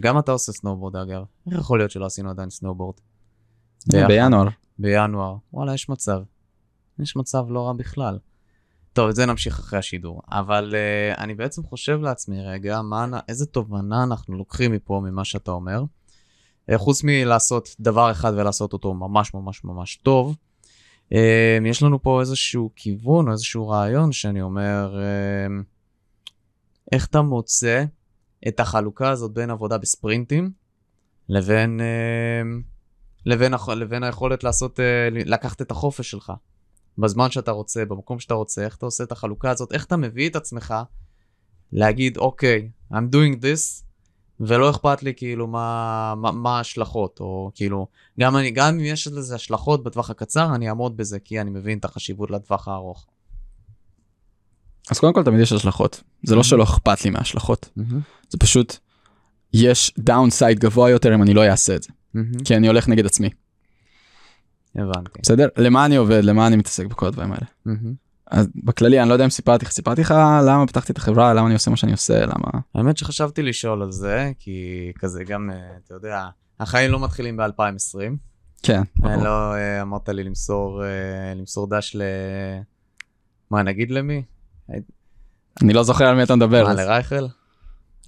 גם 0.00 0.18
אתה 0.18 0.32
עושה 0.32 0.52
סנובורד 0.52 0.96
אגב. 0.96 1.22
איך 1.50 1.58
יכול 1.60 1.78
להיות 1.78 1.90
שלא 1.90 2.06
עשינו 2.06 2.30
עדיין 2.30 2.50
סנובורד? 2.50 2.94
ביחד. 3.86 4.08
בינואר. 4.08 4.48
בינואר. 4.78 5.36
וואלה, 5.52 5.74
יש 5.74 5.88
מצב. 5.88 6.20
יש 6.98 7.16
מצב 7.16 7.44
לא 7.48 7.66
רע 7.66 7.72
בכלל. 7.72 8.18
טוב, 9.00 9.08
את 9.08 9.16
זה 9.16 9.26
נמשיך 9.26 9.58
אחרי 9.58 9.78
השידור. 9.78 10.22
אבל 10.30 10.74
uh, 10.74 11.20
אני 11.20 11.34
בעצם 11.34 11.62
חושב 11.62 12.00
לעצמי 12.00 12.46
רגע, 12.46 12.82
מה, 12.82 13.20
איזה 13.28 13.46
תובנה 13.46 14.02
אנחנו 14.02 14.36
לוקחים 14.36 14.72
מפה, 14.72 15.00
ממה 15.04 15.24
שאתה 15.24 15.50
אומר. 15.50 15.82
Uh, 16.70 16.78
חוץ 16.78 17.04
מלעשות 17.04 17.68
דבר 17.80 18.10
אחד 18.10 18.32
ולעשות 18.36 18.72
אותו 18.72 18.94
ממש 18.94 19.34
ממש 19.34 19.64
ממש 19.64 19.96
טוב, 19.96 20.36
uh, 21.12 21.16
יש 21.66 21.82
לנו 21.82 22.02
פה 22.02 22.20
איזשהו 22.20 22.70
כיוון 22.76 23.26
או 23.26 23.32
איזשהו 23.32 23.68
רעיון 23.68 24.12
שאני 24.12 24.42
אומר, 24.42 24.94
uh, 24.98 25.62
איך 26.92 27.06
אתה 27.06 27.22
מוצא 27.22 27.84
את 28.48 28.60
החלוקה 28.60 29.10
הזאת 29.10 29.32
בין 29.32 29.50
עבודה 29.50 29.78
בספרינטים 29.78 30.50
לבין, 31.28 31.80
uh, 31.80 32.64
לבין, 33.26 33.54
לבין 33.76 34.02
היכולת 34.02 34.44
לעשות, 34.44 34.80
אה, 34.80 35.08
לקחת 35.12 35.62
את 35.62 35.70
החופש 35.70 36.10
שלך. 36.10 36.32
בזמן 37.00 37.30
שאתה 37.30 37.50
רוצה, 37.50 37.84
במקום 37.84 38.20
שאתה 38.20 38.34
רוצה, 38.34 38.64
איך 38.64 38.76
אתה 38.76 38.86
עושה 38.86 39.04
את 39.04 39.12
החלוקה 39.12 39.50
הזאת, 39.50 39.72
איך 39.72 39.84
אתה 39.84 39.96
מביא 39.96 40.28
את 40.28 40.36
עצמך 40.36 40.74
להגיד, 41.72 42.16
אוקיי, 42.16 42.70
I'm 42.92 43.14
doing 43.14 43.42
this, 43.42 43.82
ולא 44.40 44.70
אכפת 44.70 45.02
לי 45.02 45.14
כאילו 45.16 45.46
מה, 45.46 46.14
מה, 46.16 46.32
מה 46.32 46.56
ההשלכות, 46.56 47.20
או 47.20 47.50
כאילו, 47.54 47.86
גם, 48.20 48.36
אני, 48.36 48.50
גם 48.50 48.74
אם 48.74 48.80
יש 48.80 49.06
לזה 49.06 49.34
השלכות 49.34 49.84
בטווח 49.84 50.10
הקצר, 50.10 50.54
אני 50.54 50.68
אעמוד 50.68 50.96
בזה, 50.96 51.18
כי 51.18 51.40
אני 51.40 51.50
מבין 51.50 51.78
את 51.78 51.84
החשיבות 51.84 52.30
לטווח 52.30 52.68
הארוך. 52.68 53.06
אז 54.90 54.98
קודם 54.98 55.12
כל 55.12 55.24
תמיד 55.24 55.40
יש 55.40 55.52
השלכות. 55.52 56.02
זה 56.22 56.34
לא 56.34 56.42
שלא 56.42 56.62
אכפת 56.62 57.04
לי 57.04 57.10
מההשלכות, 57.10 57.70
זה 58.28 58.38
פשוט 58.38 58.76
יש 59.52 59.94
דאונסייד 59.98 60.58
גבוה 60.58 60.90
יותר 60.90 61.14
אם 61.14 61.22
אני 61.22 61.34
לא 61.34 61.46
אעשה 61.46 61.76
את 61.76 61.82
זה, 61.82 61.88
כי 62.44 62.56
אני 62.56 62.66
הולך 62.66 62.88
נגד 62.88 63.06
עצמי. 63.06 63.30
הבנתי. 64.74 65.20
בסדר? 65.22 65.48
למה 65.56 65.86
אני 65.86 65.96
עובד? 65.96 66.24
למה 66.24 66.46
אני 66.46 66.56
מתעסק 66.56 66.86
בכל 66.86 67.06
הדברים 67.06 67.32
האלה? 67.32 67.76
אז 68.26 68.48
בכללי 68.54 69.00
אני 69.00 69.08
לא 69.08 69.12
יודע 69.12 69.24
אם 69.24 69.30
סיפרתי 69.30 69.64
לך, 69.64 69.70
סיפרתי 69.70 70.00
לך 70.00 70.14
למה 70.46 70.66
פתחתי 70.66 70.92
את 70.92 70.98
החברה, 70.98 71.34
למה 71.34 71.46
אני 71.46 71.54
עושה 71.54 71.70
מה 71.70 71.76
שאני 71.76 71.92
עושה, 71.92 72.26
למה... 72.26 72.60
האמת 72.74 72.96
שחשבתי 72.96 73.42
לשאול 73.42 73.82
על 73.82 73.92
זה, 73.92 74.32
כי 74.38 74.92
כזה 74.98 75.24
גם, 75.24 75.50
אה, 75.50 75.56
אתה 75.84 75.94
יודע, 75.94 76.28
החיים 76.60 76.90
לא 76.90 77.00
מתחילים 77.00 77.36
ב-2020. 77.36 77.98
כן, 78.62 78.82
ברור. 78.98 79.24
לא 79.24 79.54
אה, 79.54 79.82
אמרת 79.82 80.08
לי 80.08 80.24
למסור, 80.24 80.84
אה, 80.84 81.34
למסור 81.34 81.66
דש 81.70 81.96
ל... 81.96 82.02
מה, 83.50 83.62
נגיד 83.62 83.90
למי? 83.90 84.22
אני 85.62 85.72
לא 85.72 85.82
זוכר 85.82 86.04
על 86.04 86.16
מי 86.16 86.22
אתה 86.22 86.36
מדבר. 86.36 86.64
מה, 86.64 86.74
לרייכל? 86.74 87.26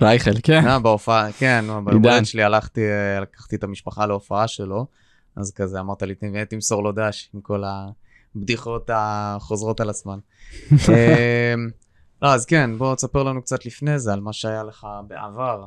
רייכל, 0.03 0.31
כן. 0.43 0.67
אה, 0.69 0.79
בהופעה, 0.79 1.33
כן, 1.33 1.65
עידן. 1.69 1.85
ביומולדת 1.85 2.27
שלי 2.27 2.43
הלכתי, 2.43 2.81
אה, 2.81 3.21
לקחתי 3.21 3.57
את 3.57 3.65
המשפחה 3.65 4.07
להופעה 4.07 4.49
שלו, 4.49 4.87
אז 5.37 5.53
כזה 5.53 5.81
אמרת 5.81 6.03
לי, 6.03 6.15
"תמ- 6.15 6.45
תמסור 6.49 6.83
לו 6.85 6.93
דש 6.93 7.31
עם 7.35 7.41
כל 7.41 7.63
הבדיחות 8.37 8.91
החוזרות 8.95 9.81
על 9.81 9.91
עצמן. 9.91 10.19
אה, 10.89 11.55
לא, 12.23 12.35
אז 12.35 12.45
כן, 12.47 12.71
בוא 12.79 12.95
תספר 12.95 13.23
לנו 13.23 13.43
קצת 13.43 13.67
לפני 13.67 13.99
זה 13.99 14.13
על 14.13 14.21
מה 14.21 14.33
שהיה 14.33 14.63
לך 14.63 14.87
בעבר. 15.09 15.65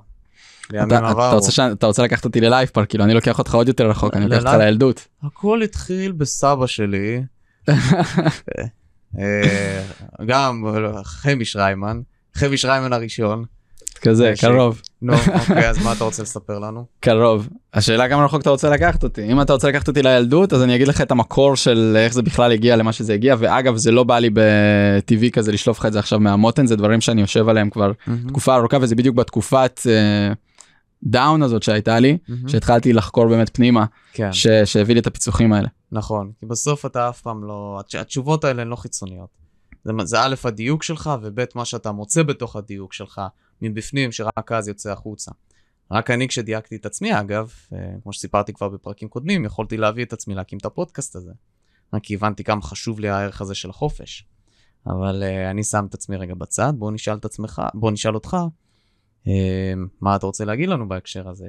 אתה-. 1.29 1.31
רוצה 1.35 1.51
ש- 1.51 1.59
אתה 1.59 1.87
רוצה 1.87 2.03
לקחת 2.03 2.25
אותי 2.25 2.41
ללייב 2.41 2.69
פארק, 2.69 2.89
כאילו 2.89 3.03
אני 3.03 3.13
לוקח 3.13 3.39
אותך 3.39 3.55
עוד 3.55 3.67
יותר 3.67 3.89
רחוק, 3.89 4.13
אני 4.13 4.23
לוקח 4.25 4.37
אותך? 4.37 4.59
לילדות. 4.59 5.07
הכל 5.23 5.61
התחיל 5.61 6.11
בסבא 6.11 6.67
שלי, 6.67 7.23
אה, 9.19 9.83
גם 10.27 10.63
חמי 11.03 11.45
שריימן, 11.45 12.01
חבי 12.33 12.57
שריימן 12.57 12.93
הראשון. 12.93 13.45
כזה, 14.01 14.35
ש- 14.35 14.41
קרוב, 14.45 14.81
נו, 15.01 15.13
אוקיי, 15.39 15.69
אז 15.69 15.83
מה 15.83 15.93
אתה 15.93 16.03
רוצה 16.03 16.23
לספר 16.23 16.59
לנו? 16.59 16.85
קרוב. 16.99 17.49
השאלה 17.73 18.09
כמה 18.09 18.25
רחוק 18.25 18.41
אתה 18.41 18.49
רוצה 18.49 18.69
לקחת 18.69 19.03
אותי. 19.03 19.31
אם 19.31 19.41
אתה 19.41 19.53
רוצה 19.53 19.67
לקחת 19.69 19.87
אותי 19.87 20.01
לילדות, 20.03 20.53
אז 20.53 20.63
אני 20.63 20.75
אגיד 20.75 20.87
לך 20.87 21.01
את 21.01 21.11
המקור 21.11 21.55
של 21.55 21.97
איך 21.99 22.13
זה 22.13 22.21
בכלל 22.21 22.51
הגיע 22.51 22.75
למה 22.75 22.91
שזה 22.93 23.13
הגיע, 23.13 23.35
ואגב, 23.39 23.75
זה 23.75 23.91
לא 23.91 24.03
בא 24.03 24.19
לי 24.19 24.29
בטבעי 24.33 25.31
כזה 25.31 25.51
לשלוף 25.51 25.79
לך 25.79 25.85
את 25.85 25.93
זה 25.93 25.99
עכשיו 25.99 26.19
מהמותן, 26.19 26.65
זה 26.67 26.75
דברים 26.75 27.01
שאני 27.01 27.21
יושב 27.21 27.49
עליהם 27.49 27.69
כבר 27.69 27.91
תקופה 28.27 28.55
ארוכה, 28.55 28.77
וזה 28.81 28.95
בדיוק 28.95 29.15
בתקופת 29.15 29.79
דאון 31.03 31.41
הזאת 31.43 31.63
שהייתה 31.63 31.99
לי. 31.99 32.17
שהתחלתי 32.47 32.93
לחקור 32.93 33.27
באמת 33.27 33.55
פנימה, 33.55 33.85
כן, 34.13 34.33
ש- 34.33 34.47
שהביא 34.65 34.93
לי 34.95 34.99
את 35.01 35.07
הפיצוחים 35.07 35.53
האלה. 35.53 35.67
נכון. 35.91 36.31
כי 36.39 36.45
בסוף 36.45 36.85
אתה 36.85 37.09
אף 37.09 37.21
פעם 37.21 37.43
לא... 37.43 37.79
התש- 37.81 37.97
התשובות 37.99 38.43
האלה 38.43 38.61
הן 38.61 38.67
לא 38.67 38.75
חיצוניות. 38.75 39.29
זה, 39.83 39.91
זה 40.03 40.21
א', 40.21 40.35
הדיוק 40.43 40.83
שלך, 40.83 41.09
וב', 41.21 41.43
מה 41.55 41.65
שאתה 41.65 41.91
מוצא 41.91 42.23
בתוך 42.23 42.55
הדיוק 42.55 42.93
שלך 42.93 43.21
מבפנים, 43.61 44.11
שרק 44.11 44.51
אז 44.51 44.67
יוצא 44.67 44.91
החוצה. 44.91 45.31
רק 45.91 46.11
אני, 46.11 46.27
כשדייקתי 46.27 46.75
את 46.75 46.85
עצמי, 46.85 47.19
אגב, 47.19 47.51
אה, 47.73 47.79
כמו 48.03 48.13
שסיפרתי 48.13 48.53
כבר 48.53 48.69
בפרקים 48.69 49.09
קודמים, 49.09 49.45
יכולתי 49.45 49.77
להביא 49.77 50.05
את 50.05 50.13
עצמי 50.13 50.35
להקים 50.35 50.57
את 50.57 50.65
הפודקאסט 50.65 51.15
הזה. 51.15 51.31
רק 51.93 52.11
הבנתי 52.11 52.43
כמה 52.43 52.61
חשוב 52.61 52.99
לי 52.99 53.09
הערך 53.09 53.41
הזה 53.41 53.55
של 53.55 53.69
החופש. 53.69 54.25
אבל 54.87 55.23
uh, 55.23 55.51
אני 55.51 55.63
שם 55.63 55.85
את 55.89 55.93
עצמי 55.93 56.15
רגע 56.15 56.33
בצד, 56.33 56.73
בוא 56.75 56.91
נשאל 56.91 57.13
את 57.13 57.25
עצמך, 57.25 57.61
בוא 57.73 57.91
נשאל 57.91 58.15
אותך, 58.15 58.37
אה, 59.23 59.27
מה 60.01 60.15
אתה 60.15 60.25
רוצה 60.25 60.45
להגיד 60.45 60.69
לנו 60.69 60.87
בהקשר 60.87 61.29
הזה? 61.29 61.47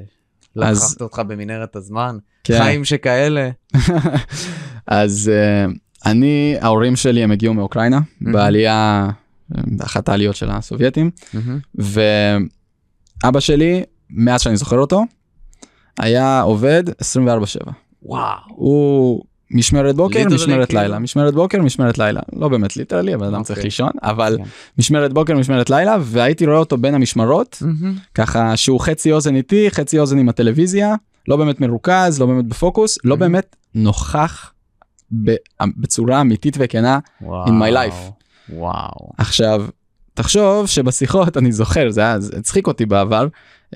אז- 0.62 0.84
לקחת 0.84 1.02
אותך 1.02 1.18
במנהרת 1.18 1.76
הזמן, 1.76 2.18
כן. 2.44 2.59
חיים 2.59 2.84
שכאלה. 2.84 3.50
אז 4.86 5.30
אה, 5.34 5.72
אני, 6.07 6.57
ההורים 6.61 6.96
שלי 6.96 7.22
הם 7.22 7.30
הגיעו 7.30 7.54
מאוקראינה, 7.54 8.00
מהמם. 8.20 8.32
בעלייה, 8.32 9.07
אה, 9.09 9.11
באחת 9.51 10.09
העליות 10.09 10.36
של 10.36 10.51
הסובייטים, 10.51 11.11
ואבא 11.74 13.40
שלי, 13.40 13.82
מאז 14.11 14.40
שאני 14.40 14.57
זוכר 14.57 14.78
אותו, 14.78 15.03
היה 15.99 16.40
עובד 16.40 16.84
24/7. 16.88 17.70
וואו. 18.03 18.22
הוא 18.49 19.22
משמרת 19.51 19.97
בוקר, 19.97 20.18
literally, 20.18 20.34
משמרת 20.34 20.68
כאילו? 20.68 20.80
לילה, 20.82 20.99
משמרת 20.99 21.34
בוקר, 21.34 21.62
משמרת 21.62 21.99
לילה. 21.99 22.20
לא 22.36 22.49
באמת 22.49 22.76
literally, 22.76 23.14
אבל 23.14 23.26
אדם 23.26 23.42
צריך 23.42 23.59
אוקיי. 23.59 23.66
לישון, 23.66 23.90
אבל 24.03 24.36
כן. 24.38 24.44
משמרת 24.78 25.12
בוקר, 25.12 25.34
משמרת 25.38 25.70
לילה, 25.70 25.97
והייתי 26.01 26.47
רואה 26.47 26.59
אותו 26.59 26.76
בין 26.76 26.94
המשמרות, 26.94 27.62
ככה 28.14 28.57
שהוא 28.57 28.80
חצי 28.80 29.12
אוזן 29.12 29.36
איתי, 29.36 29.70
חצי 29.70 29.99
אוזן 29.99 30.18
עם 30.18 30.28
הטלוויזיה, 30.28 30.94
לא 31.28 31.36
באמת 31.36 31.61
מרוכז, 31.61 32.20
לא 32.20 32.26
באמת 32.26 32.44
בפוקוס, 32.44 32.99
לא 33.05 33.14
Mhm. 33.14 33.18
באמת 33.18 33.57
נוכח 33.74 34.53
בצורה 35.76 36.20
אמיתית 36.20 36.57
וכנה. 36.59 36.99
וואו. 37.22 37.47
in 37.47 37.51
my 37.51 37.72
life. 37.74 38.11
וואו. 38.51 39.11
עכשיו, 39.18 39.64
תחשוב 40.14 40.66
שבשיחות, 40.66 41.36
אני 41.36 41.53
זוכר, 41.53 41.90
זה 41.90 42.01
היה, 42.01 42.20
זה 42.20 42.36
הצחיק 42.38 42.66
אותי 42.66 42.86
בעבר, 42.86 43.26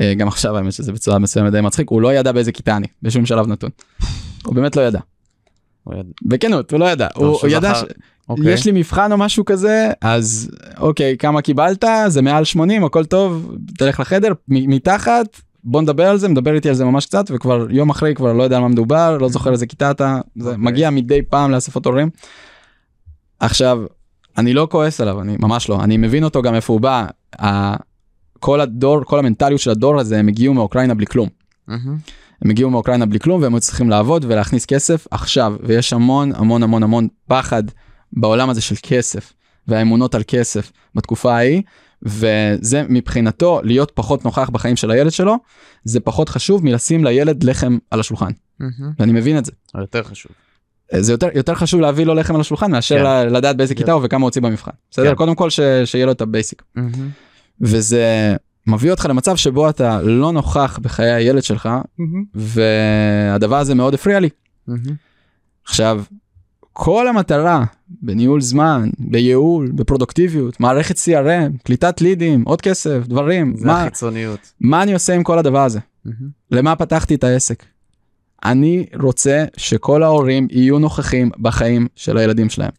אה, 0.01 0.15
גם 0.15 0.29
עכשיו 0.29 0.57
האמת 0.57 0.73
שזה 0.73 0.93
בצורה 0.93 1.19
מסוימת 1.19 1.53
די 1.53 1.61
מצחיק, 1.61 1.91
הוא 1.91 2.01
לא 2.01 2.15
ידע 2.15 2.33
באיזה 2.33 2.53
כיתה 2.53 2.77
אני, 2.77 2.87
בשום 3.03 3.27
שלב 3.27 3.47
נתון. 3.47 3.71
הוא 4.45 4.55
באמת 4.55 4.77
לא 4.77 4.83
ידע. 4.83 5.01
יד- 5.93 6.13
בכנות, 6.23 6.73
הוא 6.73 6.81
לא 6.81 6.85
ידע. 6.91 7.09
הוא, 7.15 7.27
הוא 7.27 7.49
ידע. 7.51 7.75
ש... 7.75 7.85
אוקיי. 8.29 8.53
יש 8.53 8.67
לי 8.67 8.73
מבחן 8.75 9.13
או 9.13 9.19
משהו 9.19 9.45
כזה, 9.45 9.91
אז 10.01 10.51
אוקיי, 10.79 11.17
כמה 11.19 11.43
קיבלת? 11.43 11.85
זה 12.09 12.23
מעל 12.23 12.45
80, 12.45 12.85
הכל 12.85 13.05
טוב, 13.05 13.55
תלך 13.79 14.01
לחדר, 14.01 14.33
מתחת, 14.49 15.27
בוא 15.65 15.83
נדבר 15.83 16.07
על 16.07 16.19
זה, 16.19 16.29
מדבר 16.29 16.55
איתי 16.55 16.69
על 16.69 16.75
זה 16.75 16.85
ממש 16.85 17.07
קצת, 17.07 17.25
וכבר 17.31 17.67
יום 17.71 17.91
אחרי 17.91 18.15
כבר 18.15 18.33
לא 18.33 18.43
יודע 18.43 18.57
על 18.57 18.63
מה 18.63 18.69
מדובר, 18.69 19.19
לא 19.19 19.29
זוכר 19.29 19.53
איזה 19.53 19.67
כיתה 19.67 19.91
אתה, 19.91 20.21
זה 20.37 20.49
אוקיי. 20.51 20.65
מגיע 20.65 20.91
מדי 20.91 21.23
פעם 21.23 21.51
לאספות 21.51 21.87
הורים. 21.87 22.11
עכשיו, 23.41 23.79
אני 24.39 24.55
לא 24.55 24.69
כועס 24.71 25.01
עליו, 25.01 25.21
אני 25.21 25.37
ממש 25.41 25.69
לא, 25.69 25.85
אני 25.85 25.97
מבין 25.97 26.25
אותו 26.25 26.43
גם 26.43 26.55
איפה 26.55 26.73
הוא 26.73 26.81
בא. 26.81 27.07
ה- 27.43 27.77
כל 28.41 28.61
הדור, 28.61 29.05
כל 29.05 29.19
המנטליות 29.19 29.61
של 29.61 29.71
הדור 29.71 30.01
הזה, 30.01 30.19
הם 30.19 30.29
הגיעו 30.29 30.55
מאוקראינה 30.55 30.95
בלי 30.95 31.07
כלום. 31.07 31.29
הם 32.45 32.51
הגיעו 32.51 32.71
מאוקראינה 32.71 33.07
בלי 33.07 33.19
כלום 33.21 33.43
והם 33.43 33.55
היו 33.55 33.61
צריכים 33.61 33.91
לעבוד 33.91 34.25
ולהכניס 34.29 34.67
כסף 34.67 35.07
עכשיו 35.11 35.55
ויש 35.63 35.93
המון 35.93 36.33
המון 36.35 36.63
המון 36.63 36.83
המון 36.83 37.09
פחד 37.29 37.63
בעולם 38.13 38.51
הזה 38.51 38.61
של 38.61 38.75
כסף 38.83 39.33
והאמונות 39.69 40.15
על 40.15 40.23
כסף 40.27 40.73
בתקופה 40.95 41.35
ההיא 41.35 41.63
וזה 42.03 42.83
מבחינתו 42.89 43.61
להיות 43.65 43.93
פחות 43.95 44.25
נוכח 44.25 44.51
בחיים 44.51 44.77
של 44.77 44.91
הילד 44.91 45.13
שלו 45.13 45.37
זה 45.85 46.01
פחות 46.01 46.29
חשוב 46.29 46.65
מלשים 46.65 47.05
לילד 47.05 47.43
לחם 47.45 47.79
על 47.91 48.01
השולחן. 48.01 48.31
ואני 48.99 49.13
מבין 49.13 49.39
את 49.39 49.45
זה. 49.45 49.53
יותר 49.83 50.03
חשוב. 50.03 50.33
זה 50.99 51.13
יותר 51.13 51.29
יותר 51.35 51.55
חשוב 51.55 51.81
להביא 51.81 52.05
לו 52.05 52.15
לחם 52.15 52.35
על 52.35 52.41
השולחן 52.41 52.71
מאשר 52.71 53.05
כן. 53.05 53.33
לדעת 53.35 53.57
באיזה 53.57 53.75
כיתה 53.75 53.93
הוא 53.93 54.01
וכמה 54.05 54.25
הוציא 54.25 54.43
במבחן. 54.43 54.71
בסדר 54.91 55.09
כן. 55.11 55.15
קודם 55.15 55.35
כל 55.35 55.51
ש- 55.51 55.61
שיהיה 55.85 56.07
לו 56.07 56.13
את 56.13 56.21
ה 56.21 56.27
basic. 56.27 56.63
וזה 57.61 58.37
מביא 58.67 58.91
אותך 58.91 59.07
למצב 59.11 59.37
שבו 59.37 59.71
אתה 59.71 60.03
לא 60.03 60.33
נוכח 60.33 60.79
בחיי 60.83 61.11
הילד 61.13 61.43
שלך. 61.43 61.69
והדבר 62.35 63.57
הזה 63.57 63.75
מאוד 63.75 63.95
הפריע 63.95 64.21
לי. 64.21 64.29
עכשיו, 65.65 66.03
כל 66.73 67.09
המטרה 67.09 67.65
בניהול 67.89 68.41
זמן, 68.41 68.91
בייעול, 68.99 69.71
בפרודוקטיביות, 69.75 70.61
מערכת 70.61 70.97
CRM, 70.97 71.63
קליטת 71.65 72.01
לידים, 72.01 72.43
עוד 72.47 72.61
כסף, 72.61 72.99
דברים, 73.07 73.57
זה 73.57 73.67
מה, 73.67 73.81
החיצוניות. 73.83 74.53
מה 74.61 74.83
אני 74.83 74.93
עושה 74.95 75.15
עם 75.15 75.23
כל 75.23 75.39
הדבר 75.39 75.65
הזה? 75.65 75.79
מהמם. 76.05 76.29
למה 76.51 76.77
פתחתי 76.77 77.15
את 77.15 77.25
העסק? 77.25 77.65
אני 78.45 78.87
רוצה 79.01 79.45
שכל 79.57 80.03
ההורים 80.03 80.49
יהיו 80.51 80.79
נוכחים 80.79 81.31
בחיים 81.39 81.87
של 81.97 82.17
הילדים 82.17 82.51
שלהם. 82.51 82.71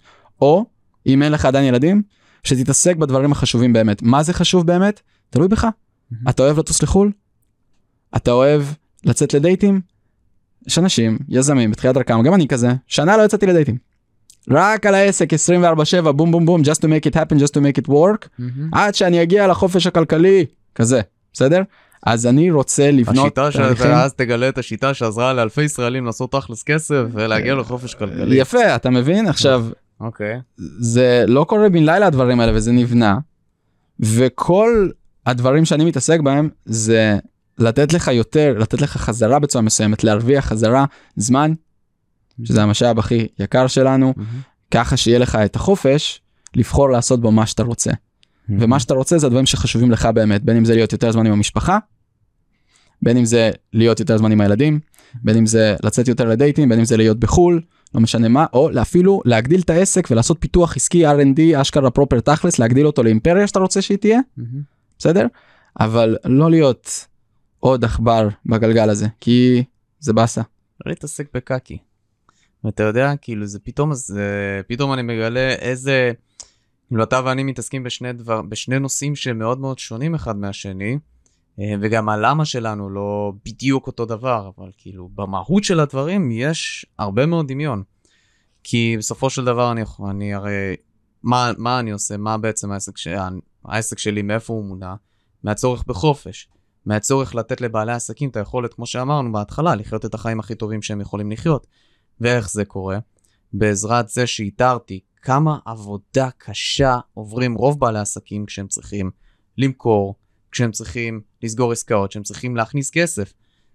או, 0.41 0.65
אם 1.07 1.23
אין 1.23 1.31
לך 1.31 1.45
עדיין 1.45 1.65
ילדים, 1.65 2.01
שתתעסק 2.43 2.95
בדברים 2.95 3.31
החשובים 3.31 3.73
באמת. 3.73 4.01
מה 4.01 4.23
זה 4.23 4.33
חשוב 4.33 4.67
באמת? 4.67 5.01
תלוי 5.29 5.47
בך. 5.47 5.63
מהמם. 5.63 6.29
אתה 6.29 6.43
אוהב 6.43 6.59
לטוס 6.59 6.83
לחו"ל? 6.83 7.11
אתה 8.15 8.31
אוהב 8.31 8.63
לצאת 9.03 9.33
לדייטים? 9.33 9.81
יש 10.67 10.79
אנשים, 10.79 11.19
יזמים, 11.29 11.71
בתחילת 11.71 11.95
דרכם, 11.95 12.23
גם 12.23 12.33
אני 12.33 12.47
כזה, 12.47 12.73
שנה 12.87 13.17
לא 13.17 13.23
יצאתי 13.23 13.45
לדייטים. 13.45 13.77
רק 14.49 14.85
על 14.85 14.95
העסק 14.95 15.29
24/7 15.33 16.11
בום 16.11 16.31
בום 16.31 16.45
בום 16.45 16.61
just 16.61 16.77
to 16.77 16.85
make 16.87 17.11
it 17.11 17.15
happen 17.15 17.39
just 17.39 17.51
to 17.51 17.59
make 17.59 17.83
it 17.83 17.87
work 17.87 18.27
מהמם. 18.39 18.69
עד 18.73 18.95
שאני 18.95 19.23
אגיע 19.23 19.47
לחופש 19.47 19.87
הכלכלי 19.87 20.45
כזה 20.75 21.01
בסדר 21.33 21.61
אז 22.05 22.27
אני 22.27 22.51
רוצה 22.51 22.91
לבנות 22.91 23.17
השיטה 23.17 23.49
תהליכים- 23.51 23.75
שאתה 23.77 24.03
אז 24.03 24.13
תגלה 24.13 24.49
את 24.49 24.57
השיטה 24.57 24.93
שעזרה 24.93 25.33
לאלפי 25.33 25.61
ישראלים 25.63 26.05
לעשות 26.05 26.31
תכלס 26.31 26.63
כסף 26.63 27.03
ולהגיע 27.13 27.55
לחופש 27.55 27.93
כלכלי. 27.93 28.35
יפה 28.35 28.75
אתה 28.75 28.89
מבין 28.89 29.27
עכשיו 29.27 29.65
אוקיי. 29.99 30.39
זה 30.79 31.25
לא 31.27 31.43
קורה 31.43 31.69
בן 31.69 31.83
לילה 31.85 32.07
הדברים 32.07 32.39
האלה 32.39 32.51
וזה 32.55 32.71
נבנה. 32.71 33.17
וכל 33.99 34.89
הדברים 35.25 35.65
שאני 35.65 35.85
מתעסק 35.85 36.19
בהם 36.19 36.49
זה 36.65 37.17
לתת 37.57 37.93
לך 37.93 38.07
יותר 38.07 38.55
לתת 38.59 38.81
לך 38.81 38.97
חזרה 38.97 39.39
בצורה 39.39 39.61
מסוימת 39.61 40.03
להרוויח 40.03 40.45
חזרה 40.45 40.85
זמן 41.15 41.53
שזה 42.43 42.63
המשאב 42.63 42.99
הכי 42.99 43.27
יקר 43.39 43.67
שלנו. 43.67 44.13
ככה 44.71 44.97
שיהיה 44.97 45.19
לך 45.19 45.35
את 45.35 45.55
החופש 45.55 46.21
לבחור 46.55 46.89
לעשות 46.89 47.21
בו 47.21 47.31
מה 47.31 47.45
שאתה 47.45 47.63
רוצה. 47.63 47.91
ומה 48.49 48.79
שאתה 48.79 48.93
רוצה 48.93 49.17
זה 49.17 49.27
הדברים 49.27 49.45
שחשובים 49.45 49.91
לך 49.91 50.05
באמת 50.05 50.43
בין 50.43 50.57
אם 50.57 50.65
זה 50.65 50.75
להיות 50.75 50.91
יותר 50.91 51.11
זמן 51.11 51.25
עם 51.25 51.33
המשפחה. 51.33 51.77
בין 53.01 53.17
אם 53.17 53.25
זה 53.25 53.51
להיות 53.73 53.99
יותר 53.99 54.17
זמן 54.17 54.31
עם 54.31 54.41
הילדים 54.41 54.79
בין 55.23 55.37
אם 55.37 55.45
זה 55.45 55.75
לצאת 55.83 56.07
יותר 56.07 56.29
לדייטים 56.29 56.69
בין 56.69 56.79
אם 56.79 56.85
זה 56.85 56.97
להיות 56.97 57.19
בחול 57.19 57.61
לא 57.95 58.01
משנה 58.01 58.27
מה 58.27 58.45
או 58.53 58.69
אפילו 58.81 59.21
להגדיל 59.25 59.61
את 59.61 59.69
העסק 59.69 60.07
ולעשות 60.11 60.37
פיתוח 60.39 60.75
עסקי 60.75 61.07
R&D 61.07 61.61
אשכרה 61.61 61.91
פרופר 61.91 62.19
תכלס 62.19 62.59
להגדיל 62.59 62.87
אותו 62.87 63.03
לאימפריה 63.03 63.47
שאתה 63.47 63.59
רוצה 63.59 63.81
שהיא 63.81 63.97
תהיה 63.97 64.19
מהמם. 64.37 64.61
בסדר 64.99 65.27
אבל 65.79 66.17
לא 66.25 66.49
להיות 66.51 67.07
עוד 67.59 67.85
עכבר 67.85 68.27
בגלגל 68.45 68.89
הזה 68.89 69.07
כי 69.19 69.63
זה 69.99 70.13
באסה. 70.13 70.41
לא 70.85 70.89
להתעסק 70.89 71.27
בקקי. 71.33 71.77
ואתה 72.63 72.83
יודע, 72.83 73.13
כאילו 73.21 73.45
זה 73.45 73.59
פתאום, 73.59 73.91
אז 73.91 74.17
אה, 74.19 74.63
פתאום 74.63 74.93
אני 74.93 75.01
מגלה 75.01 75.49
איזה, 75.49 76.11
כאילו 76.87 77.03
אתה 77.03 77.21
ואני 77.25 77.43
מתעסקים 77.43 77.83
בשני 77.83 78.13
דבר, 78.13 78.41
בשני 78.41 78.79
נושאים 78.79 79.15
שמאוד 79.15 79.59
מאוד 79.59 79.79
שונים 79.79 80.15
אחד 80.15 80.37
מהשני, 80.37 80.97
וגם 81.59 82.09
הלמה 82.09 82.45
שלנו 82.45 82.89
לא 82.89 83.33
בדיוק 83.45 83.87
אותו 83.87 84.05
דבר, 84.05 84.51
אבל 84.57 84.69
כאילו 84.77 85.09
במהות 85.15 85.63
של 85.63 85.79
הדברים 85.79 86.31
יש 86.31 86.85
הרבה 86.99 87.25
מאוד 87.25 87.47
דמיון. 87.47 87.83
כי 88.63 88.95
בסופו 88.97 89.29
של 89.29 89.45
דבר 89.45 89.71
אני, 89.71 89.81
אני 90.09 90.33
הרי, 90.33 90.75
מה, 91.23 91.51
מה 91.57 91.79
אני 91.79 91.91
עושה? 91.91 92.17
מה 92.17 92.37
בעצם 92.37 92.71
העסק, 92.71 92.97
ש... 92.97 93.07
העסק 93.65 93.99
שלי, 93.99 94.21
מאיפה 94.21 94.53
הוא 94.53 94.65
מונע? 94.65 94.93
מהצורך 95.43 95.83
בחופש. 95.87 96.49
מהצורך 96.85 97.35
לתת 97.35 97.61
לבעלי 97.61 97.91
עסקים 97.91 98.29
את 98.29 98.35
היכולת, 98.35 98.73
כמו 98.73 98.85
שאמרנו 98.85 99.31
בהתחלה, 99.31 99.75
לחיות 99.75 100.05
את 100.05 100.13
החיים 100.13 100.39
הכי 100.39 100.55
טובים 100.55 100.81
שהם 100.81 101.01
יכולים 101.01 101.31
לחיות. 101.31 101.67
ואיך 102.21 102.51
זה 102.51 102.65
קורה? 102.65 102.99
בעזרת 103.53 104.09
זה 104.09 104.27
שאיתרתי 104.27 104.99
כמה 105.21 105.59
עבודה 105.65 106.29
קשה 106.37 106.99
עוברים 107.13 107.53
רוב 107.53 107.79
בעלי 107.79 107.99
עסקים 107.99 108.45
כשהם 108.45 108.67
צריכים 108.67 109.11
למכור, 109.57 110.15
כשהם 110.51 110.71
צריכים 110.71 111.21
לסגור 111.43 111.71
עסקאות, 111.71 112.09
כשהם 112.09 112.23
צריכים 112.23 112.55
להכניס 112.55 112.89
כסף. 112.89 113.33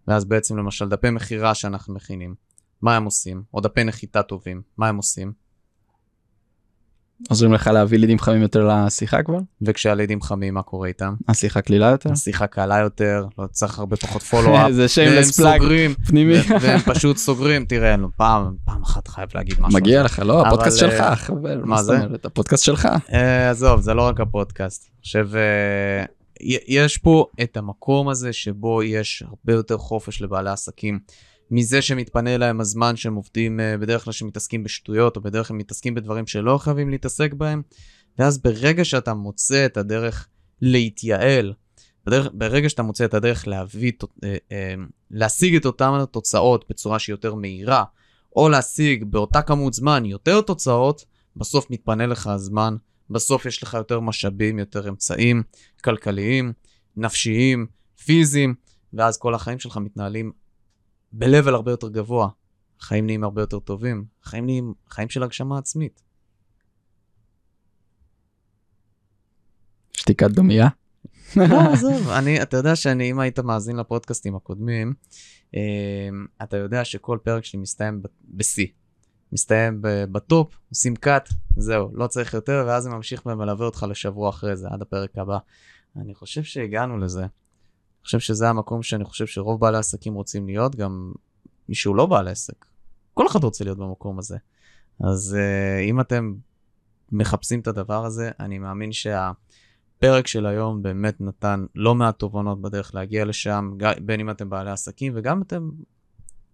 ואז 0.08 0.24
בעצם 0.24 0.56
למשל 0.58 0.88
דפי 0.88 1.10
מכירה 1.10 1.54
שאנחנו 1.54 1.94
מכינים, 1.94 2.34
מה 2.82 2.96
הם 2.96 3.04
עושים? 3.04 3.42
או 3.54 3.60
דפי 3.60 3.84
נחיתה 3.84 4.22
טובים, 4.22 4.62
מה 4.76 4.88
הם 4.88 4.96
עושים? 4.96 5.32
עוזרים 7.28 7.52
לך 7.52 7.66
להביא 7.66 7.98
לידים 7.98 8.18
חמים 8.18 8.42
יותר 8.42 8.68
לשיחה 8.68 9.22
כבר? 9.22 9.38
וכשהלידים 9.62 10.22
חמים, 10.22 10.54
מה 10.54 10.62
קורה 10.62 10.88
איתם? 10.88 11.14
השיחה 11.28 11.60
קלילה 11.60 11.86
יותר? 11.86 12.12
השיחה 12.12 12.46
קלה 12.46 12.78
יותר, 12.78 13.26
לא 13.38 13.46
צריך 13.46 13.78
הרבה 13.78 13.96
פחות 13.96 14.22
פולו-אפ. 14.22 14.72
זה 14.72 14.80
והם 14.80 14.88
שיימלס 14.88 15.40
פלאג 15.40 15.60
סוגרים, 15.60 15.94
פנימי. 16.06 16.34
והם 16.60 16.80
פשוט 16.80 17.16
סוגרים, 17.16 17.64
תראה, 17.64 17.96
פעם, 18.16 18.56
פעם 18.64 18.82
אחת 18.82 19.08
חייב 19.08 19.28
להגיד 19.34 19.60
משהו. 19.60 19.78
מגיע 19.80 20.02
לך, 20.02 20.18
לא, 20.18 20.46
הפודקאסט 20.46 20.78
שלך, 20.78 21.00
אה, 21.00 21.16
חבר. 21.16 21.60
מה 21.64 21.82
זה? 21.82 21.98
הפודקאסט 22.24 22.64
שלך. 22.64 22.88
אה, 23.12 23.50
עזוב, 23.50 23.80
זה 23.80 23.94
לא 23.94 24.02
רק 24.02 24.20
הפודקאסט. 24.20 24.90
אני 24.92 25.00
חושב, 25.02 25.28
אה, 25.34 26.04
י- 26.04 26.15
יש 26.68 26.98
פה 26.98 27.26
את 27.42 27.56
המקום 27.56 28.08
הזה 28.08 28.32
שבו 28.32 28.82
יש 28.82 29.22
הרבה 29.26 29.52
יותר 29.52 29.78
חופש 29.78 30.22
לבעלי 30.22 30.50
עסקים. 30.50 30.98
מזה 31.50 31.82
שמתפנה 31.82 32.36
להם 32.36 32.60
הזמן 32.60 32.96
שהם 32.96 33.14
עובדים, 33.14 33.60
אה, 33.60 33.78
בדרך 33.78 34.04
כלל 34.04 34.12
שמתעסקים 34.12 34.64
בשטויות, 34.64 35.16
או 35.16 35.20
בדרך 35.20 35.48
כלל 35.48 35.56
מתעסקים 35.56 35.94
בדברים 35.94 36.26
שלא 36.26 36.58
חייבים 36.58 36.90
להתעסק 36.90 37.32
בהם. 37.32 37.62
ואז 38.18 38.38
ברגע 38.38 38.84
שאתה 38.84 39.14
מוצא 39.14 39.66
את 39.66 39.76
הדרך 39.76 40.28
להתייעל, 40.62 41.52
בדרך, 42.06 42.28
ברגע 42.34 42.68
שאתה 42.68 42.82
מוצא 42.82 43.04
את 43.04 43.14
הדרך 43.14 43.48
להביא, 43.48 43.92
אה, 44.24 44.36
אה, 44.52 44.74
להשיג 45.10 45.56
את 45.56 45.66
אותן 45.66 45.90
התוצאות 46.02 46.64
בצורה 46.70 46.98
שהיא 46.98 47.12
יותר 47.12 47.34
מהירה, 47.34 47.84
או 48.36 48.48
להשיג 48.48 49.04
באותה 49.04 49.42
כמות 49.42 49.74
זמן 49.74 50.04
יותר 50.04 50.40
תוצאות, 50.40 51.04
בסוף 51.36 51.70
מתפנה 51.70 52.06
לך 52.06 52.26
הזמן, 52.26 52.76
בסוף 53.10 53.46
יש 53.46 53.62
לך 53.62 53.74
יותר 53.74 54.00
משאבים, 54.00 54.58
יותר 54.58 54.88
אמצעים 54.88 55.42
כלכליים, 55.84 56.52
נפשיים, 56.96 57.66
פיזיים, 58.04 58.54
ואז 58.92 59.18
כל 59.18 59.34
החיים 59.34 59.58
שלך 59.58 59.76
מתנהלים 59.76 60.32
ב-level 61.12 61.50
הרבה 61.50 61.70
יותר 61.70 61.88
גבוה. 61.88 62.28
החיים 62.80 63.06
נהיים 63.06 63.24
הרבה 63.24 63.42
יותר 63.42 63.58
טובים, 63.58 64.04
החיים 64.22 64.46
נהיים 64.46 64.74
חיים 64.88 65.08
של 65.08 65.22
הגשמה 65.22 65.58
עצמית. 65.58 66.02
שתיקת 69.92 70.30
דומייה. 70.30 70.68
לא, 71.36 71.60
עזוב, 71.72 72.08
אני, 72.08 72.42
אתה 72.42 72.56
יודע 72.56 72.76
שאני, 72.76 73.10
אם 73.10 73.20
היית 73.20 73.38
מאזין 73.38 73.76
לפודקאסטים 73.76 74.36
הקודמים, 74.36 74.94
אה, 75.54 76.08
אתה 76.42 76.56
יודע 76.56 76.84
שכל 76.84 77.18
פרק 77.22 77.44
שלי 77.44 77.60
מסתיים 77.60 78.02
בשיא. 78.24 78.66
מסתיים 79.32 79.78
בטופ, 79.82 80.58
עושים 80.70 80.94
cut, 81.04 81.34
זהו, 81.56 81.90
לא 81.94 82.06
צריך 82.06 82.34
יותר, 82.34 82.64
ואז 82.66 82.82
זה 82.82 82.90
ממשיך 82.90 83.26
ומלווה 83.26 83.66
אותך 83.66 83.86
לשבוע 83.88 84.30
אחרי 84.30 84.56
זה, 84.56 84.68
עד 84.70 84.82
הפרק 84.82 85.18
הבא. 85.18 85.38
אני 85.96 86.14
חושב 86.14 86.42
שהגענו 86.42 86.98
לזה. 86.98 87.20
אני 87.20 87.28
חושב 88.04 88.18
שזה 88.18 88.48
המקום 88.48 88.82
שאני 88.82 89.04
חושב 89.04 89.26
שרוב 89.26 89.60
בעלי 89.60 89.76
העסקים 89.76 90.14
רוצים 90.14 90.46
להיות, 90.46 90.76
גם 90.76 91.12
מי 91.68 91.74
שהוא 91.74 91.96
לא 91.96 92.06
בעל 92.06 92.28
עסק. 92.28 92.66
כל 93.14 93.26
אחד 93.26 93.44
רוצה 93.44 93.64
להיות 93.64 93.78
במקום 93.78 94.18
הזה. 94.18 94.36
אז 95.00 95.36
אה, 95.38 95.80
אם 95.80 96.00
אתם 96.00 96.34
מחפשים 97.12 97.60
את 97.60 97.66
הדבר 97.66 98.04
הזה, 98.04 98.30
אני 98.40 98.58
מאמין 98.58 98.92
שה... 98.92 99.32
הפרק 99.98 100.26
של 100.26 100.46
היום 100.46 100.82
באמת 100.82 101.20
נתן 101.20 101.66
לא 101.74 101.94
מעט 101.94 102.18
תובנות 102.18 102.62
בדרך 102.62 102.94
להגיע 102.94 103.24
לשם, 103.24 103.76
בין 104.00 104.20
אם 104.20 104.30
אתם 104.30 104.50
בעלי 104.50 104.70
עסקים 104.70 105.12
וגם 105.16 105.42
אתם 105.42 105.70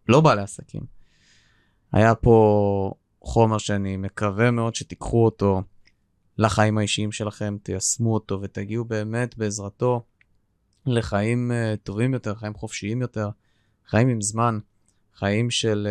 לא 0.08 0.20
בעלי 0.20 0.42
עסקים. 0.42 1.01
היה 1.92 2.14
פה 2.14 2.94
חומר 3.22 3.58
שאני 3.58 3.96
מקווה 3.96 4.50
מאוד 4.50 4.74
שתיקחו 4.74 5.24
אותו 5.24 5.62
לחיים 6.38 6.78
האישיים 6.78 7.12
שלכם, 7.12 7.56
תיישמו 7.62 8.14
אותו 8.14 8.38
ותגיעו 8.42 8.84
באמת 8.84 9.38
בעזרתו 9.38 10.02
לחיים 10.86 11.50
uh, 11.50 11.76
טובים 11.76 12.14
יותר, 12.14 12.34
חיים 12.34 12.54
חופשיים 12.54 13.00
יותר, 13.00 13.28
חיים 13.88 14.08
עם 14.08 14.20
זמן, 14.20 14.58
חיים 15.18 15.50
של 15.50 15.88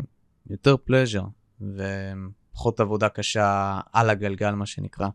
uh, 0.00 0.04
יותר 0.50 0.76
פלז'ר 0.76 1.22
ופחות 1.60 2.80
עבודה 2.80 3.08
קשה 3.08 3.80
על 3.92 4.10
הגלגל, 4.10 4.50
מה 4.50 4.66
שנקרא. 4.66 5.08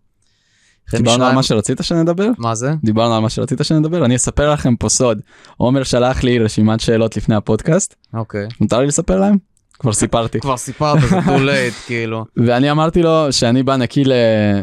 דיברנו 0.95 1.25
על 1.25 1.35
מה 1.35 1.43
שרצית 1.43 1.77
שנדבר? 1.81 2.29
מה 2.37 2.55
זה? 2.55 2.73
דיברנו 2.83 3.15
על 3.15 3.21
מה 3.21 3.29
שרצית 3.29 3.59
שנדבר? 3.63 4.05
אני 4.05 4.15
אספר 4.15 4.53
לכם 4.53 4.75
פה 4.75 4.89
סוד. 4.89 5.21
עומר 5.57 5.83
שלח 5.83 6.23
לי 6.23 6.39
רשימת 6.39 6.79
שאלות 6.79 7.17
לפני 7.17 7.35
הפודקאסט, 7.35 7.95
אוקיי. 8.13 8.47
מותר 8.61 8.79
לי 8.79 8.87
לספר 8.87 9.19
להם? 9.19 9.37
כבר 9.79 9.93
סיפרתי. 9.93 10.39
כבר 10.39 10.57
סיפרת, 10.57 11.01
זה 11.01 11.19
too 11.19 11.29
late, 11.29 11.83
כאילו. 11.87 12.25
ואני 12.37 12.71
אמרתי 12.71 13.01
לו 13.01 13.31
שאני 13.31 13.63
בא 13.63 13.75
נקי 13.75 14.03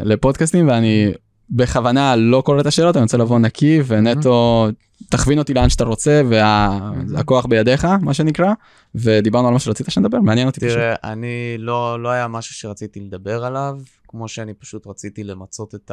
לפודקאסטים 0.03 0.67
ואני 0.67 1.11
בכוונה 1.49 2.15
לא 2.15 2.41
קורא 2.45 2.61
את 2.61 2.65
השאלות, 2.65 2.95
אני 2.95 3.03
רוצה 3.03 3.17
לבוא 3.17 3.39
נקי 3.39 3.81
ונטו 3.87 4.67
תכווין 5.09 5.39
אותי 5.39 5.53
לאן 5.53 5.69
שאתה 5.69 5.83
רוצה 5.83 6.21
והכוח 6.29 7.45
בידיך, 7.45 7.85
מה 8.01 8.13
שנקרא, 8.13 8.53
ודיברנו 8.95 9.47
על 9.47 9.53
מה 9.53 9.59
שרצית 9.59 9.87
שנדבר, 9.89 10.19
מעניין 10.19 10.47
אותי 10.47 10.59
פשוט. 10.59 10.71
תראה, 10.71 10.95
אני 11.03 11.55
לא, 11.57 12.03
לא 12.03 12.09
היה 12.09 12.27
משהו 12.27 12.55
שרציתי 12.55 12.99
לדבר 12.99 13.45
עליו, 13.45 13.77
כמו 14.07 14.27
שאני 14.27 14.53
פשוט 14.53 14.87
רציתי 14.87 15.23
למצות 15.23 15.75
את 15.75 15.91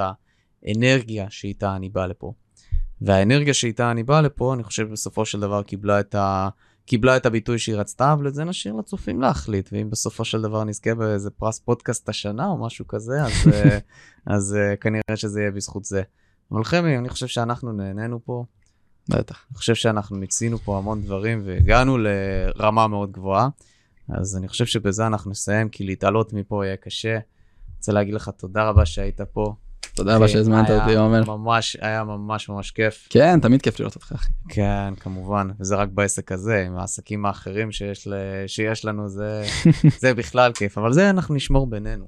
האנרגיה 0.65 1.27
שאיתה 1.31 1.77
אני 1.77 1.89
בא 1.89 2.07
לפה. 2.07 2.33
והאנרגיה 3.01 3.55
שאיתה 3.55 3.91
אני 3.91 4.03
בא 4.03 4.21
לפה, 4.21 4.55
אני 4.55 4.63
חושב 4.63 4.91
בסופו 4.93 5.25
של 5.25 5.41
דבר 5.41 5.63
קיבלה 5.63 6.01
את, 6.01 6.15
ה... 6.15 6.49
קיבלה 6.87 7.17
את 7.17 7.27
הביטוי 7.27 7.59
שהיא 7.59 7.77
רצתה, 7.77 8.13
אבל 8.13 8.29
את 8.29 8.35
זה 8.35 8.45
נשאיר 8.45 8.75
לצופים 8.75 9.21
להחליט, 9.21 9.69
ואם 9.73 9.91
בסופו 9.91 10.25
של 10.25 10.43
דבר 10.43 10.65
נזכה 10.65 10.95
באיזה 10.95 11.31
פרס 11.31 11.59
פודקאסט 11.59 12.09
השנה 12.09 12.47
או 12.47 12.59
משהו 12.59 12.87
כזה, 12.87 13.23
אז, 13.25 13.33
אה, 13.53 13.79
אז 14.27 14.57
אה, 14.57 14.77
כנראה 14.77 15.17
שזה 15.17 15.41
יהיה 15.41 15.51
בזכות 15.51 15.85
זה. 15.85 16.03
אבל 16.53 16.65
חמי, 16.65 16.99
אני 16.99 17.09
חושב 17.09 17.27
שאנחנו 17.27 17.73
נהנינו 17.73 18.25
פה, 18.25 18.45
בטח. 19.09 19.47
אני 19.51 19.57
חושב 19.57 19.75
שאנחנו 19.75 20.17
מיצינו 20.17 20.59
פה 20.59 20.79
המון 20.79 21.03
דברים 21.03 21.43
והגענו 21.45 21.99
לרמה 21.99 22.87
מאוד 22.87 23.13
גבוהה, 23.13 23.49
אז 24.09 24.37
אני 24.37 24.49
חושב 24.49 24.67
שבזה 24.67 25.07
אנחנו 25.07 25.31
נסיים, 25.31 25.69
כי 25.69 25.85
להתעלות 25.85 26.33
מפה 26.33 26.67
יהיה 26.67 26.77
קשה. 26.77 27.19
רוצה 27.77 27.93
להגיד 27.93 28.15
לך 28.15 28.31
תודה 28.37 28.69
רבה 28.69 28.87
שהיית 28.87 29.21
פה. 29.21 29.55
תודה 29.97 30.17
רבה 30.17 30.29
שהזמנת 30.29 30.71
היה 30.71 30.85
אותי 30.85 30.97
עומר. 30.97 31.25
ממש, 31.25 31.77
היה 31.81 32.05
ממש 32.05 32.49
ממש 32.49 32.71
כיף. 32.71 33.07
כן, 33.11 33.41
תמיד 33.41 33.63
כיף 33.63 33.81
לראות 33.81 33.95
אותך 33.95 34.13
אחי. 34.13 34.29
כן, 34.49 34.95
כמובן, 35.01 35.49
וזה 35.61 35.77
רק 35.77 35.89
בעסק 35.89 36.33
הזה, 36.33 36.65
עם 36.67 36.79
העסקים 36.79 37.27
האחרים 37.27 37.73
שיש, 37.73 38.09
ל... 38.09 38.15
שיש 38.47 38.85
לנו, 38.85 39.09
זה, 39.09 39.45
זה 40.01 40.15
בכלל 40.15 40.53
כיף, 40.53 40.79
אבל 40.79 40.93
זה 40.93 41.11
אנחנו 41.11 41.35
נשמור 41.35 41.67
בינינו. 41.67 42.05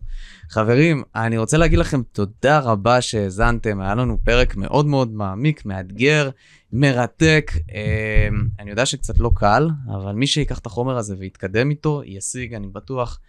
חברים, 0.51 1.03
אני 1.15 1.39
רוצה 1.39 1.57
להגיד 1.57 1.79
לכם 1.79 2.03
תודה 2.13 2.59
רבה 2.59 3.01
שהאזנתם, 3.01 3.81
היה 3.81 3.95
לנו 3.95 4.19
פרק 4.25 4.57
מאוד 4.57 4.87
מאוד 4.87 5.13
מעמיק, 5.13 5.67
מאתגר, 5.67 6.31
מרתק. 6.73 7.53
אה, 7.75 8.29
אני 8.59 8.71
יודע 8.71 8.87
שקצת 8.87 9.19
לא 9.19 9.31
קל, 9.35 9.69
אבל 9.95 10.13
מי 10.13 10.27
שיקח 10.27 10.59
את 10.59 10.67
החומר 10.67 10.97
הזה 10.97 11.15
ויתקדם 11.19 11.71
איתו, 11.71 12.03
ישיג, 12.05 12.55
אני 12.55 12.67
בטוח, 12.67 13.21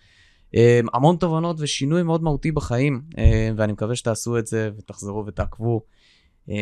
המון 0.93 1.16
תובנות 1.16 1.56
ושינוי 1.60 2.04
מאוד 2.04 2.24
מהותי 2.24 2.52
בחיים, 2.52 3.02
אה, 3.18 3.50
ואני 3.58 3.74
מקווה 3.74 3.95
שתעשו 3.95 4.38
את 4.38 4.47
זה 4.47 4.70
ותחזרו 4.78 5.24
ותעקבו. 5.26 5.82
אה, 6.50 6.56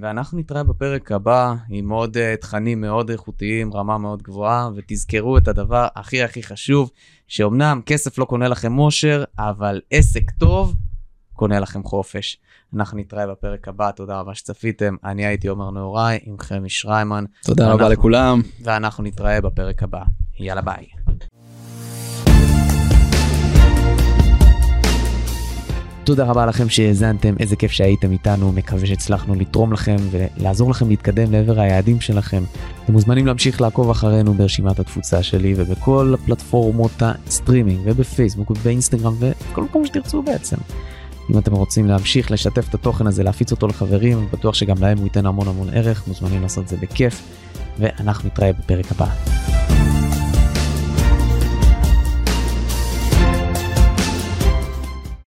ואנחנו 0.00 0.38
נתראה 0.38 0.62
בפרק 0.64 1.12
הבא 1.12 1.54
עם 1.70 1.90
עוד 1.90 2.16
אה, 2.16 2.34
תכנים 2.40 2.80
מאוד 2.80 3.10
איכותיים, 3.10 3.74
רמה 3.74 3.98
מאוד 3.98 4.22
גבוהה, 4.22 4.68
ותזכרו 4.76 5.38
את 5.38 5.48
הדבר 5.48 5.86
הכי 5.96 6.22
הכי 6.22 6.42
חשוב, 6.42 6.90
שאומנם 7.28 7.80
כסף 7.86 8.18
לא 8.18 8.24
קונה 8.24 8.48
לכם 8.48 8.78
אושר, 8.78 9.24
אבל 9.38 9.80
עסק 9.90 10.30
טוב 10.30 10.74
קונה 11.32 11.60
לכם 11.60 11.84
חופש. 11.84 12.38
אנחנו 12.74 12.98
נתראה 12.98 13.26
בפרק 13.26 13.68
הבא, 13.68 13.90
תודה 13.90 14.20
רבה 14.20 14.34
שצפיתם. 14.34 14.96
אני 15.04 15.26
הייתי 15.26 15.48
עומר 15.48 15.70
נהוראי 15.70 16.18
עם 16.24 16.38
חמי 16.38 16.70
שריימן, 16.70 17.24
תודה 17.44 17.64
רבה 17.64 17.72
אנחנו- 17.74 17.92
לכולם. 17.92 18.40
ואנחנו 18.62 19.04
נתראה 19.04 19.40
בפרק 19.40 19.82
הבא. 19.82 20.02
יאללה 20.40 20.62
ביי. 20.62 20.86
תודה 26.04 26.24
רבה 26.24 26.46
לכם 26.46 26.68
שהאזנתם, 26.68 27.34
איזה 27.40 27.56
כיף 27.56 27.72
שהייתם 27.72 28.12
איתנו, 28.12 28.52
מקווה 28.52 28.86
שהצלחנו 28.86 29.34
לתרום 29.34 29.72
לכם 29.72 29.96
ולעזור 30.10 30.70
לכם 30.70 30.88
להתקדם 30.88 31.32
לעבר 31.32 31.60
היעדים 31.60 32.00
שלכם. 32.00 32.42
אתם 32.84 32.92
מוזמנים 32.92 33.26
להמשיך 33.26 33.60
לעקוב 33.60 33.90
אחרינו 33.90 34.34
ברשימת 34.34 34.78
התפוצה 34.78 35.22
שלי 35.22 35.54
ובכל 35.56 36.14
הפלטפורמות 36.14 36.92
הסטרימינג 37.00 37.80
ובפייסבוק 37.84 38.50
ובאינסטגרם 38.50 39.14
ובכל 39.18 39.62
מקום 39.62 39.86
שתרצו 39.86 40.22
בעצם. 40.22 40.56
אם 41.30 41.38
אתם 41.38 41.52
רוצים 41.52 41.86
להמשיך 41.86 42.30
לשתף 42.30 42.68
את 42.68 42.74
התוכן 42.74 43.06
הזה, 43.06 43.22
להפיץ 43.22 43.52
אותו 43.52 43.66
לחברים, 43.66 44.28
בטוח 44.32 44.54
שגם 44.54 44.76
להם 44.80 44.98
הוא 44.98 45.04
ייתן 45.04 45.26
המון 45.26 45.48
המון 45.48 45.68
ערך, 45.72 46.08
מוזמנים 46.08 46.42
לעשות 46.42 46.64
את 46.64 46.68
זה 46.68 46.76
בכיף, 46.76 47.22
ואנחנו 47.78 48.28
נתראה 48.28 48.52
בפרק 48.52 48.92
הבא. 48.92 49.06